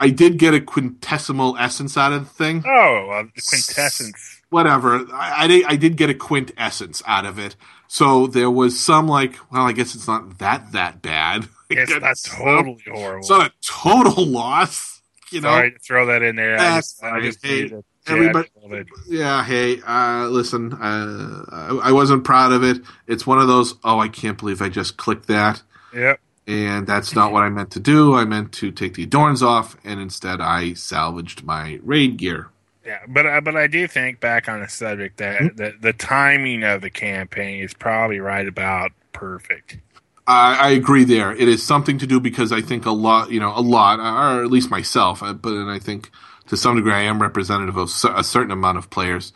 I 0.00 0.10
did 0.10 0.38
get 0.38 0.54
a 0.54 0.60
quintessimal 0.60 1.56
essence 1.60 1.96
out 1.96 2.12
of 2.12 2.24
the 2.24 2.30
thing 2.30 2.62
Oh, 2.66 3.22
the 3.34 3.42
quintessence. 3.42 4.40
whatever. 4.50 5.06
I, 5.12 5.44
I, 5.44 5.46
did- 5.46 5.64
I 5.66 5.76
did 5.76 5.96
get 5.96 6.10
a 6.10 6.14
quintessence 6.14 7.02
out 7.06 7.26
of 7.26 7.38
it. 7.38 7.56
So 7.88 8.26
there 8.26 8.50
was 8.50 8.78
some 8.78 9.08
like, 9.08 9.34
well, 9.50 9.66
I 9.66 9.72
guess 9.72 9.94
it's 9.94 10.06
not 10.06 10.38
that 10.38 10.72
that 10.72 11.02
bad. 11.02 11.48
It's 11.70 11.90
not 11.90 12.16
totally 12.38 12.82
horrible. 12.90 13.18
It's 13.18 13.28
not 13.28 13.50
a 13.50 13.52
total 13.60 14.24
loss. 14.40 15.02
You 15.30 15.42
know. 15.42 15.48
Sorry 15.50 15.72
to 15.72 15.78
throw 15.78 16.06
that 16.06 16.22
in 16.22 16.36
there. 16.36 16.58
I 16.58 16.76
just, 16.76 17.04
I 17.04 17.20
just 17.20 17.44
Hey, 17.44 17.70
everybody- 18.06 18.48
jab 18.48 18.56
a 18.56 18.66
little 18.66 18.84
bit. 18.84 18.86
Yeah. 19.06 19.44
Hey. 19.44 19.78
Uh, 19.86 20.28
listen. 20.28 20.72
Uh, 20.72 21.44
I, 21.52 21.88
I 21.88 21.92
wasn't 21.92 22.24
proud 22.24 22.52
of 22.52 22.64
it. 22.64 22.78
It's 23.06 23.26
one 23.26 23.38
of 23.38 23.48
those. 23.48 23.74
Oh, 23.84 23.98
I 23.98 24.08
can't 24.08 24.38
believe 24.38 24.62
I 24.62 24.70
just 24.70 24.96
clicked 24.96 25.26
that. 25.26 25.62
Yep. 25.94 26.20
And 26.46 26.86
that's 26.86 27.14
not 27.14 27.32
what 27.32 27.42
I 27.42 27.50
meant 27.50 27.70
to 27.72 27.80
do. 27.80 28.14
I 28.14 28.24
meant 28.24 28.52
to 28.52 28.70
take 28.70 28.94
the 28.94 29.02
adorns 29.02 29.42
off, 29.42 29.76
and 29.84 30.00
instead 30.00 30.40
I 30.40 30.72
salvaged 30.72 31.44
my 31.44 31.78
raid 31.82 32.16
gear. 32.16 32.48
Yeah, 32.88 33.00
but 33.08 33.26
I 33.26 33.40
but 33.40 33.56
I 33.56 33.68
do 33.68 33.88
think 33.88 34.20
back 34.20 34.48
on 34.48 34.62
the 34.62 34.68
subject 34.68 35.18
that 35.18 35.40
Hmm? 35.40 35.48
the, 35.56 35.74
the 35.80 35.94
timing 35.94 36.64
of 36.64 36.82
the 36.82 36.90
campaign 36.90 37.62
is 37.62 37.74
probably 37.74 38.20
right 38.20 38.48
about 38.48 38.92
perfect. 39.12 39.78
I, 40.26 40.54
I 40.56 40.70
agree 40.70 41.04
there. 41.04 41.32
It 41.32 41.48
is 41.48 41.62
something 41.62 41.98
to 41.98 42.06
do 42.06 42.20
because 42.20 42.52
I 42.52 42.60
think 42.60 42.86
a 42.86 42.90
lot, 42.90 43.30
you 43.30 43.40
know, 43.40 43.52
a 43.56 43.60
lot, 43.62 43.98
or 44.00 44.42
at 44.44 44.50
least 44.50 44.70
myself, 44.70 45.22
uh, 45.22 45.32
but 45.32 45.52
and 45.54 45.70
I 45.70 45.78
think 45.78 46.10
to 46.48 46.56
some 46.56 46.76
degree 46.76 46.92
I 46.92 47.02
am 47.02 47.22
representative 47.22 47.76
of 47.76 47.90
a 48.14 48.24
certain 48.24 48.52
amount 48.52 48.78
of 48.78 48.90
players 48.90 49.32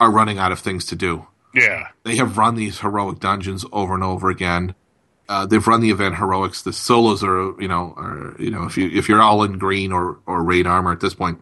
are 0.00 0.10
running 0.10 0.38
out 0.38 0.52
of 0.52 0.60
things 0.60 0.84
to 0.86 0.96
do. 0.96 1.26
Yeah, 1.54 1.88
They 2.04 2.16
have 2.16 2.38
run 2.38 2.56
these 2.56 2.80
heroic 2.80 3.20
dungeons 3.20 3.64
over 3.72 3.94
and 3.94 4.04
over 4.04 4.30
again. 4.30 4.74
Uh, 5.28 5.46
they've 5.46 5.66
run 5.66 5.80
the 5.82 5.90
event 5.90 6.16
heroics. 6.16 6.62
The 6.62 6.72
solos 6.72 7.24
are, 7.24 7.60
you 7.60 7.68
know, 7.68 7.94
are 7.96 8.36
you 8.38 8.50
know, 8.50 8.64
if 8.64 8.76
you 8.76 8.90
if 8.90 9.08
you're 9.08 9.22
all 9.22 9.42
in 9.44 9.58
green 9.58 9.92
or 9.92 10.18
or 10.26 10.42
raid 10.44 10.66
armor 10.66 10.92
at 10.92 11.00
this 11.00 11.14
point, 11.14 11.40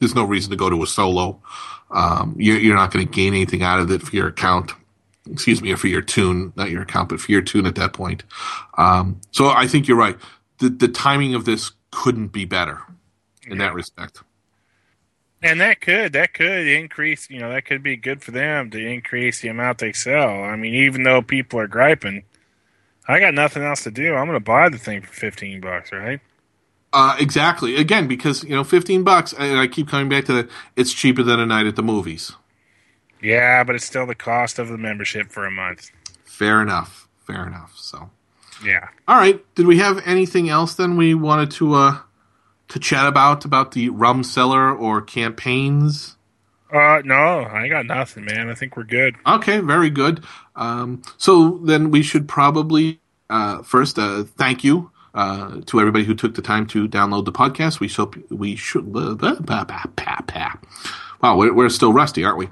there's 0.00 0.14
no 0.16 0.24
reason 0.24 0.50
to 0.50 0.56
go 0.56 0.70
to 0.70 0.82
a 0.82 0.86
solo. 0.86 1.40
Um, 1.92 2.34
you're, 2.38 2.58
you're 2.58 2.76
not 2.76 2.92
going 2.92 3.06
to 3.06 3.12
gain 3.12 3.34
anything 3.34 3.62
out 3.62 3.80
of 3.80 3.90
it 3.92 4.02
for 4.02 4.16
your 4.16 4.28
account. 4.28 4.72
Excuse 5.30 5.62
me, 5.62 5.72
or 5.72 5.76
for 5.76 5.88
your 5.88 6.02
tune, 6.02 6.52
not 6.56 6.70
your 6.70 6.82
account, 6.82 7.10
but 7.10 7.20
for 7.20 7.32
your 7.32 7.42
tune 7.42 7.66
at 7.66 7.76
that 7.76 7.92
point. 7.92 8.24
Um, 8.78 9.20
so 9.32 9.50
I 9.50 9.68
think 9.68 9.88
you're 9.88 9.98
right. 9.98 10.16
The 10.58 10.70
the 10.70 10.88
timing 10.88 11.34
of 11.34 11.44
this 11.44 11.72
couldn't 11.92 12.28
be 12.28 12.44
better 12.46 12.80
in 13.46 13.58
that 13.58 13.74
respect. 13.74 14.22
and 15.42 15.60
that 15.60 15.80
could 15.80 16.12
that 16.12 16.34
could 16.34 16.66
increase. 16.66 17.30
You 17.30 17.40
know, 17.40 17.50
that 17.50 17.64
could 17.64 17.82
be 17.82 17.96
good 17.96 18.22
for 18.22 18.30
them 18.32 18.70
to 18.70 18.78
increase 18.78 19.40
the 19.40 19.48
amount 19.48 19.78
they 19.78 19.92
sell. 19.92 20.42
I 20.44 20.56
mean, 20.56 20.74
even 20.74 21.02
though 21.04 21.22
people 21.22 21.60
are 21.60 21.66
griping, 21.68 22.24
I 23.08 23.20
got 23.20 23.34
nothing 23.34 23.62
else 23.62 23.84
to 23.84 23.90
do. 23.90 24.14
I'm 24.14 24.26
going 24.26 24.36
to 24.38 24.44
buy 24.44 24.68
the 24.68 24.78
thing 24.78 25.02
for 25.02 25.12
fifteen 25.12 25.60
bucks, 25.60 25.92
right? 25.92 26.20
Uh, 26.92 27.16
exactly. 27.20 27.76
Again, 27.76 28.08
because 28.08 28.44
you 28.44 28.50
know, 28.50 28.64
fifteen 28.64 29.04
bucks, 29.04 29.32
and 29.34 29.58
I 29.58 29.66
keep 29.68 29.88
coming 29.88 30.08
back 30.08 30.26
to 30.26 30.32
that. 30.34 30.50
It's 30.76 30.92
cheaper 30.92 31.22
than 31.22 31.40
a 31.40 31.46
night 31.46 31.66
at 31.66 31.76
the 31.76 31.82
movies. 31.84 32.32
Yeah, 33.22 33.64
but 33.64 33.74
it's 33.76 33.84
still 33.86 34.06
the 34.06 34.14
cost 34.14 34.58
of 34.58 34.68
the 34.68 34.78
membership 34.78 35.30
for 35.32 35.46
a 35.46 35.50
month. 35.50 35.90
Fair 36.24 36.62
enough. 36.62 37.08
Fair 37.26 37.46
enough. 37.46 37.74
So, 37.76 38.10
Yeah. 38.60 38.88
all 39.08 39.16
right. 39.18 39.44
Did 39.54 39.66
we 39.66 39.78
have 39.78 40.02
anything 40.06 40.48
else 40.50 40.74
then 40.74 40.96
we 40.96 41.14
wanted 41.14 41.50
to 41.52 41.74
uh 41.74 41.98
to 42.68 42.78
chat 42.78 43.06
about 43.06 43.44
about 43.44 43.72
the 43.72 43.90
rum 43.90 44.24
cellar 44.24 44.74
or 44.74 45.02
campaigns? 45.02 46.16
Uh, 46.72 47.02
no, 47.04 47.44
I 47.44 47.68
got 47.68 47.86
nothing, 47.86 48.24
man. 48.26 48.50
I 48.50 48.54
think 48.54 48.76
we're 48.76 48.84
good. 48.84 49.16
Okay, 49.26 49.60
very 49.60 49.90
good. 49.90 50.24
Um, 50.56 51.02
so 51.16 51.58
then 51.64 51.90
we 51.90 52.02
should 52.02 52.28
probably 52.28 53.00
uh, 53.30 53.62
first 53.62 53.98
uh, 53.98 54.24
thank 54.24 54.64
you 54.64 54.90
uh, 55.14 55.60
to 55.66 55.80
everybody 55.80 56.04
who 56.04 56.14
took 56.14 56.34
the 56.34 56.42
time 56.42 56.66
to 56.68 56.88
download 56.88 57.24
the 57.24 57.32
podcast. 57.32 57.80
We 57.80 57.88
should 57.88 58.30
we 58.30 58.56
should 58.56 58.92
blah, 58.92 59.14
blah, 59.14 59.34
blah, 59.34 59.74
wow, 61.22 61.36
we're, 61.36 61.52
we're 61.54 61.68
still 61.68 61.92
rusty, 61.92 62.24
aren't 62.24 62.38
we? 62.38 62.48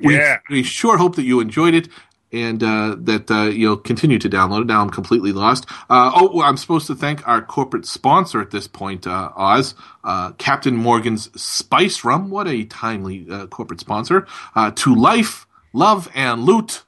We, 0.00 0.16
Yeah. 0.16 0.38
we 0.50 0.62
sure 0.62 0.96
hope 0.96 1.16
that 1.16 1.24
you 1.24 1.40
enjoyed 1.40 1.74
it. 1.74 1.88
And 2.34 2.62
uh, 2.62 2.96
that 3.00 3.30
uh, 3.30 3.42
you'll 3.50 3.76
continue 3.76 4.18
to 4.18 4.30
download 4.30 4.62
it. 4.62 4.66
Now 4.68 4.80
I'm 4.80 4.88
completely 4.88 5.32
lost. 5.32 5.66
Uh, 5.90 6.10
oh, 6.14 6.40
I'm 6.40 6.56
supposed 6.56 6.86
to 6.86 6.94
thank 6.94 7.28
our 7.28 7.42
corporate 7.42 7.84
sponsor 7.84 8.40
at 8.40 8.50
this 8.50 8.66
point, 8.66 9.06
uh, 9.06 9.30
Oz, 9.36 9.74
uh, 10.02 10.32
Captain 10.38 10.74
Morgan's 10.74 11.28
Spice 11.38 12.04
Rum. 12.04 12.30
What 12.30 12.48
a 12.48 12.64
timely 12.64 13.26
uh, 13.30 13.48
corporate 13.48 13.80
sponsor. 13.80 14.26
Uh, 14.54 14.70
to 14.76 14.94
life, 14.94 15.46
love, 15.74 16.10
and 16.14 16.44
loot, 16.44 16.84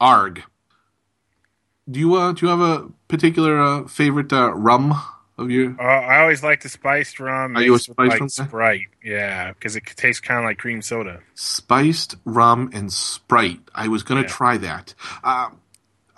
ARG. 0.00 0.42
Do 1.90 1.98
you 2.00 2.14
uh, 2.16 2.32
do 2.32 2.44
you 2.46 2.50
have 2.50 2.60
a 2.60 2.88
particular 3.08 3.60
uh, 3.60 3.86
favorite 3.88 4.32
uh, 4.32 4.52
rum 4.54 4.94
of 5.38 5.50
your? 5.50 5.74
Uh, 5.80 5.82
I 5.84 6.20
always 6.20 6.42
like 6.42 6.62
the 6.62 6.68
spiced 6.68 7.18
rum. 7.18 7.56
Are 7.56 7.62
you 7.62 7.74
a 7.74 7.78
spiced 7.78 7.98
like 8.10 8.20
rum? 8.20 8.28
Sprite? 8.28 8.86
Yeah, 9.02 9.52
because 9.52 9.74
it 9.76 9.84
tastes 9.96 10.20
kind 10.20 10.38
of 10.38 10.44
like 10.44 10.58
cream 10.58 10.82
soda. 10.82 11.20
Spiced 11.34 12.16
rum 12.24 12.70
and 12.74 12.92
Sprite. 12.92 13.60
I 13.74 13.88
was 13.88 14.02
going 14.02 14.22
to 14.22 14.28
Yeah. 14.28 14.34
try 14.34 14.56
that. 14.58 14.94
Uh, 15.24 15.48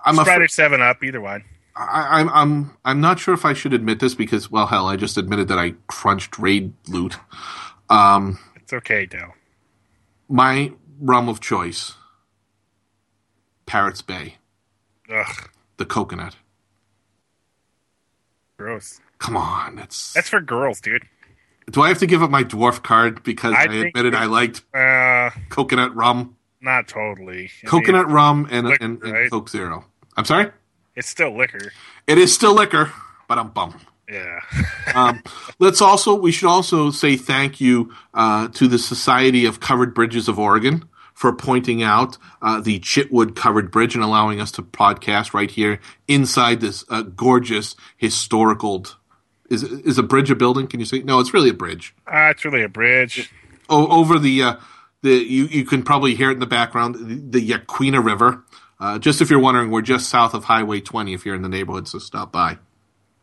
I'm 0.04 0.14
Sprite 0.14 0.28
afraid. 0.28 0.42
or 0.44 0.48
Seven 0.48 0.82
Up, 0.82 1.04
either 1.04 1.20
one. 1.20 1.44
I, 1.76 2.18
I'm 2.20 2.28
I'm 2.30 2.76
I'm 2.84 3.00
not 3.00 3.20
sure 3.20 3.32
if 3.32 3.44
I 3.44 3.52
should 3.52 3.72
admit 3.72 4.00
this 4.00 4.14
because 4.14 4.50
well 4.50 4.66
hell 4.66 4.86
I 4.88 4.96
just 4.96 5.16
admitted 5.16 5.46
that 5.48 5.58
I 5.58 5.74
crunched 5.86 6.36
raid 6.38 6.72
loot. 6.88 7.16
Um, 7.88 8.38
It's 8.56 8.72
okay, 8.72 9.06
Dale. 9.06 9.34
my 10.28 10.72
rum 11.00 11.28
of 11.28 11.40
choice, 11.40 11.94
Parrots 13.66 14.02
Bay, 14.02 14.36
Ugh, 15.12 15.48
the 15.80 15.86
coconut. 15.86 16.36
gross. 18.58 19.00
Come 19.18 19.36
on, 19.36 19.78
it's. 19.78 20.12
That's 20.12 20.28
for 20.28 20.40
girls, 20.40 20.80
dude. 20.80 21.04
do 21.70 21.80
I 21.80 21.88
have 21.88 21.98
to 22.00 22.06
give 22.06 22.22
up 22.22 22.30
my 22.30 22.44
dwarf 22.44 22.82
card 22.82 23.22
because 23.22 23.54
I 23.54 23.62
I, 23.62 23.74
admitted 23.86 24.14
I 24.14 24.26
liked 24.26 24.62
Uh, 24.74 25.30
coconut 25.48 25.96
rum, 25.96 26.36
not 26.60 26.86
totally. 26.86 27.50
Coconut 27.64 28.08
rum, 28.10 28.46
and, 28.50 28.66
liquor, 28.68 28.84
and, 28.84 29.02
and 29.02 29.12
right? 29.12 29.30
Coke 29.30 29.48
Zero? 29.48 29.86
I'm 30.18 30.26
sorry. 30.26 30.50
it's 30.94 31.08
still 31.08 31.34
liquor. 31.34 31.72
It 32.06 32.18
is 32.18 32.34
still 32.34 32.54
liquor, 32.54 32.92
but 33.26 33.38
I'm 33.38 33.48
bummed. 33.48 33.76
Yeah. 34.10 34.40
um, 34.94 35.22
let's 35.58 35.80
also 35.80 36.14
we 36.14 36.30
should 36.30 36.48
also 36.48 36.90
say 36.90 37.16
thank 37.16 37.58
you 37.58 37.94
uh, 38.12 38.48
to 38.48 38.68
the 38.68 38.78
Society 38.78 39.46
of 39.46 39.60
Covered 39.60 39.94
Bridges 39.94 40.28
of 40.28 40.38
Oregon 40.38 40.84
for 41.20 41.34
pointing 41.34 41.82
out 41.82 42.16
uh, 42.40 42.62
the 42.62 42.80
Chitwood 42.80 43.36
Covered 43.36 43.70
Bridge 43.70 43.94
and 43.94 44.02
allowing 44.02 44.40
us 44.40 44.50
to 44.52 44.62
podcast 44.62 45.34
right 45.34 45.50
here 45.50 45.78
inside 46.08 46.62
this 46.62 46.82
uh, 46.88 47.02
gorgeous 47.02 47.76
historical. 47.98 48.86
Is 49.50 49.62
is 49.62 49.98
a 49.98 50.02
bridge 50.02 50.30
a 50.30 50.34
building? 50.34 50.66
Can 50.66 50.80
you 50.80 50.86
say 50.86 51.00
no? 51.00 51.20
It's 51.20 51.34
really 51.34 51.50
a 51.50 51.54
bridge. 51.54 51.94
uh, 52.06 52.30
it's 52.30 52.42
really 52.42 52.62
a 52.62 52.70
bridge. 52.70 53.30
O- 53.68 53.88
over 53.88 54.18
the 54.18 54.42
uh, 54.42 54.56
the 55.02 55.10
you 55.10 55.44
you 55.44 55.66
can 55.66 55.82
probably 55.82 56.14
hear 56.14 56.30
it 56.30 56.34
in 56.34 56.40
the 56.40 56.46
background 56.46 56.94
the, 56.94 57.38
the 57.38 57.50
Yaquina 57.50 58.02
River. 58.02 58.42
Uh, 58.78 58.98
just 58.98 59.20
if 59.20 59.28
you're 59.28 59.40
wondering, 59.40 59.70
we're 59.70 59.82
just 59.82 60.08
south 60.08 60.32
of 60.32 60.44
Highway 60.44 60.80
20. 60.80 61.12
If 61.12 61.26
you're 61.26 61.34
in 61.34 61.42
the 61.42 61.50
neighborhood, 61.50 61.86
so 61.86 61.98
stop 61.98 62.32
by. 62.32 62.56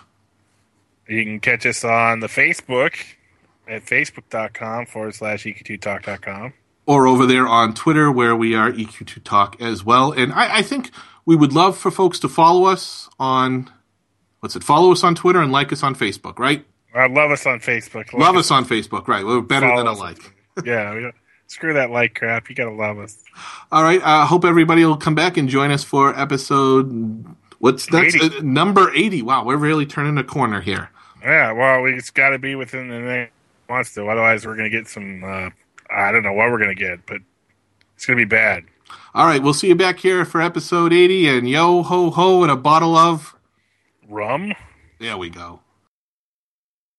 You 1.07 1.23
can 1.23 1.39
catch 1.39 1.67
us 1.67 1.85
on 1.85 2.21
the 2.21 2.27
Facebook 2.27 2.95
at 3.67 3.85
facebook.com 3.85 4.87
forward 4.87 5.13
slash 5.13 5.45
E 5.45 5.53
eq2talk.com. 5.53 6.53
Or 6.87 7.05
over 7.05 7.25
there 7.25 7.45
on 7.47 7.73
Twitter, 7.73 8.09
where 8.11 8.35
we 8.35 8.55
are 8.55 8.71
EQ2Talk 8.71 9.61
as 9.61 9.83
well. 9.83 10.13
And 10.13 10.31
I, 10.31 10.59
I 10.59 10.61
think 10.61 10.91
we 11.27 11.35
would 11.35 11.53
love 11.53 11.77
for 11.77 11.91
folks 11.91 12.19
to 12.21 12.29
follow 12.29 12.65
us 12.65 13.09
on, 13.19 13.69
what's 14.39 14.55
it, 14.55 14.63
follow 14.63 14.93
us 14.93 15.03
on 15.03 15.13
Twitter 15.13 15.41
and 15.41 15.51
like 15.51 15.71
us 15.73 15.83
on 15.83 15.93
Facebook, 15.93 16.39
right? 16.39 16.65
Uh, 16.95 17.09
love 17.09 17.29
us 17.29 17.45
on 17.45 17.59
Facebook. 17.59 18.11
Love 18.13 18.33
Like 18.35 18.39
us 18.39 18.49
on 18.49 18.65
Facebook, 18.65 19.07
right? 19.09 19.23
We're 19.25 19.41
better 19.41 19.67
than 19.67 19.85
a 19.85 19.91
us. 19.91 19.99
like. 19.99 20.33
Yeah, 20.65 21.11
screw 21.45 21.73
that 21.73 21.91
like 21.91 22.15
crap. 22.15 22.49
You 22.49 22.55
gotta 22.55 22.71
love 22.71 22.97
us. 22.97 23.23
All 23.71 23.83
right. 23.83 24.01
I 24.01 24.23
uh, 24.23 24.25
hope 24.25 24.43
everybody 24.43 24.83
will 24.83 24.97
come 24.97 25.13
back 25.13 25.37
and 25.37 25.47
join 25.47 25.69
us 25.69 25.83
for 25.83 26.17
episode. 26.19 27.23
What's? 27.59 27.93
80. 27.93 28.19
Uh, 28.19 28.41
number 28.41 28.91
80. 28.91 29.21
Wow, 29.21 29.43
we're 29.45 29.57
really 29.57 29.85
turning 29.85 30.17
a 30.17 30.23
corner 30.23 30.61
here. 30.61 30.89
Yeah, 31.21 31.51
well, 31.51 31.83
we 31.83 31.93
it's 31.93 32.09
got 32.09 32.29
to 32.29 32.39
be 32.39 32.55
within 32.55 32.87
the 32.87 32.99
next 32.99 33.33
month, 33.69 33.93
though. 33.93 34.09
Otherwise, 34.09 34.47
we're 34.47 34.55
gonna 34.55 34.71
get 34.71 34.87
some. 34.87 35.23
Uh, 35.23 35.49
I 35.95 36.11
don't 36.11 36.23
know 36.23 36.33
what 36.33 36.49
we're 36.49 36.57
gonna 36.57 36.73
get, 36.73 37.05
but 37.05 37.19
it's 37.95 38.07
gonna 38.07 38.17
be 38.17 38.25
bad. 38.25 38.63
All 39.13 39.25
right. 39.25 39.41
We'll 39.41 39.53
see 39.53 39.67
you 39.67 39.75
back 39.75 39.99
here 39.99 40.25
for 40.25 40.41
episode 40.41 40.93
80. 40.93 41.27
And 41.27 41.49
yo 41.49 41.83
ho 41.83 42.09
ho 42.09 42.43
and 42.43 42.51
a 42.51 42.55
bottle 42.55 42.95
of. 42.95 43.35
Rum. 44.07 44.53
There 44.99 45.17
we 45.17 45.29
go. 45.29 45.61